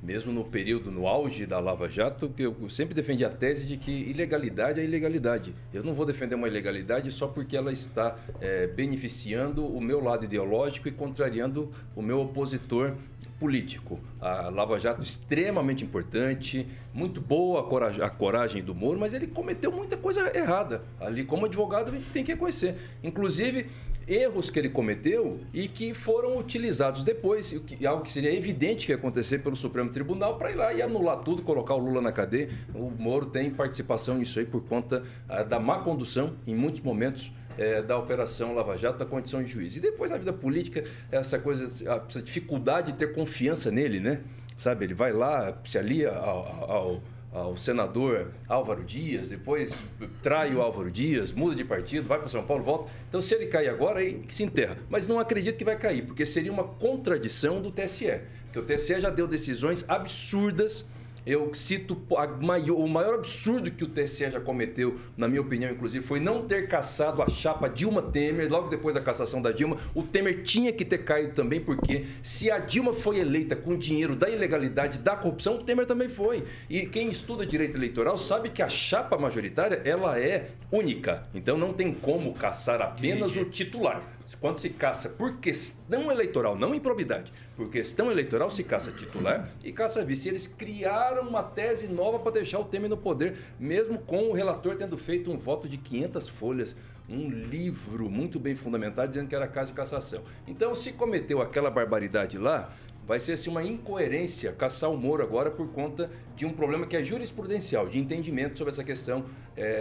mesmo 0.03 0.33
no 0.33 0.45
período, 0.45 0.91
no 0.91 1.07
auge 1.07 1.47
da 1.47 1.59
Lava 1.59 1.89
Jato, 1.89 2.29
que 2.29 2.43
eu 2.43 2.71
sempre 2.71 2.95
defendi 2.95 3.25
a 3.25 3.31
tese 3.31 3.67
de 3.67 3.77
que 3.77 3.91
ilegalidade 3.91 4.81
é 4.81 4.85
ilegalidade. 4.85 5.55
Eu 5.73 5.83
não 5.83 5.95
vou 5.95 6.07
defender 6.07 6.35
uma 6.35 6.49
ilegalidade 6.49 7.11
só 7.11 7.27
porque 7.27 7.57
ela 7.57 7.73
está 7.73 8.17
eh, 8.41 8.67
beneficiando 8.67 9.67
o 9.67 9.81
meu 9.81 10.03
lado 10.03 10.25
ideológico 10.25 10.89
e 10.89 10.93
contrariando 10.93 11.73
o 11.95 12.03
meu 12.03 12.21
opositor 12.21 12.95
político. 13.39 14.01
A 14.21 14.49
Lava 14.49 14.79
Jato 14.79 15.03
extremamente 15.03 15.85
importante, 15.85 16.67
muito 16.93 17.21
boa 17.21 17.61
a 17.61 17.63
coragem, 17.63 18.03
a 18.03 18.11
coragem 18.11 18.63
do 18.63 18.75
Moro, 18.75 18.99
mas 18.99 19.15
ele 19.15 19.27
cometeu 19.27 19.71
muita 19.71 19.97
coisa 19.97 20.37
errada. 20.37 20.83
Ali, 21.01 21.25
como 21.25 21.47
advogado, 21.47 21.91
a 21.91 21.93
gente 21.93 22.11
tem 22.11 22.25
que 22.25 22.33
reconhecer. 22.33 22.75
Inclusive, 23.03 23.67
erros 24.09 24.49
que 24.51 24.59
ele 24.59 24.69
cometeu 24.69 25.41
e 25.53 25.69
que 25.69 25.93
foram 25.93 26.39
utilizados 26.39 27.05
depois, 27.05 27.55
algo 27.87 28.03
que 28.03 28.11
seria 28.11 28.35
evidente 28.35 28.87
que 28.87 28.93
ia 28.93 28.97
acontecer 28.97 29.39
pelo 29.41 29.55
Supremo 29.55 29.91
Tribunal 29.91 30.39
para 30.39 30.51
ir 30.51 30.55
lá 30.55 30.73
e 30.73 30.81
anular 30.81 31.19
tudo, 31.19 31.43
colocar 31.43 31.75
o 31.75 31.79
Lula 31.79 32.01
na 32.01 32.11
cadeia. 32.13 32.49
O 32.75 32.91
Moro 32.91 33.27
tem 33.27 33.51
participação 33.51 34.17
nisso 34.19 34.39
aí 34.39 34.47
por 34.47 34.63
conta 34.65 35.03
ah, 35.29 35.43
da 35.43 35.61
má 35.61 35.79
condução, 35.81 36.35
em 36.47 36.55
muitos 36.55 36.81
momentos, 36.81 37.33
eh, 37.59 37.83
da 37.83 37.99
Operação 37.99 38.55
Lava 38.55 38.77
Jato, 38.77 38.99
da 38.99 39.05
condição 39.07 39.43
de 39.43 39.51
juiz. 39.51 39.77
E 39.77 39.81
depois 39.81 40.11
na 40.11 40.17
vida 40.17 40.33
política, 40.33 40.85
essa 41.11 41.39
coisa, 41.39 41.65
essa 41.67 42.23
dificuldade 42.23 42.93
de 42.93 42.99
ter 42.99 43.13
confiança 43.13 43.71
nele, 43.71 44.01
né? 44.01 44.21
Sabe, 44.57 44.85
ele 44.87 44.95
vai 44.95 45.13
lá, 45.13 45.57
se 45.65 45.79
alia 45.79 46.11
ao- 46.11 46.71
ao- 46.71 47.03
ao 47.33 47.57
senador 47.57 48.33
Álvaro 48.49 48.83
Dias, 48.85 49.29
depois 49.29 49.83
trai 50.23 50.55
o 50.55 50.63
Álvaro 50.63 50.91
Dias, 50.91 51.33
muda 51.33 51.55
de 51.55 51.65
partido, 51.65 52.09
vai 52.09 52.19
para 52.19 52.29
São 52.29 52.43
Paulo, 52.45 52.65
volta. 52.65 52.91
Então, 53.09 53.21
se 53.21 53.35
ele 53.35 53.47
cair 53.47 53.69
agora, 53.69 54.01
aí 54.01 54.23
se 54.29 54.43
enterra. 54.43 54.77
Mas 54.89 55.07
não 55.07 55.19
acredito 55.19 55.57
que 55.57 55.65
vai 55.65 55.77
cair, 55.77 56.05
porque 56.07 56.25
seria 56.25 56.53
uma 56.53 56.65
contradição 56.65 57.61
do 57.61 57.71
TSE. 57.71 58.21
Porque 58.45 58.59
o 58.59 58.65
TSE 58.65 59.01
já 59.01 59.11
deu 59.11 59.27
decisões 59.27 59.85
absurdas. 59.89 60.87
Eu 61.29 61.53
cito 61.53 61.95
maior- 62.41 62.79
o 62.79 62.89
maior 62.89 63.17
absurdo 63.17 63.71
que 63.71 63.85
o 63.85 63.87
TSE 63.87 64.31
já 64.31 64.41
cometeu, 64.41 64.99
na 65.15 65.29
minha 65.29 65.43
opinião, 65.43 65.71
inclusive, 65.71 66.03
foi 66.03 66.19
não 66.19 66.47
ter 66.47 66.67
caçado 66.69 67.21
a 67.21 67.29
chapa 67.29 67.69
Dilma 67.69 68.01
Temer, 68.01 68.51
logo 68.51 68.71
depois 68.71 68.95
da 68.95 69.01
cassação 69.03 69.43
da 69.43 69.53
Dilma. 69.53 69.77
O 69.95 70.03
Temer 70.03 70.43
tinha 70.43 70.73
que 70.73 70.87
ter 70.87 71.05
caído 71.05 71.35
também, 71.35 71.61
porque 71.61 72.07
se 72.23 72.51
a 72.51 72.59
Dilma 72.59 72.95
foi 72.95 73.19
eleita 73.19 73.55
com 73.55 73.77
dinheiro 73.77 74.17
da 74.17 74.31
ilegalidade, 74.31 74.97
da 74.97 75.17
corrupção, 75.17 75.57
o 75.57 75.65
Temer 75.65 75.85
também 75.85 76.09
foi. 76.09 76.45
E 76.71 76.87
quem 76.87 77.11
estuda 77.11 77.45
direito 77.45 77.77
eleitoral 77.77 78.17
sabe 78.17 78.49
que 78.49 78.63
a 78.63 78.69
chapa 78.69 79.19
majoritária, 79.19 79.83
ela 79.85 80.19
é 80.19 80.53
única. 80.73 81.29
Então 81.35 81.59
não 81.59 81.75
tem 81.75 81.93
como 81.93 82.33
caçar 82.33 82.81
apenas 82.81 83.37
o 83.37 83.45
titular. 83.45 84.03
Quando 84.41 84.57
se 84.57 84.71
caça 84.71 85.11
por 85.11 85.37
questão 85.39 86.11
eleitoral, 86.11 86.57
não 86.57 86.75
improbidade, 86.75 87.33
por 87.59 87.69
questão 87.71 88.09
eleitoral 88.09 88.49
se 88.51 88.63
caça 88.63 88.93
titular 88.93 89.51
e 89.65 89.73
caça 89.73 90.05
vice. 90.05 90.29
Eles 90.29 90.47
criaram 90.47 91.25
uma 91.29 91.43
tese 91.43 91.89
nova 91.89 92.17
para 92.21 92.31
deixar 92.31 92.61
o 92.61 92.65
Temer 92.65 92.89
no 92.89 92.97
poder, 92.97 93.37
mesmo 93.59 93.99
com 93.99 94.29
o 94.29 94.33
relator 94.33 94.77
tendo 94.77 94.97
feito 94.97 95.29
um 95.29 95.37
voto 95.37 95.69
de 95.69 95.77
500 95.77 96.29
folhas, 96.29 96.77
um 97.09 97.29
livro 97.29 98.09
muito 98.09 98.39
bem 98.39 98.55
fundamentado 98.55 99.09
dizendo 99.09 99.27
que 99.29 99.35
era 99.35 99.49
caso 99.49 99.73
de 99.73 99.77
cassação. 99.77 100.23
Então, 100.47 100.73
se 100.73 100.93
cometeu 100.93 101.43
aquela 101.43 101.69
barbaridade 101.69 102.39
lá, 102.39 102.73
vai 103.05 103.19
ser 103.19 103.33
assim 103.33 103.51
uma 103.51 103.65
incoerência 103.65 104.53
caçar 104.53 104.89
o 104.89 104.97
Moro 104.97 105.21
agora 105.25 105.51
por 105.51 105.67
conta 105.73 106.09
de 106.37 106.47
um 106.47 106.53
problema 106.53 106.87
que 106.87 106.97
é 106.97 107.03
jurisprudencial, 107.03 107.89
de 107.89 107.99
entendimento 107.99 108.57
sobre 108.57 108.73
essa 108.73 108.85
questão 108.85 109.25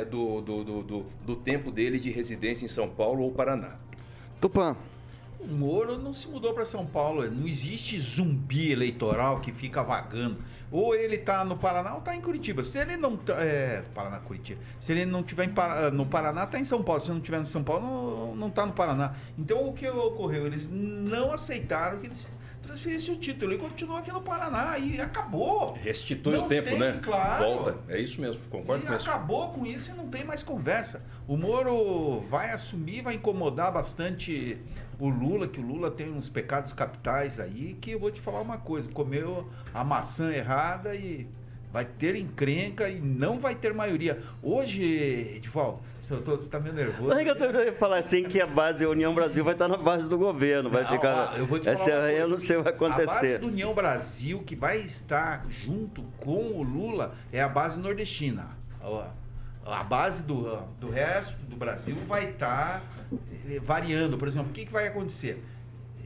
do, 0.09 0.41
do, 0.41 0.63
do, 0.63 0.81
do- 0.83 1.05
do 1.23 1.35
tempo 1.35 1.69
dele 1.69 1.99
de 1.99 2.09
residência 2.09 2.65
em 2.65 2.69
São 2.69 2.89
Paulo 2.89 3.21
ou 3.21 3.31
Paraná. 3.31 3.77
Tupã. 4.41 4.75
O 5.39 5.47
Moro 5.47 5.97
não 5.99 6.13
se 6.13 6.27
mudou 6.27 6.53
para 6.53 6.65
São 6.65 6.85
Paulo. 6.85 7.29
Não 7.29 7.47
existe 7.47 7.99
zumbi 7.99 8.71
eleitoral 8.71 9.39
que 9.39 9.51
fica 9.51 9.83
vagando. 9.83 10.37
Ou 10.71 10.95
ele 10.95 11.17
tá 11.17 11.45
no 11.45 11.55
Paraná 11.55 11.95
ou 11.95 12.01
tá 12.01 12.15
em 12.15 12.21
Curitiba. 12.21 12.63
Se 12.63 12.77
ele 12.77 12.97
não 12.97 13.15
tá, 13.15 13.33
é, 13.39 13.83
Paraná, 13.93 14.19
Curitiba. 14.19 14.59
Se 14.79 14.91
ele 14.91 15.05
não 15.05 15.23
tiver 15.23 15.47
Para- 15.53 15.91
no 15.91 16.05
Paraná, 16.05 16.45
tá 16.45 16.59
em 16.59 16.65
São 16.65 16.81
Paulo. 16.83 17.01
Se 17.01 17.09
não 17.11 17.21
tiver 17.21 17.39
em 17.39 17.45
São 17.45 17.63
Paulo, 17.63 17.83
não, 17.85 18.35
não 18.35 18.49
tá 18.49 18.65
no 18.65 18.73
Paraná. 18.73 19.13
Então 19.37 19.69
o 19.69 19.73
que 19.73 19.87
ocorreu? 19.87 20.45
Eles 20.47 20.67
não 20.69 21.31
aceitaram 21.31 21.99
que 21.99 22.07
eles 22.07 22.29
transferissem 22.67 23.13
o 23.15 23.17
título. 23.17 23.51
Ele 23.53 23.59
continuou 23.61 23.97
aqui 23.97 24.11
no 24.11 24.21
Paraná 24.21 24.77
e 24.77 24.99
acabou. 25.01 25.73
Restitui 25.73 26.33
Não 26.37 26.45
o 26.45 26.47
tempo, 26.47 26.69
tem, 26.69 26.77
né? 26.79 26.99
claro. 27.01 27.43
Volta. 27.43 27.77
É 27.87 27.99
isso 27.99 28.21
mesmo, 28.21 28.41
concordo 28.49 28.83
E 28.83 28.87
com 28.87 28.95
isso. 28.95 29.09
acabou 29.09 29.49
com 29.49 29.65
isso 29.65 29.91
e 29.91 29.93
não 29.93 30.07
tem 30.09 30.23
mais 30.23 30.43
conversa. 30.43 31.01
O 31.27 31.35
Moro 31.37 32.19
vai 32.29 32.51
assumir, 32.51 33.01
vai 33.01 33.15
incomodar 33.15 33.71
bastante 33.71 34.57
o 34.99 35.09
Lula, 35.09 35.47
que 35.47 35.59
o 35.59 35.63
Lula 35.65 35.89
tem 35.91 36.11
uns 36.11 36.27
pecados 36.29 36.73
capitais 36.73 37.39
aí, 37.39 37.77
que 37.79 37.91
eu 37.91 37.99
vou 37.99 38.11
te 38.11 38.19
falar 38.19 38.41
uma 38.41 38.57
coisa, 38.57 38.89
comeu 38.91 39.47
a 39.73 39.83
maçã 39.83 40.31
errada 40.33 40.95
e 40.95 41.27
vai 41.71 41.85
ter 41.85 42.15
encrenca 42.15 42.89
e 42.89 42.99
não 42.99 43.39
vai 43.39 43.53
ter 43.55 43.73
maioria. 43.73 44.21
Hoje, 44.41 44.83
Edivaldo, 45.35 45.79
você 45.99 46.15
tá- 46.17 46.31
você 46.31 46.49
tá 46.49 46.59
meio 46.59 46.73
nervoso. 46.73 47.09
Não 47.09 47.19
é 47.19 47.23
que 47.23 47.29
eu 47.29 47.35
tô- 47.37 47.43
eu 47.45 47.73
falar 47.75 47.97
assim 47.99 48.23
que 48.23 48.39
a 48.39 48.47
base, 48.47 48.83
a 48.85 48.89
União 48.89 49.13
Brasil 49.13 49.43
vai 49.43 49.53
estar 49.53 49.67
na 49.67 49.77
base 49.77 50.09
do 50.09 50.17
governo, 50.17 50.69
vai 50.69 50.83
Não, 50.83 50.91
ficar. 50.91 51.33
ó, 51.33 51.37
eu 51.37 51.45
vou 51.45 51.59
te 51.59 51.65
falar 51.65 51.75
essa 51.75 52.03
aí 52.05 52.13
eu 52.15 52.19
coisa. 52.21 52.33
não 52.33 52.39
sei 52.39 52.55
o 52.57 52.63
que 52.63 52.63
vai 52.63 52.73
A 52.73 52.77
base 52.77 53.01
acontecer. 53.03 53.39
do 53.39 53.47
União 53.47 53.73
Brasil, 53.73 54.39
que 54.45 54.55
vai 54.55 54.77
estar 54.77 55.45
junto 55.49 56.01
com 56.19 56.51
o 56.53 56.63
Lula, 56.63 57.13
é 57.31 57.41
a 57.41 57.49
base 57.49 57.77
nordestina. 57.79 58.47
Ó, 58.81 59.05
A 59.69 59.83
base 59.83 60.23
do, 60.23 60.61
do 60.79 60.89
resto 60.89 61.35
do 61.45 61.57
Brasil 61.57 61.97
vai 62.07 62.29
estar 62.29 62.81
eh, 63.49 63.59
variando. 63.61 64.17
Por 64.17 64.25
exemplo, 64.25 64.49
o 64.49 64.53
que, 64.53 64.65
que 64.65 64.71
vai 64.71 64.87
acontecer? 64.87 65.43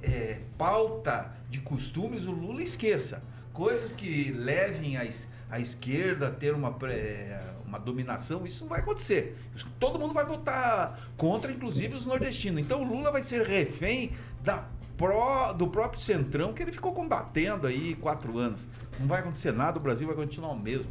É, 0.01 0.39
pauta 0.57 1.31
de 1.47 1.59
costumes, 1.59 2.25
o 2.25 2.31
Lula 2.31 2.63
esqueça. 2.63 3.21
Coisas 3.53 3.91
que 3.91 4.31
levem 4.31 4.97
a, 4.97 5.05
es- 5.05 5.27
a 5.51 5.59
esquerda 5.59 6.31
ter 6.31 6.53
uma, 6.55 6.71
pré- 6.73 7.43
uma 7.67 7.77
dominação, 7.77 8.47
isso 8.47 8.63
não 8.63 8.69
vai 8.69 8.79
acontecer. 8.79 9.37
Todo 9.79 9.99
mundo 9.99 10.13
vai 10.13 10.25
votar 10.25 11.11
contra, 11.17 11.51
inclusive 11.51 11.93
os 11.93 12.05
nordestinos. 12.05 12.61
Então 12.61 12.81
o 12.81 12.87
Lula 12.87 13.11
vai 13.11 13.21
ser 13.21 13.45
refém 13.45 14.13
da 14.41 14.65
pró- 14.97 15.51
do 15.51 15.67
próprio 15.67 15.99
Centrão, 16.01 16.53
que 16.53 16.63
ele 16.63 16.71
ficou 16.71 16.93
combatendo 16.93 17.67
aí 17.67 17.95
quatro 17.95 18.37
anos. 18.37 18.67
Não 18.99 19.07
vai 19.07 19.19
acontecer 19.19 19.51
nada, 19.51 19.77
o 19.77 19.81
Brasil 19.81 20.07
vai 20.07 20.15
continuar 20.15 20.51
o 20.51 20.59
mesmo. 20.59 20.89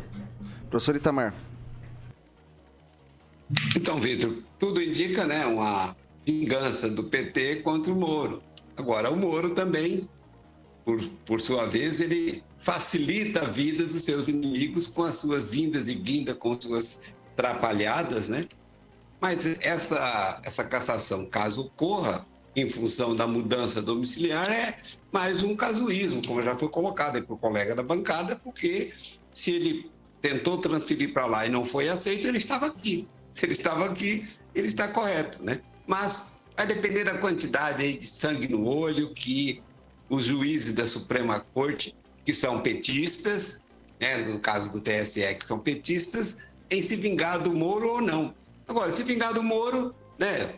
Professor 0.68 0.94
Itamar. 0.94 1.34
Então, 3.76 4.00
Vitor, 4.00 4.42
tudo 4.58 4.80
indica 4.82 5.24
né, 5.24 5.44
uma 5.46 5.96
vingança 6.24 6.88
do 6.88 7.04
PT 7.04 7.56
contra 7.56 7.92
o 7.92 7.96
Moro. 7.96 8.42
Agora, 8.76 9.10
o 9.10 9.16
Moro 9.16 9.50
também, 9.54 10.08
por, 10.84 11.00
por 11.26 11.40
sua 11.40 11.66
vez, 11.66 12.00
ele 12.00 12.44
facilita 12.60 13.42
a 13.42 13.48
vida 13.48 13.86
dos 13.86 14.02
seus 14.02 14.28
inimigos 14.28 14.86
com 14.86 15.02
as 15.02 15.16
suas 15.16 15.54
indas 15.54 15.88
e 15.88 15.96
vindas, 15.96 16.34
com 16.36 16.60
suas 16.60 17.00
trapalhadas, 17.34 18.28
né? 18.28 18.46
Mas 19.20 19.46
essa, 19.60 20.40
essa 20.44 20.64
cassação, 20.64 21.26
caso 21.26 21.62
ocorra, 21.62 22.26
em 22.54 22.68
função 22.68 23.14
da 23.14 23.26
mudança 23.26 23.80
domiciliar, 23.80 24.50
é 24.50 24.78
mais 25.12 25.42
um 25.42 25.54
casuísmo, 25.54 26.26
como 26.26 26.42
já 26.42 26.56
foi 26.56 26.68
colocado 26.68 27.16
aí 27.16 27.22
por 27.22 27.38
colega 27.38 27.74
da 27.74 27.82
bancada, 27.82 28.36
porque 28.36 28.92
se 29.32 29.52
ele 29.52 29.90
tentou 30.20 30.58
transferir 30.58 31.12
para 31.12 31.26
lá 31.26 31.46
e 31.46 31.48
não 31.48 31.64
foi 31.64 31.88
aceito, 31.88 32.26
ele 32.26 32.38
estava 32.38 32.66
aqui. 32.66 33.08
Se 33.30 33.44
ele 33.46 33.52
estava 33.52 33.86
aqui, 33.86 34.28
ele 34.54 34.66
está 34.66 34.88
correto, 34.88 35.42
né? 35.42 35.60
Mas 35.86 36.32
vai 36.56 36.66
depender 36.66 37.04
da 37.04 37.16
quantidade 37.18 37.82
aí 37.82 37.96
de 37.96 38.06
sangue 38.06 38.48
no 38.48 38.66
olho 38.66 39.14
que 39.14 39.62
os 40.08 40.24
juízes 40.24 40.74
da 40.74 40.86
Suprema 40.86 41.40
Corte, 41.54 41.94
que 42.24 42.32
são 42.32 42.60
petistas, 42.60 43.62
né, 44.00 44.18
no 44.18 44.38
caso 44.38 44.70
do 44.70 44.80
TSE, 44.80 45.34
que 45.34 45.46
são 45.46 45.58
petistas, 45.58 46.48
em 46.70 46.82
se 46.82 46.96
vingar 46.96 47.40
do 47.42 47.52
Moro 47.52 47.88
ou 47.88 48.00
não. 48.00 48.34
Agora, 48.68 48.90
se 48.90 49.02
vingar 49.02 49.34
do 49.34 49.42
Moro, 49.42 49.94
né, 50.18 50.54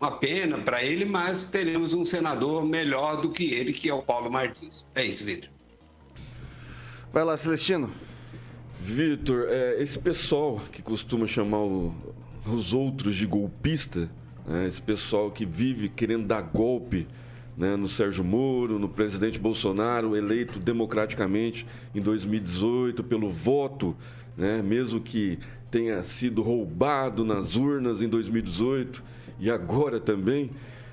uma 0.00 0.12
pena 0.18 0.58
para 0.58 0.82
ele, 0.82 1.04
mas 1.04 1.44
teremos 1.46 1.94
um 1.94 2.04
senador 2.04 2.64
melhor 2.66 3.20
do 3.20 3.30
que 3.30 3.54
ele, 3.54 3.72
que 3.72 3.88
é 3.88 3.94
o 3.94 4.02
Paulo 4.02 4.30
Martins. 4.30 4.86
É 4.94 5.04
isso, 5.04 5.24
Vitor. 5.24 5.48
Vai 7.12 7.24
lá, 7.24 7.36
Celestino. 7.36 7.92
Vitor, 8.80 9.46
é, 9.48 9.80
esse 9.82 9.98
pessoal 9.98 10.60
que 10.72 10.82
costuma 10.82 11.26
chamar 11.26 11.60
o- 11.60 11.94
os 12.46 12.72
outros 12.72 13.16
de 13.16 13.24
golpista, 13.24 14.10
né, 14.46 14.66
esse 14.66 14.82
pessoal 14.82 15.30
que 15.30 15.46
vive 15.46 15.88
querendo 15.88 16.26
dar 16.26 16.42
golpe 16.42 17.06
né, 17.56 17.76
no 17.76 17.88
Sérgio 17.88 18.24
Moro, 18.24 18.78
no 18.78 18.88
presidente 18.88 19.38
Bolsonaro, 19.38 20.16
eleito 20.16 20.58
democraticamente 20.58 21.66
em 21.94 22.00
2018 22.00 23.04
pelo 23.04 23.30
voto, 23.30 23.96
né, 24.36 24.62
mesmo 24.62 25.00
que 25.00 25.38
tenha 25.70 26.02
sido 26.02 26.42
roubado 26.42 27.24
nas 27.24 27.56
urnas 27.56 28.00
em 28.00 28.08
2018 28.08 29.02
e 29.40 29.50
agora 29.50 29.98
também. 29.98 30.50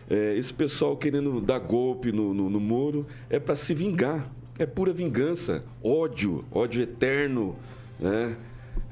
é, 0.10 0.36
esse 0.36 0.54
pessoal 0.54 0.98
querendo 0.98 1.40
dar 1.40 1.60
golpe 1.60 2.12
no, 2.12 2.34
no, 2.34 2.50
no 2.50 2.60
Moro 2.60 3.06
é 3.30 3.40
para 3.40 3.56
se 3.56 3.74
vingar. 3.74 4.30
É 4.60 4.66
pura 4.66 4.92
vingança, 4.92 5.64
ódio, 5.82 6.44
ódio 6.52 6.82
eterno. 6.82 7.56
Né? 8.00 8.36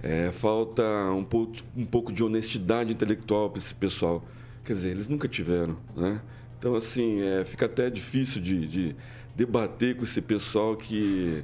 É, 0.01 0.32
falta 0.32 0.84
um 1.11 1.24
pouco, 1.24 1.53
um 1.76 1.86
pouco 1.86 2.13
de 2.13 2.24
honestidade 2.24 2.93
intelectual 2.93 3.49
para 3.49 3.59
esse 3.59 3.74
pessoal. 3.74 4.24
Quer 4.63 4.74
dizer, 4.74 4.89
eles 4.91 5.07
nunca 5.07 5.28
tiveram. 5.28 5.76
Né? 5.95 6.22
Então, 6.60 6.76
assim, 6.76 7.22
é, 7.22 7.45
fica 7.45 7.68
até 7.68 7.89
difícil 7.89 8.41
de, 8.41 8.68
de 8.68 8.95
debater 9.34 9.95
com 9.95 10.03
esse 10.03 10.22
pessoal 10.22 10.76
que, 10.76 11.41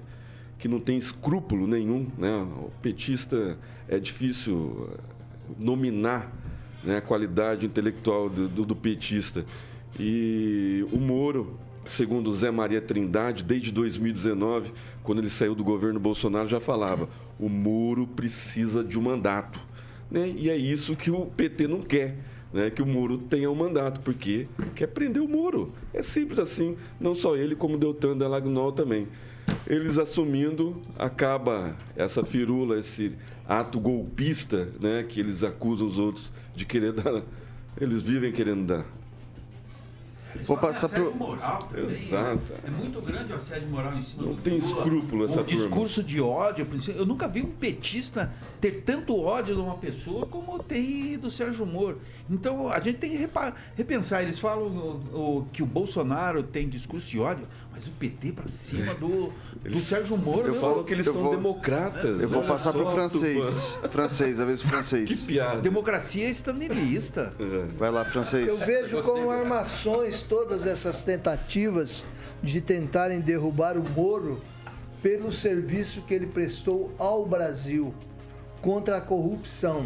que 0.60 0.68
não 0.68 0.78
tem 0.78 0.98
escrúpulo 0.98 1.66
nenhum. 1.66 2.08
Né? 2.18 2.36
O 2.36 2.70
petista 2.82 3.58
é 3.88 3.98
difícil 3.98 4.90
eh, 4.92 4.98
nominar 5.58 6.30
né, 6.84 6.98
a 6.98 7.02
qualidade 7.02 7.66
intelectual 7.66 8.30
do, 8.30 8.50
do, 8.50 8.66
do 8.66 8.76
petista. 8.76 9.46
E 9.98 10.86
o 10.92 10.98
Moro, 10.98 11.58
segundo 11.88 12.36
Zé 12.36 12.52
Maria 12.52 12.82
Trindade, 12.82 13.42
desde 13.42 13.72
2019, 13.72 14.74
quando 15.02 15.20
ele 15.20 15.30
saiu 15.30 15.56
do 15.56 15.64
governo 15.64 15.98
Bolsonaro, 15.98 16.50
já 16.50 16.60
falava: 16.60 17.08
o 17.40 17.48
Moro 17.48 18.06
precisa 18.06 18.84
de 18.84 19.00
um 19.00 19.02
mandato. 19.02 19.62
Né? 20.12 20.34
E 20.36 20.50
é 20.50 20.58
isso 20.58 20.94
que 20.94 21.10
o 21.10 21.26
PT 21.26 21.70
não 21.70 21.82
quer. 21.82 22.18
Né, 22.56 22.70
que 22.70 22.82
o 22.82 22.86
Moro 22.86 23.18
tenha 23.18 23.52
um 23.52 23.54
mandato, 23.54 24.00
porque 24.00 24.48
quer 24.76 24.88
prender 24.88 25.22
o 25.22 25.28
Moro. 25.28 25.74
É 25.94 26.02
simples 26.02 26.40
assim, 26.40 26.78
não 26.98 27.14
só 27.14 27.36
ele, 27.36 27.54
como 27.54 27.78
Deltan 27.78 28.16
Delagnol 28.16 28.72
também. 28.72 29.10
Eles 29.68 29.98
assumindo, 29.98 30.82
acaba 30.98 31.76
essa 31.98 32.24
firula, 32.24 32.80
esse 32.80 33.14
ato 33.46 33.78
golpista 33.78 34.70
né, 34.80 35.04
que 35.04 35.20
eles 35.20 35.44
acusam 35.44 35.86
os 35.86 35.98
outros 35.98 36.32
de 36.56 36.66
querer 36.66 36.94
dar. 36.94 37.24
Eles 37.78 38.02
vivem 38.02 38.32
querendo 38.32 38.64
dar. 38.64 38.86
Vou 40.44 40.58
passar 40.58 40.90
pro. 40.90 41.14
Moral 41.16 41.64
também, 41.64 41.86
Exato. 41.86 42.54
É 42.64 42.70
muito 42.70 43.02
grande 43.02 43.32
o 43.32 43.36
assédio 43.36 43.68
moral 43.70 43.94
em 43.94 44.02
cima 44.02 44.24
Não 44.24 44.34
do 44.34 44.42
tem 44.42 44.60
Lula. 44.60 44.78
escrúpulo 44.78 45.26
essa 45.26 45.42
O 45.42 45.44
turma. 45.44 45.62
discurso 45.62 46.04
de 46.04 46.22
ódio, 46.22 46.68
eu 46.96 47.06
nunca 47.06 47.28
vi 47.28 47.42
um 47.42 47.52
petista 47.52 48.34
ter 48.60 48.82
tanto 48.84 49.20
ódio 49.20 49.56
de 49.56 49.62
uma 49.62 49.76
pessoa 49.78 50.26
como 50.26 50.60
tem 50.62 51.18
do 51.18 51.30
Sérgio 51.32 51.66
Moro. 51.66 52.00
Então 52.30 52.70
a 52.70 52.80
gente 52.80 52.98
tem 52.98 53.12
que 53.12 53.30
repensar. 53.76 54.22
Eles 54.24 54.40
falam 54.40 54.68
o- 54.68 55.18
o- 55.40 55.46
que 55.54 55.62
o 55.64 55.66
Bolsonaro 55.66 56.44
tem 56.44 56.68
discurso 56.68 57.10
de 57.10 57.20
ódio, 57.20 57.46
mas 57.76 57.88
o 57.88 57.92
PT 57.92 58.32
pra 58.32 58.48
cima 58.48 58.94
do, 58.94 59.34
do 59.62 59.80
Sérgio 59.80 60.16
Moro. 60.16 60.48
Eu 60.48 60.54
meu 60.54 60.62
falo 60.62 60.84
que 60.86 60.94
eles 60.94 61.06
são 61.06 61.30
democratas. 61.30 62.22
Eu 62.22 62.30
vou 62.30 62.40
Olha 62.40 62.48
passar 62.48 62.72
pro 62.72 62.90
francês. 62.90 63.76
Francês, 63.92 64.40
a 64.40 64.46
vez 64.46 64.62
do 64.62 64.68
francês. 64.70 65.10
Que 65.10 65.18
piada. 65.28 65.60
Democracia 65.60 66.30
estanilista. 66.30 67.34
Vai 67.78 67.92
lá, 67.92 68.06
francês. 68.06 68.48
Eu 68.48 68.58
vejo 68.58 69.02
como 69.02 69.30
armações 69.30 70.22
todas 70.22 70.66
essas 70.66 71.04
tentativas 71.04 72.02
de 72.42 72.62
tentarem 72.62 73.20
derrubar 73.20 73.78
o 73.78 73.84
Moro 73.90 74.42
pelo 75.04 75.34
serviço 75.34 76.02
que 76.04 76.14
ele 76.14 76.28
prestou 76.28 76.96
ao 76.98 77.26
Brasil 77.26 77.94
contra 78.62 78.98
a 78.98 79.02
corrupção. 79.02 79.86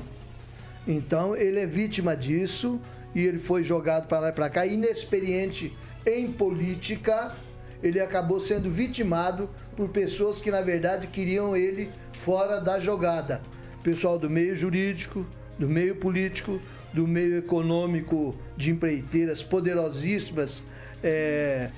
Então, 0.87 1.35
ele 1.35 1.59
é 1.59 1.65
vítima 1.65 2.15
disso 2.15 2.79
e 3.15 3.25
ele 3.25 3.39
foi 3.39 3.63
jogado 3.63 4.07
para 4.07 4.19
lá 4.19 4.29
e 4.29 4.31
para 4.31 4.49
cá, 4.49 4.65
inexperiente 4.67 5.75
em 6.05 6.31
política. 6.31 7.35
Ele 7.81 7.99
acabou 7.99 8.39
sendo 8.39 8.69
vitimado 8.69 9.49
por 9.75 9.89
pessoas 9.89 10.39
que, 10.39 10.51
na 10.51 10.61
verdade, 10.61 11.07
queriam 11.07 11.55
ele 11.55 11.89
fora 12.13 12.59
da 12.59 12.79
jogada. 12.79 13.41
Pessoal 13.83 14.19
do 14.19 14.29
meio 14.29 14.55
jurídico, 14.55 15.25
do 15.57 15.67
meio 15.67 15.95
político, 15.95 16.59
do 16.93 17.07
meio 17.07 17.37
econômico 17.37 18.35
de 18.57 18.71
empreiteiras 18.71 19.43
poderosíssimas 19.43 20.61
é, 21.03 21.69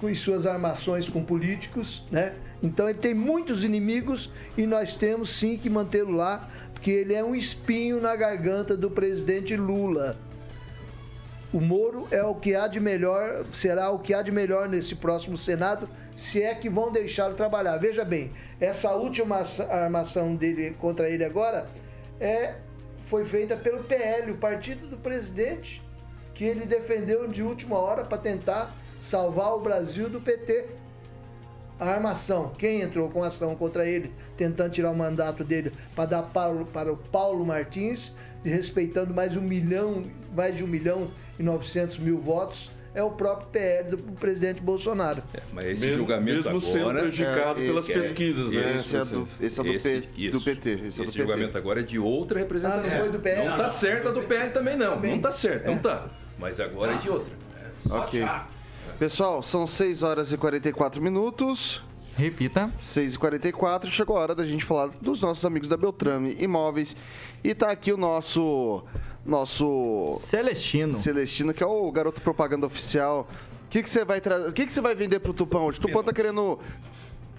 com 0.00 0.08
as 0.08 0.18
suas 0.18 0.46
armações 0.46 1.08
com 1.08 1.22
políticos, 1.22 2.04
né? 2.10 2.34
Então 2.60 2.88
ele 2.88 2.98
tem 2.98 3.14
muitos 3.14 3.62
inimigos 3.62 4.30
e 4.56 4.66
nós 4.66 4.96
temos 4.96 5.30
sim 5.30 5.56
que 5.56 5.70
mantê-lo 5.70 6.10
lá, 6.10 6.50
porque 6.72 6.90
ele 6.90 7.14
é 7.14 7.22
um 7.22 7.34
espinho 7.34 8.00
na 8.00 8.16
garganta 8.16 8.76
do 8.76 8.90
presidente 8.90 9.56
Lula. 9.56 10.16
O 11.52 11.60
Moro 11.60 12.06
é 12.10 12.22
o 12.22 12.34
que 12.34 12.54
há 12.54 12.68
de 12.68 12.78
melhor, 12.78 13.46
será 13.54 13.90
o 13.90 13.98
que 13.98 14.12
há 14.12 14.20
de 14.20 14.30
melhor 14.30 14.68
nesse 14.68 14.94
próximo 14.94 15.34
Senado, 15.36 15.88
se 16.14 16.42
é 16.42 16.54
que 16.54 16.68
vão 16.68 16.92
deixá-lo 16.92 17.34
trabalhar. 17.34 17.78
Veja 17.78 18.04
bem, 18.04 18.32
essa 18.60 18.92
última 18.94 19.42
armação 19.70 20.36
dele 20.36 20.76
contra 20.78 21.08
ele 21.08 21.24
agora 21.24 21.70
é 22.20 22.56
foi 23.04 23.24
feita 23.24 23.56
pelo 23.56 23.82
PL, 23.84 24.32
o 24.32 24.36
partido 24.36 24.86
do 24.86 24.98
presidente, 24.98 25.82
que 26.34 26.44
ele 26.44 26.66
defendeu 26.66 27.26
de 27.26 27.42
última 27.42 27.78
hora 27.78 28.04
para 28.04 28.18
tentar 28.18 28.76
salvar 29.00 29.54
o 29.54 29.60
Brasil 29.60 30.10
do 30.10 30.20
PT. 30.20 30.66
A 31.80 31.92
armação, 31.92 32.52
quem 32.58 32.82
entrou 32.82 33.08
com 33.08 33.24
ação 33.24 33.56
contra 33.56 33.86
ele, 33.86 34.12
tentando 34.36 34.72
tirar 34.72 34.90
o 34.90 34.96
mandato 34.96 35.42
dele 35.42 35.72
para 35.96 36.04
dar 36.06 36.22
para 36.24 36.92
o 36.92 36.96
Paulo 36.96 37.46
Martins, 37.46 38.12
respeitando 38.44 39.12
mais 39.14 39.36
um 39.36 39.40
milhão, 39.40 40.04
mais 40.34 40.56
de 40.56 40.64
um 40.64 40.66
milhão 40.66 41.10
e 41.38 41.42
900 41.42 41.98
mil 41.98 42.18
votos, 42.18 42.70
é 42.94 43.02
o 43.02 43.10
próprio 43.10 43.48
PL 43.48 43.90
do 43.90 43.98
presidente 44.14 44.60
Bolsonaro. 44.62 45.22
Mas 45.52 45.66
esse 45.66 45.84
Mesmo- 45.86 45.98
julgamento 46.00 46.44
mesmo 46.44 46.60
sendo 46.60 46.80
agora... 46.90 47.00
prejudicado 47.02 47.60
pelas 47.60 47.88
esse- 47.88 48.00
pesquisas, 48.00 48.50
né? 48.50 48.76
Esse 48.76 48.96
é 48.96 49.04
do, 49.04 49.28
esse 49.40 49.60
é 49.60 49.62
do, 49.62 49.68
Esse- 49.72 50.00
P- 50.00 50.08
isso. 50.22 50.38
do 50.38 50.44
PT. 50.44 50.70
Esse 50.70 50.78
é 50.80 50.80
do 50.80 50.86
Esse 50.88 51.00
PT. 51.04 51.18
julgamento 51.18 51.58
agora 51.58 51.80
é 51.80 51.82
de 51.82 51.98
outra 51.98 52.38
representação. 52.38 52.82
Ah, 52.92 52.94
não 52.96 53.00
foi 53.04 53.12
do 53.12 53.20
PL? 53.20 53.48
Não 53.48 53.56
tá 53.56 53.68
certo 53.68 54.08
a 54.08 54.10
do 54.10 54.22
PL 54.22 54.50
também 54.52 54.76
não. 54.76 54.94
Também. 54.96 55.12
Não 55.14 55.20
tá 55.20 55.30
certo, 55.30 55.66
não 55.66 55.78
tá. 55.78 56.08
Mas 56.38 56.58
agora 56.58 56.92
é 56.94 56.96
de 56.96 57.08
outra. 57.10 57.32
Ok. 57.90 58.24
Pessoal, 58.98 59.42
são 59.44 59.64
6 59.66 60.02
horas 60.02 60.32
e 60.32 60.36
44 60.36 61.00
minutos. 61.00 61.82
Repita. 62.18 62.72
6 62.80 63.14
e 63.14 63.18
44 63.18 63.88
chegou 63.92 64.16
a 64.16 64.20
hora 64.20 64.34
da 64.34 64.44
gente 64.44 64.64
falar 64.64 64.88
dos 65.00 65.20
nossos 65.20 65.44
amigos 65.44 65.68
da 65.68 65.76
Beltrame 65.76 66.34
Imóveis. 66.40 66.96
E 67.44 67.54
tá 67.54 67.70
aqui 67.70 67.92
o 67.92 67.96
nosso. 67.96 68.82
Nosso. 69.24 70.16
Celestino. 70.18 70.94
Celestino, 70.94 71.54
que 71.54 71.62
é 71.62 71.66
o 71.66 71.92
garoto 71.92 72.20
propaganda 72.20 72.66
oficial. 72.66 73.28
O 73.66 73.68
que, 73.70 73.84
que 73.84 73.88
você 73.88 74.04
vai 74.04 74.20
trazer? 74.20 74.48
O 74.48 74.52
que, 74.52 74.66
que 74.66 74.72
você 74.72 74.80
vai 74.80 74.96
vender 74.96 75.20
pro 75.20 75.32
Tupão 75.32 75.66
hoje? 75.66 75.78
O 75.78 75.82
Tupão 75.82 76.02
tá 76.02 76.12
querendo. 76.12 76.58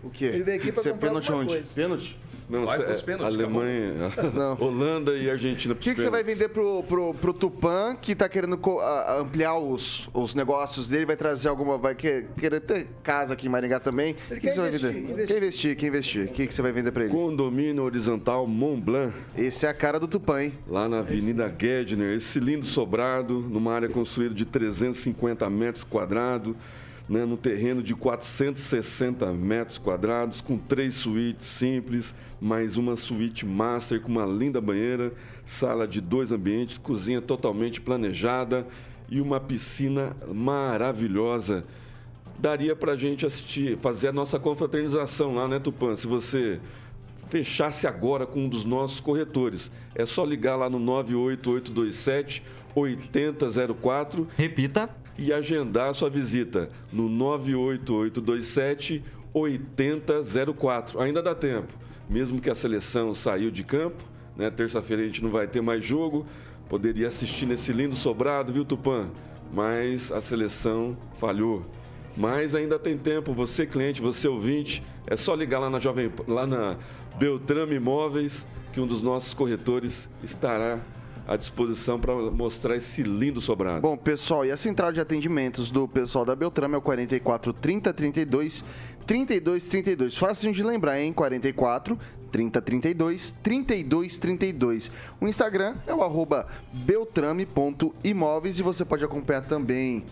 O 0.01 0.09
quê? 0.09 0.25
Ele 0.25 0.43
veio 0.43 0.57
aqui 0.57 0.71
pra 0.71 0.81
comprar 0.81 1.07
pênalti 1.07 1.25
alguma 1.29 1.43
onde? 1.43 1.53
coisa. 1.55 1.73
Pênalti? 1.75 2.17
Não, 2.49 2.65
Vai 2.65 2.79
é 2.81 2.93
pênaltis, 2.95 3.35
Alemanha, 3.35 3.93
Não. 4.33 4.57
Holanda 4.59 5.15
e 5.15 5.29
Argentina. 5.29 5.73
O 5.73 5.77
que, 5.77 5.93
que 5.93 6.01
você 6.01 6.09
vai 6.09 6.23
vender 6.23 6.49
pro, 6.49 6.81
pro, 6.83 7.13
pro 7.13 7.31
Tupã, 7.31 7.95
que 7.95 8.15
tá 8.15 8.27
querendo 8.27 8.59
ampliar 9.19 9.57
os, 9.59 10.09
os 10.13 10.33
negócios 10.33 10.87
dele? 10.87 11.05
Vai 11.05 11.15
trazer 11.15 11.47
alguma. 11.49 11.77
Vai 11.77 11.93
que- 11.93 12.25
querer 12.39 12.59
ter 12.61 12.87
casa 13.03 13.33
aqui 13.33 13.45
em 13.45 13.49
Maringá 13.49 13.79
também? 13.79 14.13
O 14.31 14.33
que, 14.33 14.39
que 14.39 14.51
você 14.51 14.59
vai 14.61 14.71
vender? 14.71 14.89
investir. 14.97 15.27
Quer 15.27 15.37
investir? 15.37 15.75
Quer 15.77 15.87
investir? 15.87 16.25
O 16.25 16.27
que, 16.29 16.47
que 16.47 16.53
você 16.55 16.61
vai 16.63 16.71
vender 16.71 16.91
pra 16.91 17.03
ele? 17.03 17.13
Condomínio 17.13 17.83
Horizontal 17.83 18.47
Mont 18.47 18.81
Blanc, 18.81 19.13
Esse 19.37 19.67
é 19.67 19.69
a 19.69 19.73
cara 19.73 19.99
do 19.99 20.07
Tupã, 20.07 20.41
hein? 20.43 20.53
lá 20.67 20.89
na 20.89 20.99
Avenida 20.99 21.53
Gedner. 21.59 22.15
Esse 22.17 22.39
lindo 22.39 22.65
sobrado, 22.65 23.39
numa 23.39 23.73
área 23.73 23.87
construída 23.89 24.33
de 24.33 24.45
350 24.45 25.47
metros 25.51 25.83
quadrados, 25.83 26.55
né, 27.07 27.25
no 27.25 27.37
terreno 27.37 27.81
de 27.83 27.95
460 27.95 29.31
metros 29.33 29.77
quadrados, 29.77 30.41
com 30.41 30.57
três 30.57 30.95
suítes 30.95 31.45
simples, 31.47 32.13
mais 32.39 32.77
uma 32.77 32.95
suíte 32.95 33.45
master 33.45 33.99
com 34.01 34.09
uma 34.11 34.25
linda 34.25 34.61
banheira, 34.61 35.11
sala 35.45 35.87
de 35.87 35.99
dois 35.99 36.31
ambientes, 36.31 36.77
cozinha 36.77 37.21
totalmente 37.21 37.81
planejada 37.81 38.65
e 39.09 39.19
uma 39.19 39.39
piscina 39.39 40.15
maravilhosa. 40.33 41.65
Daria 42.37 42.75
pra 42.75 42.95
gente 42.95 43.25
assistir, 43.25 43.77
fazer 43.79 44.07
a 44.09 44.13
nossa 44.13 44.39
confraternização 44.39 45.35
lá, 45.35 45.47
né, 45.47 45.59
Tupã? 45.59 45.95
Se 45.95 46.07
você 46.07 46.59
fechasse 47.29 47.85
agora 47.85 48.25
com 48.25 48.45
um 48.45 48.49
dos 48.49 48.65
nossos 48.65 48.99
corretores. 48.99 49.71
É 49.93 50.05
só 50.05 50.25
ligar 50.25 50.55
lá 50.55 50.69
no 50.69 50.79
98827 50.79 52.43
8004 52.75 54.27
Repita. 54.35 54.89
e 55.17 55.31
agendar 55.31 55.89
a 55.89 55.93
sua 55.93 56.09
visita 56.09 56.69
no 56.91 57.07
98827 57.07 59.03
8004. 59.33 60.99
Ainda 61.01 61.21
dá 61.21 61.35
tempo. 61.35 61.71
Mesmo 62.09 62.41
que 62.41 62.49
a 62.49 62.55
seleção 62.55 63.13
saiu 63.13 63.51
de 63.51 63.63
campo, 63.63 64.03
né? 64.35 64.49
Terça-feira 64.49 65.03
a 65.03 65.05
gente 65.05 65.23
não 65.23 65.29
vai 65.29 65.47
ter 65.47 65.61
mais 65.61 65.85
jogo. 65.85 66.25
Poderia 66.67 67.07
assistir 67.07 67.45
nesse 67.45 67.71
lindo 67.71 67.95
sobrado, 67.95 68.51
viu, 68.51 68.65
Tupã? 68.65 69.09
Mas 69.53 70.11
a 70.11 70.21
seleção 70.21 70.97
falhou. 71.17 71.63
Mas 72.17 72.55
ainda 72.55 72.79
tem 72.79 72.97
tempo, 72.97 73.33
você 73.33 73.65
cliente, 73.65 74.01
você 74.01 74.27
ouvinte, 74.27 74.83
é 75.07 75.15
só 75.15 75.35
ligar 75.35 75.59
lá 75.59 75.69
na 75.69 75.79
Jovem 75.79 76.11
lá 76.27 76.45
na 76.45 76.77
Beltrame 77.17 77.75
Imóveis, 77.75 78.45
que 78.73 78.81
um 78.81 78.87
dos 78.87 79.01
nossos 79.01 79.33
corretores 79.33 80.09
estará 80.23 80.79
à 81.29 81.37
disposição 81.37 81.99
para 81.99 82.15
mostrar 82.15 82.75
esse 82.75 83.03
lindo 83.03 83.39
sobrado. 83.39 83.81
Bom, 83.81 83.95
pessoal, 83.95 84.43
e 84.43 84.51
a 84.51 84.57
central 84.57 84.91
de 84.91 84.99
atendimentos 84.99 85.69
do 85.69 85.87
pessoal 85.87 86.25
da 86.25 86.35
Beltrame 86.35 86.73
é 86.73 86.77
o 86.77 86.81
44 86.81 87.53
30 87.53 87.93
32 87.93 88.65
3232. 89.09 90.15
Fácil 90.15 90.51
de 90.51 90.61
lembrar, 90.61 91.01
hein? 91.01 91.11
44 91.11 91.97
3032 92.31 93.31
3232. 93.41 94.91
O 95.19 95.27
Instagram 95.27 95.77
é 95.87 95.93
o 95.95 96.03
arroba 96.03 96.45
beltrame.imóveis 96.71 98.59
e 98.59 98.61
você 98.61 98.85
pode 98.85 99.03
acompanhar 99.03 99.41
também. 99.41 100.05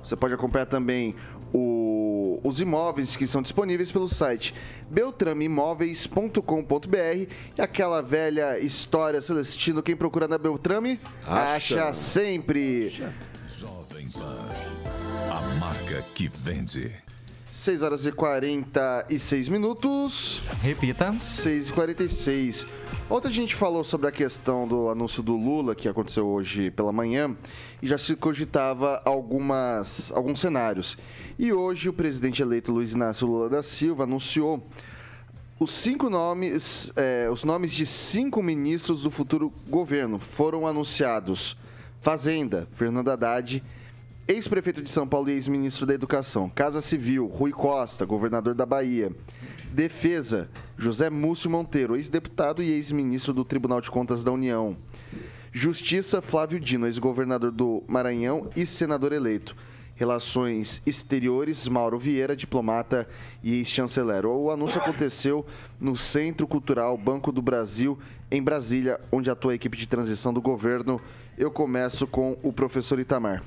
Você 0.00 0.14
pode 0.14 0.32
acompanhar 0.32 0.66
também 0.66 1.16
o- 1.52 2.38
os 2.44 2.60
imóveis 2.60 3.16
que 3.16 3.26
são 3.26 3.42
disponíveis 3.42 3.90
pelo 3.90 4.08
site 4.08 4.54
beltrameimóveis.com.br 4.88 7.26
e 7.58 7.60
aquela 7.60 8.00
velha 8.00 8.60
história 8.60 9.20
Celestino, 9.20 9.82
quem 9.82 9.96
procura 9.96 10.28
na 10.28 10.38
Beltrame 10.38 11.00
acha, 11.26 11.88
Acha. 11.88 11.94
sempre. 11.94 12.90
Jovem 13.58 14.08
Pan. 14.08 14.38
A 15.32 15.40
marca 15.58 16.00
que 16.14 16.28
vende. 16.28 16.94
6 17.56 17.82
horas 17.82 18.04
e 18.04 18.12
46 18.12 19.48
minutos. 19.48 20.42
Repita. 20.60 21.14
6 21.18 21.70
e 21.70 21.72
46 21.72 22.66
Ontem 23.08 23.28
a 23.28 23.30
gente 23.30 23.54
falou 23.54 23.82
sobre 23.82 24.06
a 24.06 24.12
questão 24.12 24.68
do 24.68 24.90
anúncio 24.90 25.22
do 25.22 25.34
Lula, 25.34 25.74
que 25.74 25.88
aconteceu 25.88 26.26
hoje 26.26 26.70
pela 26.70 26.92
manhã, 26.92 27.34
e 27.80 27.88
já 27.88 27.96
se 27.96 28.14
cogitava 28.14 29.00
algumas, 29.06 30.12
alguns 30.12 30.38
cenários. 30.38 30.98
E 31.38 31.50
hoje 31.50 31.88
o 31.88 31.94
presidente 31.94 32.42
eleito 32.42 32.70
Luiz 32.70 32.92
Inácio 32.92 33.26
Lula 33.26 33.48
da 33.48 33.62
Silva 33.62 34.04
anunciou 34.04 34.62
os 35.58 35.70
cinco 35.70 36.10
nomes, 36.10 36.92
eh, 36.94 37.26
os 37.32 37.42
nomes 37.42 37.72
de 37.72 37.86
cinco 37.86 38.42
ministros 38.42 39.02
do 39.02 39.10
futuro 39.10 39.50
governo 39.66 40.18
foram 40.18 40.66
anunciados. 40.66 41.56
Fazenda, 42.02 42.68
Fernando 42.74 43.10
Haddad, 43.10 43.64
ex-prefeito 44.28 44.82
de 44.82 44.90
São 44.90 45.06
Paulo 45.06 45.30
e 45.30 45.32
ex-ministro 45.32 45.86
da 45.86 45.94
Educação. 45.94 46.48
Casa 46.48 46.80
Civil, 46.80 47.26
Rui 47.26 47.52
Costa, 47.52 48.04
governador 48.04 48.54
da 48.54 48.66
Bahia. 48.66 49.12
Defesa, 49.72 50.48
José 50.76 51.08
Múcio 51.08 51.48
Monteiro, 51.48 51.94
ex-deputado 51.94 52.62
e 52.62 52.70
ex-ministro 52.70 53.32
do 53.32 53.44
Tribunal 53.44 53.80
de 53.80 53.90
Contas 53.90 54.24
da 54.24 54.32
União. 54.32 54.76
Justiça, 55.52 56.20
Flávio 56.20 56.58
Dino, 56.58 56.86
ex-governador 56.86 57.52
do 57.52 57.84
Maranhão 57.86 58.50
e 58.56 58.66
senador 58.66 59.12
eleito. 59.12 59.54
Relações 59.94 60.82
Exteriores, 60.84 61.66
Mauro 61.68 61.98
Vieira, 61.98 62.36
diplomata 62.36 63.08
e 63.42 63.54
ex-chanceler. 63.54 64.26
O 64.26 64.50
anúncio 64.50 64.80
aconteceu 64.80 65.46
no 65.80 65.96
Centro 65.96 66.46
Cultural 66.48 66.98
Banco 66.98 67.30
do 67.30 67.40
Brasil, 67.40 67.98
em 68.30 68.42
Brasília, 68.42 69.00
onde 69.10 69.30
atua 69.30 69.52
a 69.52 69.54
equipe 69.54 69.76
de 69.76 69.86
transição 69.86 70.34
do 70.34 70.42
governo. 70.42 71.00
Eu 71.38 71.50
começo 71.50 72.06
com 72.06 72.36
o 72.42 72.52
professor 72.52 72.98
Itamar. 72.98 73.42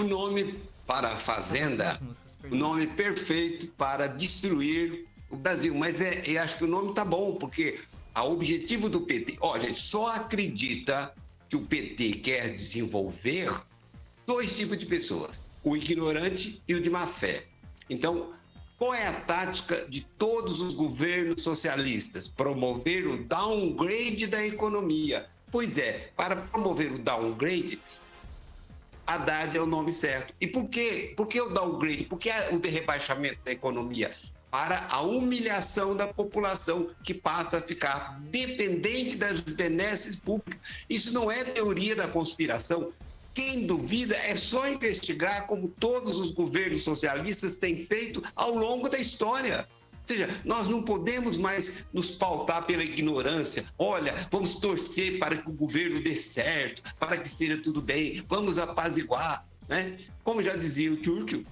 O 0.00 0.02
nome 0.02 0.54
para 0.86 1.08
a 1.08 1.16
Fazenda, 1.18 2.00
o 2.50 2.54
nome 2.54 2.86
perfeito 2.86 3.66
para 3.76 4.06
destruir 4.06 5.06
o 5.28 5.36
Brasil. 5.36 5.74
Mas 5.74 6.00
é, 6.00 6.22
eu 6.24 6.40
acho 6.40 6.56
que 6.56 6.64
o 6.64 6.66
nome 6.66 6.94
tá 6.94 7.04
bom, 7.04 7.34
porque 7.34 7.78
o 8.16 8.32
objetivo 8.32 8.88
do 8.88 9.02
PT. 9.02 9.36
Ó, 9.42 9.58
gente, 9.58 9.78
só 9.78 10.06
acredita 10.06 11.12
que 11.50 11.56
o 11.56 11.66
PT 11.66 12.12
quer 12.12 12.56
desenvolver 12.56 13.52
dois 14.26 14.56
tipos 14.56 14.78
de 14.78 14.86
pessoas: 14.86 15.46
o 15.62 15.76
ignorante 15.76 16.62
e 16.66 16.74
o 16.74 16.80
de 16.80 16.88
má 16.88 17.06
fé. 17.06 17.44
Então, 17.90 18.30
qual 18.78 18.94
é 18.94 19.06
a 19.06 19.12
tática 19.12 19.84
de 19.86 20.00
todos 20.00 20.62
os 20.62 20.72
governos 20.72 21.42
socialistas? 21.42 22.26
Promover 22.26 23.06
o 23.06 23.22
downgrade 23.24 24.26
da 24.26 24.46
economia. 24.46 25.28
Pois 25.52 25.76
é, 25.76 26.10
para 26.16 26.36
promover 26.36 26.90
o 26.92 26.98
downgrade, 26.98 27.78
Haddad 29.10 29.56
é 29.56 29.60
o 29.60 29.66
nome 29.66 29.92
certo. 29.92 30.32
E 30.40 30.46
por 30.46 30.68
quê? 30.68 31.14
Por 31.16 31.26
que 31.26 31.40
o 31.40 31.48
downgrade? 31.48 32.04
Por 32.04 32.16
que 32.16 32.30
o 32.52 32.60
rebaixamento 32.64 33.40
da 33.44 33.50
economia? 33.50 34.12
Para 34.52 34.86
a 34.88 35.00
humilhação 35.00 35.96
da 35.96 36.06
população 36.06 36.90
que 37.02 37.12
passa 37.12 37.58
a 37.58 37.60
ficar 37.60 38.20
dependente 38.30 39.16
das 39.16 39.40
benesses 39.40 40.14
públicas. 40.14 40.84
Isso 40.88 41.12
não 41.12 41.28
é 41.28 41.42
teoria 41.42 41.96
da 41.96 42.06
conspiração. 42.06 42.92
Quem 43.34 43.66
duvida 43.66 44.16
é 44.16 44.36
só 44.36 44.68
investigar 44.68 45.48
como 45.48 45.68
todos 45.68 46.16
os 46.16 46.30
governos 46.30 46.84
socialistas 46.84 47.56
têm 47.56 47.78
feito 47.78 48.22
ao 48.36 48.54
longo 48.54 48.88
da 48.88 48.98
história. 48.98 49.68
Ou 50.00 50.06
seja, 50.06 50.40
nós 50.44 50.68
não 50.68 50.82
podemos 50.82 51.36
mais 51.36 51.84
nos 51.92 52.10
pautar 52.10 52.64
pela 52.64 52.82
ignorância. 52.82 53.64
Olha, 53.78 54.28
vamos 54.30 54.56
torcer 54.56 55.18
para 55.18 55.36
que 55.36 55.48
o 55.48 55.52
governo 55.52 56.00
dê 56.00 56.14
certo, 56.16 56.82
para 56.98 57.16
que 57.18 57.28
seja 57.28 57.58
tudo 57.58 57.80
bem, 57.80 58.24
vamos 58.28 58.58
apaziguar. 58.58 59.46
Né? 59.68 59.98
Como 60.24 60.42
já 60.42 60.56
dizia 60.56 60.92
o 60.92 61.02
Churchill, 61.02 61.46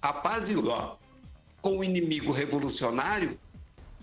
apaziguar 0.00 0.96
com 1.60 1.78
o 1.78 1.84
inimigo 1.84 2.32
revolucionário, 2.32 3.38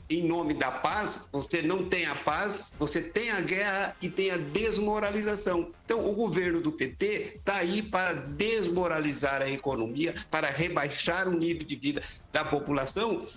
em 0.09 0.23
nome 0.23 0.55
da 0.55 0.71
paz, 0.71 1.29
você 1.31 1.61
não 1.61 1.87
tem 1.87 2.05
a 2.05 2.15
paz, 2.15 2.73
você 2.79 2.99
tem 2.99 3.29
a 3.29 3.41
guerra 3.41 3.95
e 4.01 4.09
tem 4.09 4.31
a 4.31 4.37
desmoralização. 4.37 5.71
Então, 5.85 6.03
o 6.03 6.15
governo 6.15 6.59
do 6.59 6.71
PT 6.71 7.35
está 7.35 7.57
aí 7.57 7.83
para 7.83 8.13
desmoralizar 8.13 9.41
a 9.43 9.49
economia, 9.49 10.15
para 10.31 10.49
rebaixar 10.49 11.27
o 11.27 11.37
nível 11.37 11.63
de 11.63 11.75
vida 11.75 12.01
da 12.31 12.43
população, 12.43 13.27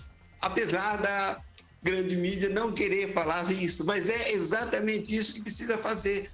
apesar 0.42 0.96
da 0.96 1.40
grande 1.82 2.16
mídia 2.16 2.48
não 2.48 2.72
querer 2.72 3.12
falar 3.12 3.50
isso, 3.50 3.84
mas 3.84 4.08
é 4.08 4.32
exatamente 4.32 5.14
isso 5.14 5.32
que 5.32 5.40
precisa 5.40 5.78
fazer. 5.78 6.30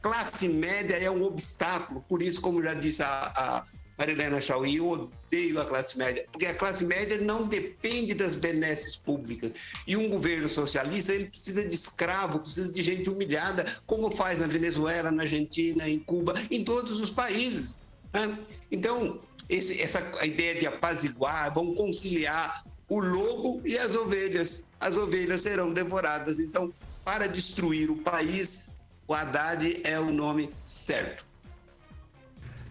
Classe 0.00 0.48
média 0.48 0.94
é 0.94 1.10
um 1.10 1.22
obstáculo, 1.22 2.04
por 2.08 2.22
isso, 2.22 2.40
como 2.40 2.62
já 2.62 2.74
disse 2.74 3.02
a, 3.02 3.32
a 3.36 3.64
Marilena 3.98 4.40
Chauí, 4.40 4.76
eu 4.76 4.88
odeio 4.88 5.60
a 5.60 5.64
classe 5.64 5.96
média, 5.96 6.26
porque 6.30 6.46
a 6.46 6.54
classe 6.54 6.84
média 6.84 7.18
não 7.18 7.46
depende 7.46 8.14
das 8.14 8.34
benesses 8.34 8.94
públicas. 8.94 9.52
E 9.86 9.96
um 9.96 10.08
governo 10.08 10.48
socialista, 10.48 11.14
ele 11.14 11.26
precisa 11.26 11.66
de 11.66 11.74
escravo, 11.74 12.40
precisa 12.40 12.70
de 12.70 12.82
gente 12.82 13.08
humilhada, 13.08 13.80
como 13.86 14.10
faz 14.10 14.40
na 14.40 14.46
Venezuela, 14.46 15.10
na 15.10 15.22
Argentina, 15.22 15.88
em 15.88 15.98
Cuba, 15.98 16.34
em 16.50 16.62
todos 16.62 17.00
os 17.00 17.10
países. 17.10 17.78
né? 18.12 18.38
Então, 18.70 19.20
esse, 19.48 19.80
essa 19.80 20.00
ideia 20.24 20.54
de 20.54 20.66
apaziguar, 20.66 21.52
vamos 21.54 21.76
conciliar 21.76 22.64
o 22.88 23.00
lobo 23.00 23.60
e 23.64 23.76
as 23.78 23.94
ovelhas. 23.94 24.66
As 24.80 24.96
ovelhas 24.96 25.42
serão 25.42 25.72
devoradas. 25.72 26.38
Então, 26.38 26.72
para 27.04 27.26
destruir 27.26 27.90
o 27.90 27.96
país, 27.96 28.70
o 29.06 29.14
Haddad 29.14 29.80
é 29.84 29.98
o 29.98 30.12
nome 30.12 30.48
certo. 30.52 31.24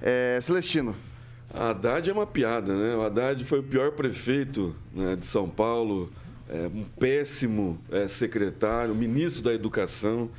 É, 0.01 0.39
Celestino. 0.41 0.95
Haddad 1.53 2.09
é 2.09 2.13
uma 2.13 2.27
piada, 2.27 2.75
né? 2.75 2.95
O 2.95 3.01
Haddad 3.01 3.43
foi 3.45 3.59
o 3.59 3.63
pior 3.63 3.91
prefeito 3.93 4.75
né, 4.93 5.15
de 5.15 5.25
São 5.25 5.49
Paulo, 5.49 6.11
é, 6.49 6.67
um 6.67 6.83
péssimo 6.83 7.79
é, 7.89 8.07
secretário, 8.07 8.93
ministro 8.93 9.43
da 9.43 9.53
Educação. 9.53 10.29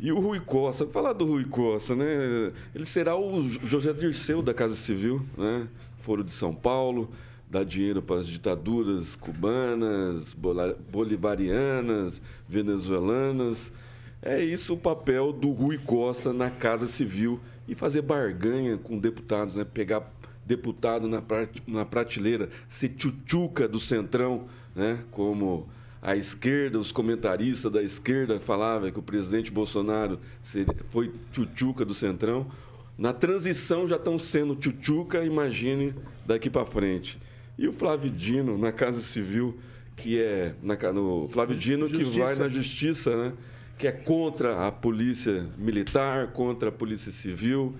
E 0.00 0.12
o 0.12 0.20
Rui 0.20 0.40
Costa, 0.40 0.84
vou 0.84 0.92
falar 0.92 1.12
do 1.12 1.24
Rui 1.24 1.44
Costa, 1.44 1.94
né? 1.94 2.52
Ele 2.74 2.86
será 2.86 3.16
o 3.16 3.48
José 3.48 3.92
Dirceu 3.92 4.40
da 4.40 4.54
Casa 4.54 4.76
Civil, 4.76 5.24
né? 5.36 5.66
Foro 6.00 6.22
de 6.22 6.30
São 6.30 6.54
Paulo, 6.54 7.10
dá 7.50 7.64
dinheiro 7.64 8.02
para 8.02 8.20
as 8.20 8.26
ditaduras 8.26 9.16
cubanas, 9.16 10.36
bolivarianas, 10.90 12.20
venezuelanas. 12.48 13.72
É 14.20 14.42
isso 14.42 14.74
o 14.74 14.76
papel 14.76 15.32
do 15.32 15.50
Rui 15.50 15.78
Costa 15.78 16.32
na 16.32 16.50
Casa 16.50 16.88
Civil 16.88 17.40
e 17.66 17.74
fazer 17.74 18.02
barganha 18.02 18.76
com 18.76 18.98
deputados, 18.98 19.54
né? 19.54 19.64
Pegar 19.64 20.12
deputado 20.44 21.08
na, 21.08 21.22
na 21.66 21.84
prateleira, 21.84 22.48
ser 22.68 22.90
tchutchuca 22.90 23.68
do 23.68 23.78
centrão, 23.78 24.46
né? 24.74 24.98
Como 25.10 25.68
a 26.02 26.16
esquerda, 26.16 26.78
os 26.78 26.92
comentaristas 26.92 27.70
da 27.70 27.82
esquerda 27.82 28.38
falavam 28.38 28.90
que 28.90 28.98
o 28.98 29.02
presidente 29.02 29.50
Bolsonaro 29.50 30.18
foi 30.90 31.12
tchutchuca 31.32 31.84
do 31.84 31.94
centrão. 31.94 32.46
Na 32.96 33.12
transição 33.12 33.86
já 33.86 33.96
estão 33.96 34.18
sendo 34.18 34.56
tchutchuca, 34.56 35.24
imagine 35.24 35.94
daqui 36.26 36.50
para 36.50 36.66
frente. 36.66 37.18
E 37.58 37.66
o 37.66 37.72
Flávio 37.72 38.08
Dino, 38.08 38.56
na 38.56 38.70
Casa 38.70 39.02
Civil, 39.02 39.58
que 39.96 40.20
é. 40.20 40.54
Na, 40.62 40.76
no, 40.92 41.28
Flávio 41.28 41.56
Dino 41.56 41.88
que 41.88 42.04
Justiça. 42.04 42.24
vai 42.24 42.34
na 42.36 42.48
justiça, 42.48 43.16
né? 43.16 43.32
Que 43.76 43.88
é 43.88 43.92
contra 43.92 44.66
a 44.66 44.72
polícia 44.72 45.46
militar, 45.58 46.28
contra 46.28 46.68
a 46.68 46.72
polícia 46.72 47.12
civil, 47.12 47.76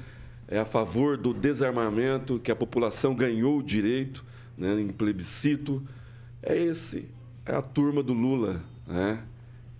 é 0.46 0.58
a 0.58 0.64
favor 0.64 1.16
do 1.16 1.32
desarmamento, 1.32 2.38
que 2.38 2.52
a 2.52 2.56
população 2.56 3.14
ganhou 3.14 3.58
o 3.58 3.62
direito, 3.62 4.24
né, 4.56 4.80
em 4.80 4.88
plebiscito. 4.88 5.82
É 6.40 6.56
esse, 6.56 7.08
é 7.44 7.52
a 7.54 7.62
turma 7.62 8.00
do 8.02 8.12
Lula, 8.12 8.62
né? 8.86 9.22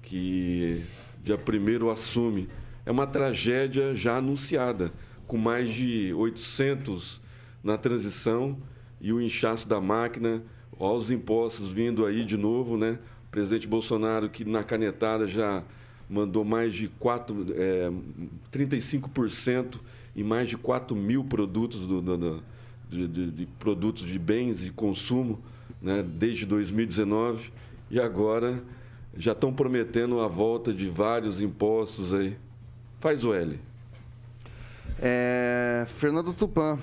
Que 0.02 0.82
dia 1.22 1.38
primeiro 1.38 1.90
assume. 1.90 2.48
É 2.84 2.90
uma 2.90 3.06
tragédia 3.06 3.94
já 3.94 4.16
anunciada, 4.16 4.92
com 5.26 5.36
mais 5.36 5.72
de 5.72 6.12
800 6.14 7.20
na 7.62 7.76
transição 7.76 8.58
e 9.00 9.12
o 9.12 9.20
inchaço 9.20 9.68
da 9.68 9.80
máquina, 9.80 10.42
ó, 10.78 10.94
os 10.96 11.10
impostos 11.10 11.70
vindo 11.72 12.04
aí 12.06 12.24
de 12.24 12.36
novo, 12.36 12.76
né? 12.76 12.98
O 13.28 13.30
presidente 13.30 13.66
Bolsonaro, 13.66 14.28
que 14.28 14.44
na 14.44 14.64
canetada 14.64 15.26
já 15.28 15.62
mandou 16.08 16.44
mais 16.44 16.72
de 16.72 16.88
4, 16.88 17.46
é, 17.54 17.90
35% 18.50 19.78
em 20.16 20.24
mais 20.24 20.48
de 20.48 20.56
4 20.56 20.96
mil 20.96 21.22
produtos 21.22 21.86
do, 21.86 22.00
do- 22.00 22.16
do- 22.18 22.42
de, 22.90 23.06
de, 23.06 23.30
de 23.30 23.46
produtos 23.58 24.06
de 24.06 24.18
bens 24.18 24.64
e 24.66 24.70
consumo 24.70 25.38
né, 25.82 26.02
desde 26.02 26.46
2019 26.46 27.50
e 27.90 28.00
agora 28.00 28.62
já 29.16 29.32
estão 29.32 29.52
prometendo 29.52 30.20
a 30.20 30.26
volta 30.28 30.72
de 30.72 30.88
vários 30.88 31.42
impostos 31.42 32.14
aí. 32.14 32.36
Faz 33.00 33.24
o 33.24 33.34
L. 33.34 33.60
É, 35.00 35.86
Fernando 35.98 36.32
Tupan. 36.32 36.78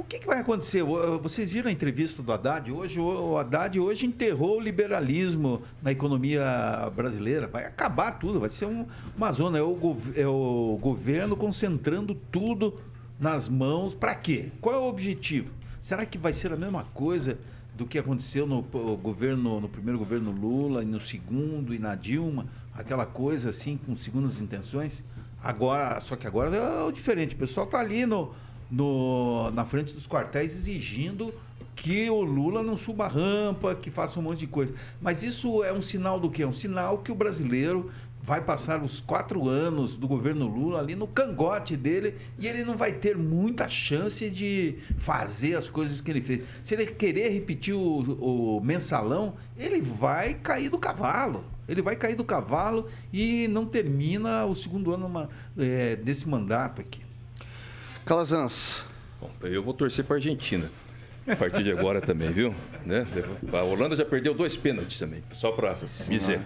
O 0.00 0.04
que, 0.04 0.18
que 0.18 0.26
vai 0.26 0.38
acontecer? 0.40 0.82
O- 0.82 1.18
Vocês 1.18 1.50
viram 1.52 1.68
a 1.68 1.72
entrevista 1.72 2.22
do 2.22 2.32
Haddad 2.32 2.72
hoje? 2.72 2.98
O 2.98 3.36
Haddad 3.36 3.78
hoje 3.78 4.06
enterrou 4.06 4.56
o 4.56 4.60
liberalismo 4.60 5.62
na 5.82 5.92
economia 5.92 6.90
brasileira. 6.96 7.46
Vai 7.46 7.64
acabar 7.66 8.12
tudo, 8.18 8.40
vai 8.40 8.48
ser 8.48 8.64
um- 8.66 8.86
uma 9.16 9.30
zona. 9.30 9.58
É 9.58 9.62
o, 9.62 9.96
é 10.16 10.26
o 10.26 10.78
governo 10.80 11.36
concentrando 11.36 12.14
tudo 12.32 12.80
nas 13.18 13.48
mãos. 13.48 13.94
Para 13.94 14.14
quê? 14.14 14.50
Qual 14.60 14.74
é 14.74 14.78
o 14.78 14.88
objetivo? 14.88 15.50
Será 15.80 16.06
que 16.06 16.16
vai 16.18 16.32
ser 16.32 16.50
a 16.52 16.56
mesma 16.56 16.84
coisa 16.94 17.38
do 17.76 17.86
que 17.86 17.98
aconteceu 17.98 18.46
no 18.46 18.62
governo, 18.62 19.60
no 19.60 19.68
primeiro 19.68 19.98
governo 19.98 20.30
Lula 20.30 20.82
e 20.82 20.86
no 20.86 20.98
segundo 21.00 21.74
e 21.74 21.78
na 21.78 21.94
Dilma? 21.94 22.46
Aquela 22.74 23.04
coisa 23.06 23.50
assim, 23.50 23.78
com 23.86 23.94
segundas 23.96 24.40
intenções? 24.40 25.04
Agora, 25.42 26.00
só 26.00 26.16
que 26.16 26.26
agora 26.26 26.54
é 26.56 26.82
o 26.84 26.90
diferente. 26.92 27.34
O 27.34 27.38
pessoal 27.38 27.66
tá 27.66 27.78
ali 27.80 28.04
no, 28.04 28.32
no, 28.70 29.50
na 29.50 29.64
frente 29.64 29.92
dos 29.92 30.06
quartéis 30.06 30.56
exigindo 30.56 31.34
que 31.74 32.10
o 32.10 32.20
Lula 32.20 32.62
não 32.62 32.76
suba 32.76 33.06
a 33.06 33.08
rampa, 33.08 33.74
que 33.74 33.90
faça 33.90 34.18
um 34.20 34.22
monte 34.22 34.40
de 34.40 34.46
coisa. 34.46 34.74
Mas 35.00 35.22
isso 35.22 35.64
é 35.64 35.72
um 35.72 35.80
sinal 35.80 36.20
do 36.20 36.30
quê? 36.30 36.42
É 36.42 36.46
um 36.46 36.52
sinal 36.52 36.98
que 36.98 37.10
o 37.10 37.14
brasileiro 37.14 37.90
vai 38.22 38.42
passar 38.42 38.82
os 38.82 39.00
quatro 39.00 39.48
anos 39.48 39.96
do 39.96 40.06
governo 40.06 40.46
Lula 40.46 40.78
ali 40.78 40.94
no 40.94 41.06
cangote 41.06 41.74
dele 41.74 42.16
e 42.38 42.46
ele 42.46 42.64
não 42.64 42.76
vai 42.76 42.92
ter 42.92 43.16
muita 43.16 43.66
chance 43.66 44.28
de 44.28 44.76
fazer 44.98 45.54
as 45.54 45.70
coisas 45.70 46.02
que 46.02 46.10
ele 46.10 46.20
fez. 46.20 46.44
Se 46.62 46.74
ele 46.74 46.84
querer 46.84 47.30
repetir 47.30 47.74
o, 47.74 48.58
o 48.58 48.60
mensalão, 48.62 49.34
ele 49.56 49.80
vai 49.80 50.34
cair 50.34 50.68
do 50.68 50.78
cavalo. 50.78 51.44
Ele 51.66 51.80
vai 51.80 51.96
cair 51.96 52.14
do 52.14 52.24
cavalo 52.24 52.88
e 53.10 53.48
não 53.48 53.64
termina 53.64 54.44
o 54.44 54.54
segundo 54.54 54.92
ano 54.92 55.06
uma- 55.06 55.30
é, 55.56 55.96
desse 55.96 56.28
mandato 56.28 56.82
aqui. 56.82 57.00
Calazans. 58.10 58.82
Bom, 59.20 59.30
eu 59.42 59.62
vou 59.62 59.72
torcer 59.72 60.04
para 60.04 60.16
a 60.16 60.18
Argentina. 60.18 60.68
A 61.28 61.36
partir 61.36 61.62
de 61.62 61.70
agora 61.70 62.00
também, 62.00 62.32
viu? 62.32 62.52
Né? 62.84 63.06
A 63.52 63.62
Holanda 63.62 63.94
já 63.94 64.04
perdeu 64.04 64.34
dois 64.34 64.56
pênaltis 64.56 64.98
também, 64.98 65.22
só 65.32 65.52
para 65.52 65.76
dizer. 66.08 66.40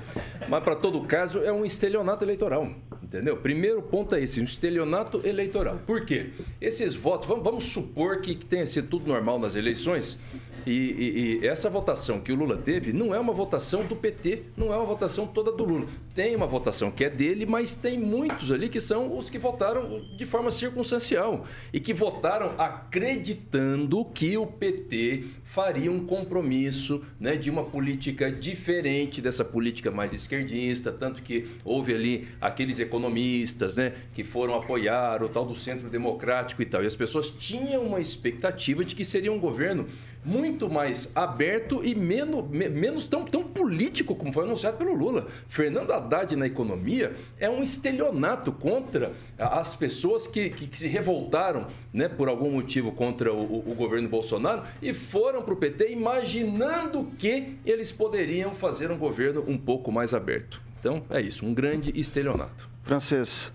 Mas 0.46 0.62
para 0.62 0.76
todo 0.76 1.00
caso 1.04 1.42
é 1.42 1.50
um 1.50 1.64
estelionato 1.64 2.22
eleitoral, 2.22 2.70
entendeu? 3.02 3.38
Primeiro 3.38 3.80
ponto 3.80 4.14
é 4.14 4.22
esse, 4.22 4.42
um 4.42 4.44
estelionato 4.44 5.22
eleitoral. 5.24 5.80
Por 5.86 6.04
quê? 6.04 6.32
Esses 6.60 6.94
votos, 6.94 7.26
vamos, 7.26 7.42
vamos 7.42 7.64
supor 7.64 8.20
que, 8.20 8.34
que 8.34 8.44
tenha 8.44 8.66
sido 8.66 8.88
tudo 8.88 9.08
normal 9.08 9.38
nas 9.38 9.56
eleições. 9.56 10.18
E, 10.66 10.70
e- 10.72 11.38
e 11.42 11.46
essa 11.46 11.68
votação 11.68 12.20
que 12.20 12.32
o 12.32 12.34
Lula 12.34 12.56
teve 12.56 12.92
não 12.92 13.14
é 13.14 13.18
uma 13.18 13.32
votação 13.32 13.84
do 13.84 13.94
PT, 13.94 14.42
não 14.56 14.72
é 14.72 14.76
uma 14.76 14.86
votação 14.86 15.26
toda 15.26 15.52
do 15.52 15.64
Lula. 15.64 15.86
Tem 16.14 16.34
uma 16.34 16.46
votação 16.46 16.90
que 16.90 17.04
é 17.04 17.10
dele, 17.10 17.44
mas 17.46 17.74
tem 17.76 17.98
muitos 17.98 18.50
ali 18.50 18.68
que 18.68 18.80
são 18.80 19.16
os 19.18 19.28
que 19.28 19.38
votaram 19.38 20.00
de 20.16 20.24
forma 20.24 20.50
circunstancial 20.50 21.44
e 21.72 21.80
que 21.80 21.92
votaram 21.92 22.54
acreditando 22.58 24.04
que 24.06 24.36
o 24.36 24.46
PT 24.46 25.24
faria 25.42 25.90
um 25.90 26.04
compromisso 26.06 27.02
né, 27.20 27.36
de 27.36 27.50
uma 27.50 27.64
política 27.64 28.30
diferente 28.30 29.20
dessa 29.20 29.44
política 29.44 29.90
mais 29.90 30.12
esquerdista, 30.12 30.90
tanto 30.90 31.22
que 31.22 31.46
houve 31.64 31.94
ali 31.94 32.28
aqueles 32.40 32.78
economistas 32.80 33.76
né, 33.76 33.92
que 34.14 34.24
foram 34.24 34.54
apoiar 34.54 35.22
o 35.22 35.28
tal 35.28 35.44
do 35.44 35.54
centro 35.54 35.88
democrático 35.88 36.62
e 36.62 36.66
tal. 36.66 36.82
E 36.82 36.86
as 36.86 36.96
pessoas 36.96 37.28
tinham 37.28 37.82
uma 37.82 38.00
expectativa 38.00 38.84
de 38.84 38.94
que 38.94 39.04
seria 39.04 39.32
um 39.32 39.38
governo 39.38 39.86
muito 40.24 40.70
mais 40.70 41.10
aberto 41.14 41.84
e 41.84 41.94
menos, 41.94 42.48
me- 42.48 42.68
menos 42.68 43.08
tão, 43.08 43.24
tão 43.24 43.44
político 43.44 44.14
como 44.14 44.32
foi 44.32 44.44
anunciado 44.44 44.76
pelo 44.78 44.94
Lula. 44.94 45.26
Fernando 45.48 45.92
Haddad 45.92 46.34
na 46.34 46.46
economia 46.46 47.14
é 47.38 47.48
um 47.50 47.62
estelionato 47.62 48.50
contra 48.52 49.12
as 49.38 49.74
pessoas 49.74 50.26
que, 50.26 50.48
que- 50.50 50.66
que 50.66 50.78
se 50.78 50.86
revoltaram 50.88 51.66
né, 51.92 52.08
por 52.08 52.28
algum 52.28 52.50
motivo 52.50 52.90
contra 52.92 53.32
o, 53.32 53.36
o- 53.42 53.72
o 53.72 53.74
governo 53.74 54.08
Bolsonaro 54.08 54.62
e 54.80 54.94
foram 54.94 55.42
para 55.42 55.52
o 55.54 55.56
PT 55.56 55.90
imaginando 55.92 57.04
que 57.18 57.56
eles 57.66 57.92
poderiam 57.92 58.54
fazer 58.54 58.90
um 58.90 58.96
governo 58.98 59.44
um 59.46 59.58
pouco 59.58 59.92
mais 59.92 60.14
aberto. 60.14 60.60
Então 60.80 61.02
é 61.10 61.20
isso, 61.20 61.44
um 61.44 61.52
grande 61.52 61.92
estelionato. 61.98 62.68
Francês. 62.82 63.52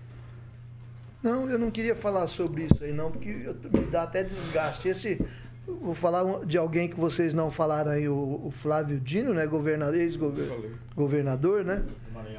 Não, 1.22 1.50
eu 1.50 1.58
não 1.58 1.70
queria 1.70 1.94
falar 1.94 2.26
sobre 2.26 2.62
isso 2.64 2.82
aí, 2.82 2.92
não, 2.92 3.10
porque 3.10 3.28
eu- 3.44 3.54
me 3.72 3.86
dá 3.86 4.04
até 4.04 4.22
desgaste. 4.24 4.88
Esse, 4.88 5.20
vou 5.76 5.94
falar 5.94 6.44
de 6.44 6.56
alguém 6.58 6.88
que 6.88 6.98
vocês 6.98 7.34
não 7.34 7.50
falaram 7.50 7.92
aí, 7.92 8.08
o, 8.08 8.40
o 8.44 8.50
Flávio 8.50 8.98
Dino, 9.00 9.34
né, 9.34 9.46
governador, 9.46 10.00
ex-governador, 10.00 11.64
né? 11.64 11.84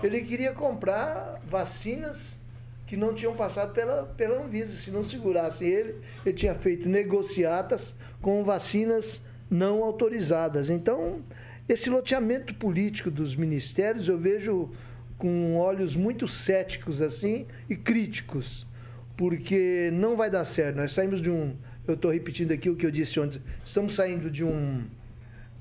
Ele 0.04 0.22
queria 0.22 0.54
comprar 0.54 1.42
vacinas 1.50 2.40
que 2.86 2.98
não 2.98 3.14
tinham 3.14 3.36
passado 3.36 3.74
pela, 3.74 4.04
pela 4.04 4.44
Anvisa. 4.44 4.76
Se 4.76 4.92
não 4.92 5.04
segurasse 5.04 5.64
ele, 5.64 5.96
ele 6.26 6.36
tinha 6.36 6.56
feito 6.56 6.90
negociatas 6.90 7.96
com 8.22 8.44
vacinas 8.44 9.22
não 9.50 9.84
autorizadas. 9.84 10.70
Então, 10.70 11.22
esse 11.70 11.90
loteamento 11.90 12.54
político 12.56 13.10
dos 13.10 13.36
ministérios 13.36 14.08
eu 14.08 14.18
vejo 14.18 14.72
com 15.18 15.56
olhos 15.58 15.96
muito 15.96 16.28
céticos 16.28 17.02
assim 17.02 17.46
e 17.70 17.76
críticos, 17.76 18.68
porque 19.16 19.90
não 19.94 20.18
vai 20.18 20.30
dar 20.30 20.44
certo. 20.44 20.78
Nós 20.78 20.94
saímos 20.94 21.22
de 21.22 21.30
um, 21.30 21.56
eu 21.88 21.96
estou 21.96 22.12
repetindo 22.12 22.52
aqui 22.52 22.70
o 22.70 22.76
que 22.76 22.86
eu 22.86 22.92
disse 22.92 23.20
ontem, 23.20 23.42
estamos 23.64 23.96
saindo 23.96 24.30
de 24.30 24.44
um 24.44 24.84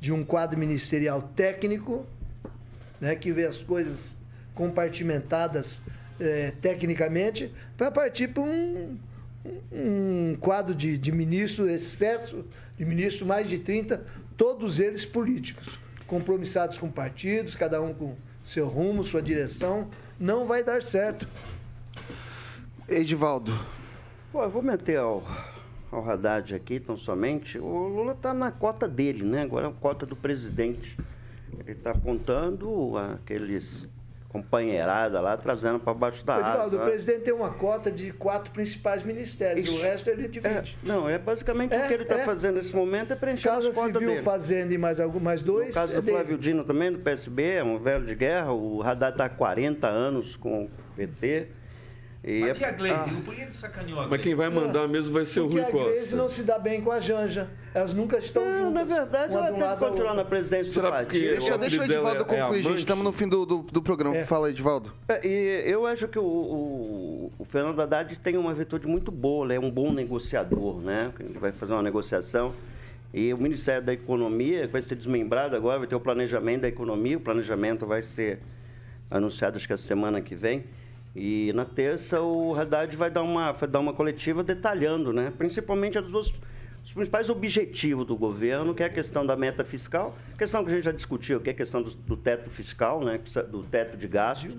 de 0.01 0.13
um 0.13 0.25
quadro 0.25 0.59
ministerial 0.59 1.21
técnico, 1.37 2.07
né, 2.99 3.15
que 3.15 3.33
vê 3.33 3.45
as 3.45 3.59
coisas 3.59 4.17
compartimentadas 4.55 5.83
eh, 6.19 6.55
tecnicamente, 6.63 7.53
para 7.77 7.91
partir 7.91 8.29
para 8.29 8.43
um, 8.43 8.99
um 9.71 10.37
quadro 10.41 10.75
de, 10.75 10.97
de 10.97 11.13
ministro, 11.13 11.69
excesso 11.69 12.45
de 12.79 12.85
ministro, 12.85 13.27
mais 13.27 13.47
de 13.47 13.59
30, 13.59 14.03
todos 14.37 14.81
eles 14.81 15.05
políticos, 15.05 15.79
compromissados 16.07 16.79
com 16.79 16.91
partidos, 16.91 17.55
cada 17.55 17.81
um 17.81 17.93
com 17.93 18.17
seu 18.43 18.67
rumo, 18.67 19.05
sua 19.05 19.21
direção. 19.21 19.91
Não 20.19 20.47
vai 20.47 20.65
dar 20.65 20.83
certo. 20.83 21.29
Edivaldo. 22.89 23.53
Pô, 24.33 24.43
eu 24.43 24.51
vou 24.51 24.63
meter 24.63 24.99
ao, 24.99 25.23
ao 25.91 26.09
Haddad 26.09 26.55
aqui, 26.55 26.79
tão 26.79 26.97
somente. 26.97 27.59
O 27.59 27.89
Lula 27.89 28.13
está 28.13 28.33
na 28.33 28.51
cota 28.51 28.87
dele, 28.89 29.25
né? 29.25 29.43
Agora 29.43 29.67
é 29.67 29.71
a 29.71 29.73
cota 29.73 30.07
do 30.07 30.17
presidente. 30.17 30.97
Ele 31.59 31.73
está 31.73 31.91
apontando 31.91 32.97
aqueles 32.97 33.89
companheirada 34.31 35.21
lá, 35.21 35.37
trazendo 35.37 35.81
para 35.81 35.93
baixo 35.93 36.25
da 36.25 36.39
Edivaldo, 36.39 36.63
asa. 36.63 36.77
o 36.77 36.79
né? 36.79 36.85
presidente 36.85 37.21
tem 37.23 37.35
uma 37.35 37.51
cota 37.51 37.91
de 37.91 38.13
quatro 38.13 38.53
principais 38.53 39.03
ministérios, 39.03 39.69
o 39.69 39.83
resto 39.83 40.09
ele 40.09 40.29
divide. 40.29 40.79
Não, 40.85 41.09
é 41.09 41.19
basicamente 41.19 41.75
o 41.75 41.89
que 41.89 41.93
ele 41.93 42.05
está 42.05 42.21
é. 42.21 42.25
fazendo 42.25 42.55
nesse 42.55 42.75
momento 42.75 43.13
é 43.13 43.17
preencher 43.17 43.49
Casa 43.49 43.71
as 43.71 43.75
cotas 43.75 43.93
Civil, 43.93 44.09
dele. 44.09 44.23
Fazenda 44.23 44.73
e 44.73 44.79
mais, 44.79 45.01
algum, 45.01 45.19
mais 45.19 45.43
dois. 45.43 45.69
No 45.69 45.75
caso 45.75 45.93
é 45.93 45.97
do 45.97 46.03
dele. 46.03 46.17
Flávio 46.17 46.39
Dino 46.39 46.63
também, 46.63 46.93
do 46.93 47.01
PSB, 47.01 47.43
é 47.43 47.65
um 47.65 47.77
velho 47.77 48.07
de 48.07 48.15
guerra. 48.15 48.53
O 48.53 48.81
Haddad 48.85 49.15
está 49.15 49.25
há 49.25 49.29
40 49.29 49.89
anos 49.89 50.37
com 50.37 50.67
o 50.67 50.71
PT. 50.95 51.49
E 52.23 52.41
Mas 52.41 52.61
é- 52.61 52.63
e 52.63 52.65
a 52.67 52.73
Glaze? 52.73 53.11
Ah. 53.11 53.21
Por 53.25 53.35
que 53.35 53.41
ele 53.41 53.51
sacaneou 53.51 54.01
a 54.01 54.07
Mas 54.09 54.21
quem 54.21 54.35
vai 54.35 54.51
mandar 54.51 54.87
mesmo 54.87 55.13
vai 55.13 55.25
ser 55.25 55.41
o 55.41 55.49
Porque 55.49 55.61
Rui 55.63 55.69
a 55.69 55.73
Grace 55.87 56.01
Costa. 56.01 56.17
não 56.17 56.29
se 56.29 56.43
dá 56.43 56.59
bem 56.59 56.83
com 56.83 56.91
a 56.93 57.01
Janja. 57.01 57.49
Elas 57.73 57.95
nunca 57.95 58.19
estão 58.19 58.45
Não, 58.45 58.71
na 58.73 58.81
juntas. 58.85 58.91
verdade, 58.91 59.31
uma 59.33 59.39
ela 59.41 59.47
de 59.47 59.53
tem 59.53 59.55
que 59.63 59.67
lado 59.69 59.85
à 59.85 59.89
continuar 59.89 60.15
na 60.15 60.25
presidência 60.25 60.71
Será 60.73 60.89
do 60.91 60.93
partido. 60.93 61.21
Deixa, 61.29 61.55
o 61.55 61.59
deixa 61.59 61.81
o 61.81 61.85
Edivaldo 61.85 62.21
é 62.23 62.25
concluir, 62.25 62.63
gente. 62.63 62.79
Estamos 62.81 63.05
no 63.05 63.13
fim 63.13 63.27
do, 63.27 63.47
do, 63.47 63.59
do 63.63 63.81
programa. 63.83 64.17
É. 64.17 64.25
Fala, 64.25 64.51
Edivaldo. 64.51 64.93
É, 65.09 65.27
E 65.27 65.71
eu 65.71 65.87
acho 65.87 66.09
que 66.09 66.19
o, 66.19 66.23
o, 66.25 67.33
o 67.39 67.45
Fernando 67.47 67.81
Haddad 67.81 68.19
tem 68.19 68.37
uma 68.37 68.53
virtude 68.53 68.87
muito 68.87 69.11
boa, 69.11 69.47
ele 69.47 69.55
é 69.55 69.61
um 69.61 69.71
bom 69.71 69.91
negociador, 69.91 70.79
né? 70.81 71.11
Ele 71.21 71.39
vai 71.39 71.53
fazer 71.53 71.73
uma 71.73 71.83
negociação. 71.83 72.53
E 73.15 73.33
o 73.33 73.39
Ministério 73.39 73.83
da 73.83 73.95
Economia 73.95 74.69
vai 74.69 74.83
ser 74.83 74.95
desmembrado 74.95 75.57
agora, 75.57 75.79
vai 75.79 75.89
ter 75.89 75.97
o 75.97 76.01
planejamento 76.01 76.61
da 76.63 76.69
economia, 76.69 77.17
o 77.17 77.21
planejamento 77.21 77.87
vai 77.87 78.03
ser 78.03 78.41
anunciado 79.11 79.57
acho 79.57 79.67
que 79.67 79.73
a 79.73 79.77
semana 79.79 80.21
que 80.21 80.35
vem. 80.35 80.65
E 81.15 81.53
na 81.55 81.65
terça 81.65 82.21
o 82.21 82.55
Haddad 82.55 82.97
vai 82.97 83.11
dar 83.11 83.23
uma, 83.23 83.53
vai 83.53 83.69
dar 83.69 83.81
uma 83.81 83.93
coletiva 83.93 84.43
detalhando, 84.45 85.13
né? 85.13 85.33
Principalmente 85.37 85.99
as 85.99 86.11
duas 86.11 86.33
os 86.85 86.93
principais 86.93 87.29
objetivos 87.29 88.07
do 88.07 88.17
governo, 88.17 88.75
que 88.75 88.83
é 88.83 88.87
a 88.87 88.91
questão 88.91 89.25
da 89.25 89.37
meta 89.37 89.63
fiscal, 89.63 90.17
questão 90.39 90.65
que 90.65 90.71
a 90.71 90.75
gente 90.75 90.85
já 90.85 90.93
discutiu, 90.93 91.41
que 91.41 91.51
é 91.51 91.53
a 91.53 91.57
questão 91.57 91.83
do, 91.83 91.91
do 91.91 92.17
teto 92.17 92.51
fiscal, 92.51 93.05
né, 93.05 93.21
do 93.49 93.63
teto 93.63 93.97
de 93.97 94.09
gastos, 94.09 94.57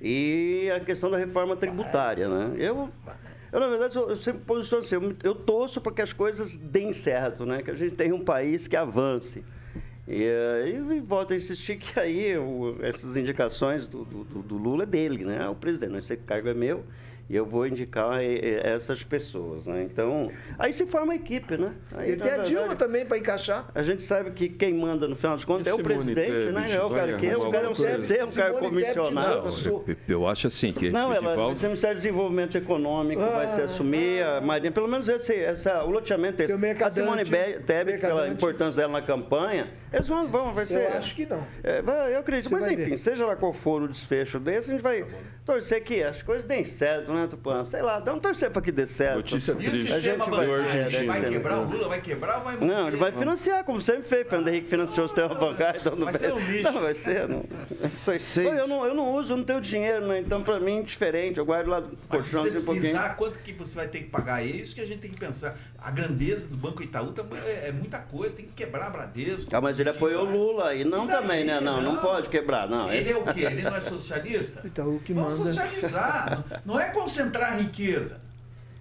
e 0.00 0.70
a 0.74 0.80
questão 0.80 1.10
da 1.10 1.18
reforma 1.18 1.56
tributária. 1.56 2.28
Né? 2.28 2.54
Eu, 2.58 2.88
eu, 3.52 3.60
na 3.60 3.68
verdade, 3.68 3.96
eu, 3.96 4.08
eu 4.08 4.16
sempre 4.16 4.42
posiciono 4.42 4.84
assim, 4.84 4.94
eu, 4.94 5.16
eu 5.22 5.34
torço 5.34 5.80
para 5.80 5.92
que 5.92 6.02
as 6.02 6.12
coisas 6.12 6.56
deem 6.56 6.92
certo, 6.92 7.44
né? 7.44 7.60
que 7.60 7.70
a 7.70 7.74
gente 7.74 7.96
tenha 7.96 8.14
um 8.14 8.24
país 8.24 8.68
que 8.68 8.76
avance. 8.76 9.44
E, 10.08 10.22
eh, 10.24 10.80
e 10.96 11.00
volto 11.00 11.32
a 11.34 11.36
insistir 11.36 11.76
que 11.76 12.00
aí 12.00 12.36
o- 12.38 12.76
essas 12.80 13.16
indicações 13.16 13.86
do, 13.86 14.04
do- 14.04 14.24
do- 14.24 14.56
Lula 14.56 14.84
é 14.84 14.86
dele, 14.86 15.24
né? 15.24 15.46
O 15.48 15.54
presidente, 15.54 15.98
esse 15.98 16.16
cargo 16.16 16.48
é 16.48 16.54
meu. 16.54 16.82
E 17.30 17.36
eu 17.36 17.44
vou 17.44 17.66
indicar 17.66 18.22
eh, 18.22 18.38
eh, 18.42 18.72
essas 18.74 19.04
pessoas, 19.04 19.66
né? 19.66 19.82
Então, 19.82 20.30
aí 20.58 20.72
se 20.72 20.86
forma 20.86 21.12
a 21.12 21.16
equipe, 21.16 21.58
né? 21.58 21.72
Aí, 21.94 22.12
Ele 22.12 22.22
tem 22.22 22.30
na 22.32 22.40
a 22.40 22.42
Dilma 22.44 22.60
verdade, 22.68 22.78
também 22.78 23.04
para 23.04 23.18
encaixar. 23.18 23.68
A 23.74 23.82
gente 23.82 24.02
sabe 24.02 24.30
que 24.30 24.48
quem 24.48 24.72
manda 24.72 25.06
no 25.06 25.14
final 25.14 25.36
das 25.36 25.44
contas 25.44 25.66
E 25.66 25.70
é 25.70 25.74
o 25.74 25.78
presidente, 25.82 26.26
Tebet 26.30 26.52
né? 26.52 26.74
É 26.74 26.82
o 26.82 26.88
cara 26.88 27.12
que 27.18 27.26
é, 27.26 27.36
o 27.36 27.50
cara 27.50 27.66
é 27.66 27.68
um? 27.68 27.74
CC, 27.74 28.22
um 28.24 28.30
cara 28.32 28.52
comissionado. 28.54 29.44
não. 29.46 29.84
Eu, 29.86 29.96
eu- 30.08 30.26
acho 30.26 30.46
assim 30.46 30.72
que 30.72 30.90
Não, 30.90 31.10
o 31.10 31.12
ela, 31.12 31.32
Edivaldo- 31.32 31.58
o 31.58 31.62
Ministério 31.64 31.96
do 31.96 31.98
Desenvolvimento 32.00 32.56
Econômico 32.56 33.20
vai 33.20 33.54
se 33.54 33.60
assumir, 33.60 34.22
a 34.22 34.40
Marinha, 34.40 34.72
pelo 34.72 34.88
menos 34.88 35.06
esse, 35.08 35.34
essa, 35.34 35.84
o 35.84 35.90
loteamento 35.90 36.42
é 36.42 36.46
Tem 36.46 36.70
esse. 36.70 36.82
a 36.84 36.90
Simone 36.90 37.24
Be- 37.24 37.60
Tebet, 37.66 37.98
pela 38.00 38.26
importância 38.28 38.80
dela 38.82 39.00
na 39.00 39.02
campanha, 39.06 39.68
eles 39.92 40.08
vão, 40.08 40.26
vão 40.28 40.52
vai 40.54 40.64
ser... 40.66 40.90
Eu 40.90 40.96
acho 40.98 41.14
que 41.14 41.26
não. 41.26 41.46
É, 41.62 41.82
eu 42.14 42.18
acredito, 42.20 42.48
Você 42.50 42.54
mas 42.54 42.66
enfim, 42.72 42.90
ver. 42.90 42.96
seja 42.96 43.26
lá 43.26 43.36
qual 43.36 43.52
for 43.52 43.82
o 43.82 43.88
desfecho 43.88 44.38
desse, 44.38 44.70
a 44.70 44.72
gente 44.72 44.82
vai 44.82 45.04
torcer 45.44 45.82
que 45.82 46.02
as 46.02 46.22
coisas 46.22 46.44
deem 46.44 46.64
certo, 46.64 47.12
né, 47.12 47.17
Tupã? 47.26 47.64
Sei 47.64 47.82
lá, 47.82 47.98
vamos 47.98 48.20
torcer 48.22 48.50
para 48.50 48.62
que 48.62 48.70
dê 48.70 48.86
certo. 48.86 49.16
Notícia 49.16 49.52
E 49.52 49.54
o 49.54 49.56
triste. 49.58 49.90
A 49.90 49.94
sistema 49.94 50.24
gente 50.24 50.30
vai- 50.30 50.46
bancário 50.46 50.80
é, 50.80 51.04
vai 51.06 51.20
ser, 51.20 51.28
quebrar? 51.30 51.58
O 51.60 51.64
Lula 51.70 51.88
vai 51.88 52.00
quebrar 52.00 52.38
ou 52.38 52.44
vai 52.44 52.54
manter? 52.54 52.66
Não, 52.66 52.88
ele 52.88 52.96
vai 52.96 53.12
financiar, 53.12 53.64
como 53.64 53.80
sempre 53.80 54.02
fez. 54.08 54.28
Fernando 54.28 54.48
Henrique 54.48 54.68
financiou 54.68 55.04
o 55.06 55.08
sistema 55.08 55.34
bancário. 55.34 55.80
Então 55.80 55.96
Vai 55.96 56.12
ser 56.14 56.32
um 56.32 56.38
lixo. 56.38 56.62
Não, 56.72 56.80
vai 56.82 56.94
ser. 56.94 57.28
Não, 57.28 57.44
isso 57.94 58.10
aí. 58.10 58.20
Seis. 58.20 58.48
Pô, 58.48 58.54
Eu, 58.54 58.68
não, 58.68 58.86
eu 58.86 58.94
não 58.94 59.14
uso, 59.14 59.32
eu 59.32 59.36
não 59.38 59.44
tenho 59.44 59.60
dinheiro, 59.60 60.06
né? 60.06 60.20
Então, 60.20 60.42
pra 60.42 60.60
mim, 60.60 60.82
diferente. 60.82 61.38
Eu 61.38 61.44
guardo 61.46 61.68
lá 61.68 61.80
no 61.80 61.88
Mas 62.08 62.22
se 62.26 62.30
colchão 62.30 62.42
você 62.42 62.58
assim, 62.58 62.70
um 62.70 62.74
precisar, 62.80 63.08
quanto 63.16 63.38
que 63.40 63.52
você 63.52 63.74
vai 63.76 63.88
ter 63.88 63.98
que 64.00 64.10
pagar? 64.10 64.42
É 64.42 64.46
isso 64.46 64.74
que 64.74 64.80
a 64.80 64.86
gente 64.86 65.00
tem 65.00 65.10
que 65.10 65.18
pensar. 65.18 65.56
A 65.80 65.92
grandeza 65.92 66.48
do 66.48 66.56
Banco 66.56 66.82
Itaú 66.82 67.12
também 67.12 67.38
é, 67.38 67.68
é 67.68 67.72
muita 67.72 67.98
coisa, 67.98 68.34
tem 68.34 68.46
que 68.46 68.52
quebrar 68.52 68.88
a 68.88 68.90
Bradesco. 68.90 69.54
Ah, 69.54 69.60
mas 69.60 69.78
ele 69.78 69.88
apoiou 69.90 70.26
o 70.26 70.30
Lula 70.30 70.74
e 70.74 70.84
não 70.84 71.04
E 71.04 71.08
daí? 71.08 71.20
também, 71.20 71.44
né? 71.44 71.60
Não, 71.60 71.80
não 71.80 71.94
Não. 71.94 72.00
pode 72.02 72.28
quebrar, 72.28 72.68
não. 72.68 72.92
Ele 72.92 73.10
é 73.12 73.16
o 73.16 73.22
quê? 73.32 73.42
Ele 73.44 73.62
não 73.62 73.76
é 73.76 73.80
socialista? 73.80 74.66
Itaú 74.66 74.98
que 75.04 75.12
Vamos 75.12 75.38
manda. 75.38 75.52
socializar. 75.52 76.44
Não 76.66 76.80
é 76.80 76.90
concentrar 76.90 77.52
a 77.52 77.56
riqueza. 77.56 78.20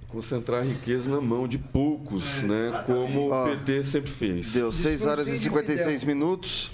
Concentrar 0.08 0.62
a 0.62 0.64
riqueza 0.64 1.12
na 1.12 1.22
mão 1.22 1.48
de 1.48 1.58
poucos, 1.60 2.42
né? 2.42 2.84
Como 2.86 3.32
o 3.32 3.46
PT 3.50 3.84
sempre 3.84 4.10
fez. 4.10 4.52
Deu 4.54 4.72
6 4.72 5.06
horas 5.06 5.28
e 5.28 5.32
Discursinho 5.34 5.64
de 5.66 5.78
56 5.84 6.04
minutos. 6.04 6.72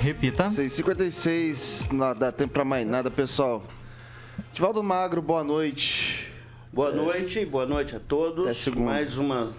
Repita. 0.00 0.44
6h56, 0.50 1.90
não 1.92 2.14
dá 2.14 2.30
tempo 2.30 2.52
pra 2.52 2.64
mais 2.64 2.86
nada, 2.86 3.10
pessoal. 3.10 3.64
Divaldo 4.52 4.82
Magro, 4.82 5.22
boa 5.22 5.42
noite. 5.42 6.25
Boa 6.72 6.92
noite, 6.92 7.44
boa 7.46 7.66
noite 7.66 7.96
a 7.96 8.00
todos. 8.00 8.44
Até 8.46 8.54
segunda. 8.54 8.86
Mais 8.90 9.16
uma, 9.16 9.52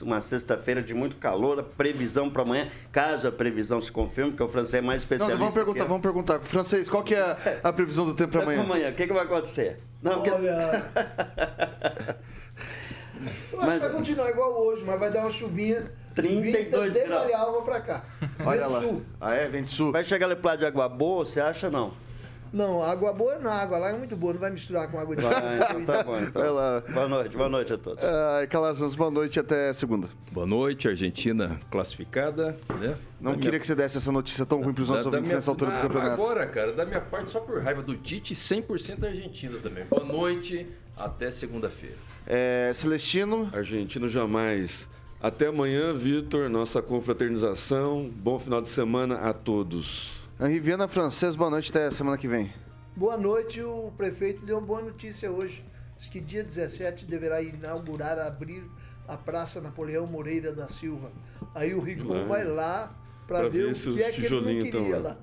uma 0.00 0.20
sexta-feira 0.20 0.82
de 0.82 0.94
muito 0.94 1.16
calor. 1.16 1.58
A 1.58 1.62
previsão 1.62 2.30
para 2.30 2.42
amanhã, 2.42 2.68
caso 2.92 3.26
a 3.28 3.32
previsão 3.32 3.80
se 3.80 3.90
confirme, 3.90 4.30
porque 4.32 4.42
o 4.44 4.48
francês 4.48 4.74
é 4.74 4.80
mais 4.80 5.00
Não, 5.02 5.04
especialista. 5.04 5.38
vamos 5.38 5.54
perguntar, 5.54 5.84
vamos 5.84 6.02
perguntar. 6.02 6.38
Francês, 6.40 6.88
qual 6.88 7.02
que 7.02 7.14
é 7.14 7.20
a, 7.20 7.36
a 7.64 7.72
previsão 7.72 8.04
do 8.04 8.14
tempo 8.14 8.30
pra 8.32 8.42
Até 8.42 8.52
amanhã? 8.52 8.64
amanhã, 8.64 8.90
o 8.90 8.94
que, 8.94 9.06
que 9.06 9.12
vai 9.12 9.24
acontecer? 9.24 9.80
Não, 10.02 10.20
Olha. 10.22 10.90
Eu 13.52 13.60
acho 13.60 13.70
que 13.74 13.78
vai 13.78 13.90
continuar 13.90 14.30
igual 14.30 14.66
hoje, 14.66 14.82
mas 14.84 14.98
vai 14.98 15.10
dar 15.12 15.20
uma 15.20 15.30
chuvinha. 15.30 15.92
32 16.14 16.92
de 16.92 17.00
graus. 17.04 17.22
Marialva 17.22 17.62
pra 17.62 17.80
cá. 17.80 18.04
Olha 18.44 18.62
Vento 18.62 18.72
lá. 18.72 18.80
sul. 18.80 19.02
Ah, 19.20 19.34
é? 19.34 19.48
Vento 19.48 19.70
sul. 19.70 19.92
Vai 19.92 20.02
chegar 20.04 20.26
lá 20.26 20.56
de 20.56 20.66
água 20.66 20.88
boa, 20.88 21.24
você 21.24 21.40
acha 21.40 21.70
não? 21.70 21.92
Não, 22.52 22.82
água 22.82 23.12
boa 23.14 23.38
na 23.38 23.50
água 23.50 23.78
lá 23.78 23.90
é 23.90 23.96
muito 23.96 24.14
boa, 24.14 24.34
não 24.34 24.40
vai 24.40 24.50
misturar 24.50 24.86
com 24.90 24.98
água 24.98 25.16
de 25.16 25.22
Vai, 25.22 25.56
então 25.56 25.84
tá 25.86 26.02
bom. 26.04 26.18
Então. 26.18 26.42
Vai 26.42 26.50
lá. 26.50 26.82
Boa 26.92 27.08
noite, 27.08 27.36
boa 27.36 27.48
noite 27.48 27.72
a 27.72 27.78
todos. 27.78 28.04
Ai, 28.04 28.46
Calazans, 28.46 28.94
boa 28.94 29.10
noite 29.10 29.40
até 29.40 29.72
segunda. 29.72 30.08
Boa 30.30 30.46
noite, 30.46 30.86
Argentina 30.86 31.58
classificada, 31.70 32.56
né? 32.78 32.94
Não 33.20 33.30
Da 33.32 33.36
queria 33.36 33.50
minha- 33.52 33.60
que 33.60 33.66
você 33.66 33.74
desse 33.74 33.96
essa 33.96 34.12
notícia 34.12 34.44
tão 34.44 34.60
ruim 34.62 34.74
pros 34.74 34.88
da- 34.88 34.94
nossos 34.96 35.10
da 35.10 35.16
ouvintes 35.16 35.30
minha- 35.30 35.36
nessa 35.38 35.50
altura 35.50 35.70
do 35.70 35.78
Ah, 35.78 35.82
campeonato. 35.82 36.12
Agora, 36.12 36.46
cara, 36.46 36.72
da 36.72 36.84
minha 36.84 37.00
parte, 37.00 37.30
só 37.30 37.40
por 37.40 37.58
raiva 37.62 37.82
do 37.82 37.96
Tite, 37.96 38.34
100% 38.34 39.04
Argentina 39.06 39.58
também. 39.58 39.84
Boa 39.86 40.04
noite, 40.04 40.66
até 40.96 41.30
segunda-feira. 41.30 41.96
É, 42.26 42.70
Celestino, 42.74 43.48
Argentino 43.52 44.08
jamais. 44.08 44.86
Até 45.22 45.46
amanhã, 45.46 45.94
Vitor, 45.94 46.50
nossa 46.50 46.82
confraternização. 46.82 48.10
Bom 48.14 48.38
final 48.38 48.60
de 48.60 48.68
semana 48.68 49.16
a 49.16 49.32
todos. 49.32 50.21
Henri 50.42 50.58
Viana 50.58 50.88
Francês, 50.88 51.36
boa 51.36 51.48
noite 51.48 51.70
até 51.70 51.88
semana 51.92 52.18
que 52.18 52.26
vem. 52.26 52.52
Boa 52.96 53.16
noite, 53.16 53.62
o 53.62 53.92
prefeito 53.96 54.44
deu 54.44 54.58
uma 54.58 54.66
boa 54.66 54.82
notícia 54.82 55.30
hoje. 55.30 55.64
Diz 55.94 56.08
que 56.08 56.20
dia 56.20 56.42
17 56.42 57.06
deverá 57.06 57.40
inaugurar, 57.40 58.18
abrir 58.18 58.68
a 59.06 59.16
Praça 59.16 59.60
Napoleão 59.60 60.04
Moreira 60.04 60.52
da 60.52 60.66
Silva. 60.66 61.12
Aí 61.54 61.72
o 61.74 61.80
Rigon 61.80 62.26
vai 62.26 62.42
lá 62.42 62.92
para 63.28 63.38
Pra 63.42 63.48
ver, 63.50 63.72
ver 63.72 63.88
o 63.88 63.94
que 63.94 64.02
é 64.02 64.10
que 64.10 64.26
ele 64.26 64.40
não 64.40 64.62
queria 64.64 64.98
lá. 64.98 65.10
lá. 65.10 65.16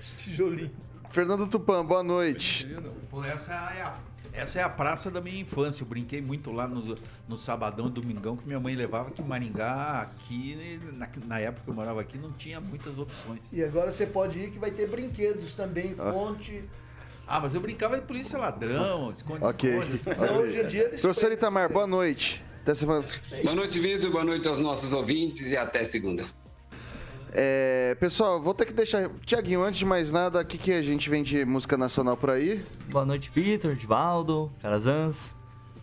Os 0.00 0.12
tijolinhos. 0.12 0.70
Fernando 1.10 1.48
Tupan, 1.48 1.84
boa 1.84 2.04
noite. 2.04 2.68
Pô, 3.10 3.24
essa 3.24 3.52
é 3.52 3.82
a, 3.82 3.98
essa 4.32 4.58
é 4.60 4.62
a 4.62 4.68
praça 4.68 5.10
da 5.10 5.20
minha 5.20 5.40
infância. 5.40 5.82
Eu 5.82 5.86
brinquei 5.86 6.20
muito 6.20 6.50
lá 6.52 6.66
no, 6.68 6.96
no 7.28 7.36
sabadão 7.36 7.86
e 7.88 7.90
domingão 7.90 8.36
que 8.36 8.46
minha 8.46 8.60
mãe 8.60 8.74
levava 8.74 9.10
que 9.10 9.22
Maringá, 9.22 10.02
aqui, 10.02 10.78
na, 10.92 11.08
na 11.26 11.38
época 11.40 11.62
que 11.64 11.70
eu 11.70 11.74
morava 11.74 12.00
aqui, 12.00 12.18
não 12.18 12.32
tinha 12.32 12.60
muitas 12.60 12.98
opções. 12.98 13.40
E 13.52 13.62
agora 13.62 13.90
você 13.90 14.06
pode 14.06 14.38
ir 14.38 14.50
que 14.50 14.58
vai 14.58 14.70
ter 14.70 14.86
brinquedos 14.88 15.54
também, 15.54 15.94
fonte. 15.94 16.64
Ah, 17.26 17.38
mas 17.38 17.54
eu 17.54 17.60
brincava 17.60 17.94
de 17.98 18.02
polícia 18.06 18.38
ladrão, 18.38 19.10
esconde, 19.10 19.44
Ok. 19.44 19.70
esconde. 19.70 19.94
essas 19.94 20.16
Então, 20.16 20.28
coisas. 20.28 20.46
hoje 20.52 20.60
em 20.60 20.66
dia 20.66 20.82
eles 20.84 21.00
Professor 21.00 21.30
Itamar, 21.32 21.72
boa 21.72 21.86
noite. 21.86 22.42
Até 22.62 22.74
semana. 22.74 23.04
Boa 23.42 23.54
noite, 23.54 23.78
Vitor. 23.80 24.10
Boa 24.10 24.24
noite 24.24 24.46
aos 24.46 24.58
nossos 24.58 24.92
ouvintes 24.92 25.50
e 25.50 25.56
até 25.56 25.84
segunda. 25.84 26.24
É, 27.32 27.94
pessoal, 28.00 28.40
vou 28.42 28.52
ter 28.54 28.66
que 28.66 28.72
deixar. 28.72 29.08
Tiaguinho, 29.24 29.62
antes 29.62 29.78
de 29.78 29.84
mais 29.84 30.10
nada, 30.10 30.40
o 30.40 30.44
que, 30.44 30.58
que 30.58 30.72
a 30.72 30.82
gente 30.82 31.08
vem 31.08 31.22
de 31.22 31.44
música 31.44 31.76
nacional 31.76 32.16
por 32.16 32.30
aí? 32.30 32.64
Boa 32.90 33.04
noite, 33.04 33.30
Vitor, 33.32 33.74
Divaldo, 33.76 34.50
Calazans, 34.60 35.34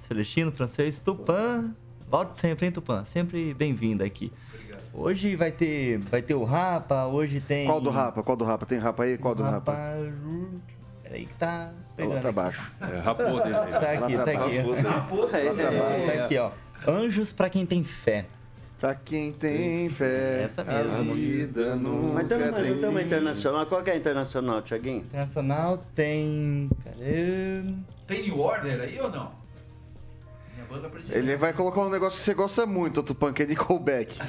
Celestino, 0.01 0.51
Francês, 0.51 0.99
Tupã. 0.99 1.73
Volte 2.09 2.39
sempre, 2.39 2.65
hein, 2.65 2.71
Tupã? 2.71 3.03
Sempre 3.05 3.53
bem-vindo 3.53 4.03
aqui. 4.03 4.31
Hoje 4.93 5.35
vai 5.35 5.51
ter, 5.51 5.99
vai 5.99 6.21
ter 6.21 6.33
o 6.33 6.43
Rapa, 6.43 7.05
hoje 7.05 7.39
tem... 7.39 7.65
Qual 7.67 7.79
do 7.79 7.91
Rapa? 7.91 8.23
Qual 8.23 8.35
do 8.35 8.43
Rapa? 8.43 8.65
Tem 8.65 8.79
Rapa 8.79 9.03
aí? 9.03 9.17
Qual 9.17 9.35
do 9.35 9.43
Rapa? 9.43 9.75
Peraí 11.03 11.25
que 11.25 11.33
tá 11.35 11.71
Tá 11.95 12.03
lá 12.03 12.09
pegando. 12.15 12.19
pra 12.19 12.29
aqui. 12.29 12.35
baixo. 12.35 12.71
É, 12.81 12.99
rapou 12.99 13.25
dele. 13.43 13.53
Tá 13.53 13.91
aqui, 13.91 14.15
Lá 14.15 14.25
tá 14.25 14.31
pra 14.31 14.45
aqui. 14.45 16.07
Tá 16.17 16.23
aqui, 16.23 16.37
ó. 16.37 16.51
Anjos 16.87 17.31
pra 17.31 17.49
quem 17.49 17.65
tem 17.65 17.83
fé. 17.83 18.25
Pra 18.79 18.93
quem 18.93 19.31
tem 19.31 19.89
fé, 19.89 20.43
Essa 20.43 20.61
a 20.61 20.65
mesmo. 20.65 21.15
vida 21.15 21.75
nunca 21.75 22.13
Mas 22.13 22.27
tem, 22.27 22.37
mas 22.37 22.53
tem 22.55 22.77
tem 22.77 22.89
uma 22.89 23.01
internacional. 23.01 23.65
Qual 23.65 23.81
que 23.81 23.89
é 23.89 23.93
a 23.93 23.97
internacional, 23.97 24.61
Tiaguinho? 24.61 24.99
Internacional 24.99 25.83
tem... 25.95 26.69
Cadê? 26.83 27.63
Tem 28.05 28.21
New 28.21 28.39
Order 28.39 28.81
aí 28.81 28.99
ou 28.99 29.09
não? 29.09 29.31
Minha 30.53 30.67
banda 30.69 30.89
predileta. 30.89 31.17
Ele 31.17 31.35
vai 31.35 31.53
colocar 31.53 31.81
um 31.81 31.89
negócio 31.89 32.19
que 32.19 32.23
você 32.25 32.33
gosta 32.35 32.67
muito, 32.67 33.01
Tupan, 33.01 33.33
que 33.33 33.41
é 33.41 33.45
Nickelback. 33.47 34.19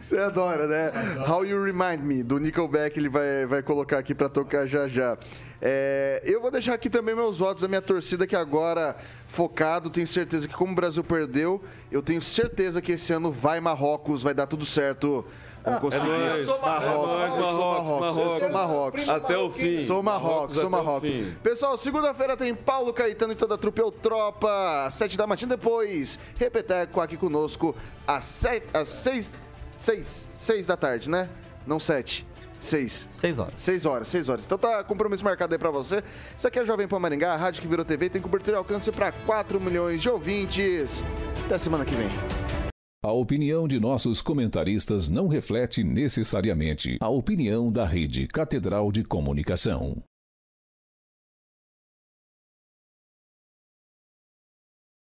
Você 0.00 0.18
adora, 0.18 0.66
né? 0.66 0.92
How 1.28 1.44
You 1.44 1.62
Remind 1.62 2.00
Me, 2.00 2.22
do 2.22 2.38
Nickelback, 2.38 2.98
ele 2.98 3.08
vai, 3.08 3.46
vai 3.46 3.62
colocar 3.62 3.98
aqui 3.98 4.14
pra 4.14 4.28
tocar 4.28 4.66
já 4.66 4.88
já. 4.88 5.16
É, 5.60 6.22
eu 6.24 6.40
vou 6.40 6.52
deixar 6.52 6.74
aqui 6.74 6.88
também 6.88 7.16
meus 7.16 7.40
votos, 7.40 7.64
a 7.64 7.68
minha 7.68 7.82
torcida 7.82 8.26
que 8.28 8.36
agora 8.36 8.96
focado, 9.26 9.90
tenho 9.90 10.06
certeza 10.06 10.46
que 10.46 10.54
como 10.54 10.72
o 10.72 10.74
Brasil 10.74 11.02
perdeu, 11.02 11.60
eu 11.90 12.00
tenho 12.00 12.22
certeza 12.22 12.80
que 12.80 12.92
esse 12.92 13.12
ano 13.12 13.32
vai 13.32 13.58
Marrocos, 13.60 14.22
vai 14.22 14.32
dar 14.32 14.46
tudo 14.46 14.64
certo. 14.64 15.24
Nóis. 15.66 15.80
Marrocos, 15.80 15.94
É 15.94 16.44
sou 16.44 16.60
Marrocos, 16.60 18.00
Marrocos, 18.00 18.16
eu 18.16 18.38
sou 18.38 18.50
Marrocos. 18.50 19.08
Até 19.08 19.36
o 19.36 19.50
fim. 19.50 19.84
Sou 19.84 20.02
Marrocos, 20.02 20.56
sou 20.56 20.70
Marrocos. 20.70 21.10
Pessoal, 21.42 21.76
segunda-feira 21.76 22.36
tem 22.36 22.54
Paulo 22.54 22.92
Caetano 22.92 23.32
e 23.32 23.36
toda 23.36 23.56
a 23.56 23.58
trupe 23.58 23.80
Eu 23.80 23.90
Tropa, 23.90 24.86
às 24.86 24.94
sete 24.94 25.18
da 25.18 25.26
matina 25.26 25.56
depois. 25.56 26.18
Repeteco 26.38 27.00
aqui 27.00 27.16
conosco 27.16 27.74
às, 28.06 28.24
sete, 28.24 28.66
às 28.72 28.88
seis, 28.88 29.36
seis, 29.78 30.26
seis 30.38 30.66
da 30.66 30.76
tarde, 30.76 31.08
né? 31.08 31.28
Não 31.66 31.80
sete, 31.80 32.26
seis. 32.60 33.08
Seis 33.12 33.38
horas. 33.38 33.54
Seis 33.56 33.86
horas, 33.86 34.08
seis 34.08 34.28
horas. 34.28 34.44
Então 34.44 34.58
tá 34.58 34.84
compromisso 34.84 35.24
marcado 35.24 35.54
aí 35.54 35.58
pra 35.58 35.70
você. 35.70 36.02
Isso 36.36 36.46
aqui 36.46 36.58
é 36.58 36.64
Jovem 36.64 36.86
Pan 36.86 36.98
Maringá, 36.98 37.32
a 37.32 37.36
rádio 37.36 37.62
que 37.62 37.68
virou 37.68 37.84
TV, 37.84 38.10
tem 38.10 38.20
cobertura 38.20 38.56
e 38.56 38.58
alcance 38.58 38.90
pra 38.92 39.12
4 39.12 39.60
milhões 39.60 40.02
de 40.02 40.10
ouvintes. 40.10 41.02
Até 41.46 41.56
semana 41.56 41.84
que 41.84 41.94
vem. 41.94 42.08
A 43.02 43.12
opinião 43.12 43.68
de 43.68 43.78
nossos 43.78 44.20
comentaristas 44.20 45.08
não 45.08 45.28
reflete 45.28 45.84
necessariamente 45.84 46.98
a 47.00 47.08
opinião 47.08 47.70
da 47.70 47.86
Rede 47.86 48.26
Catedral 48.26 48.90
de 48.90 49.04
Comunicação. 49.04 50.02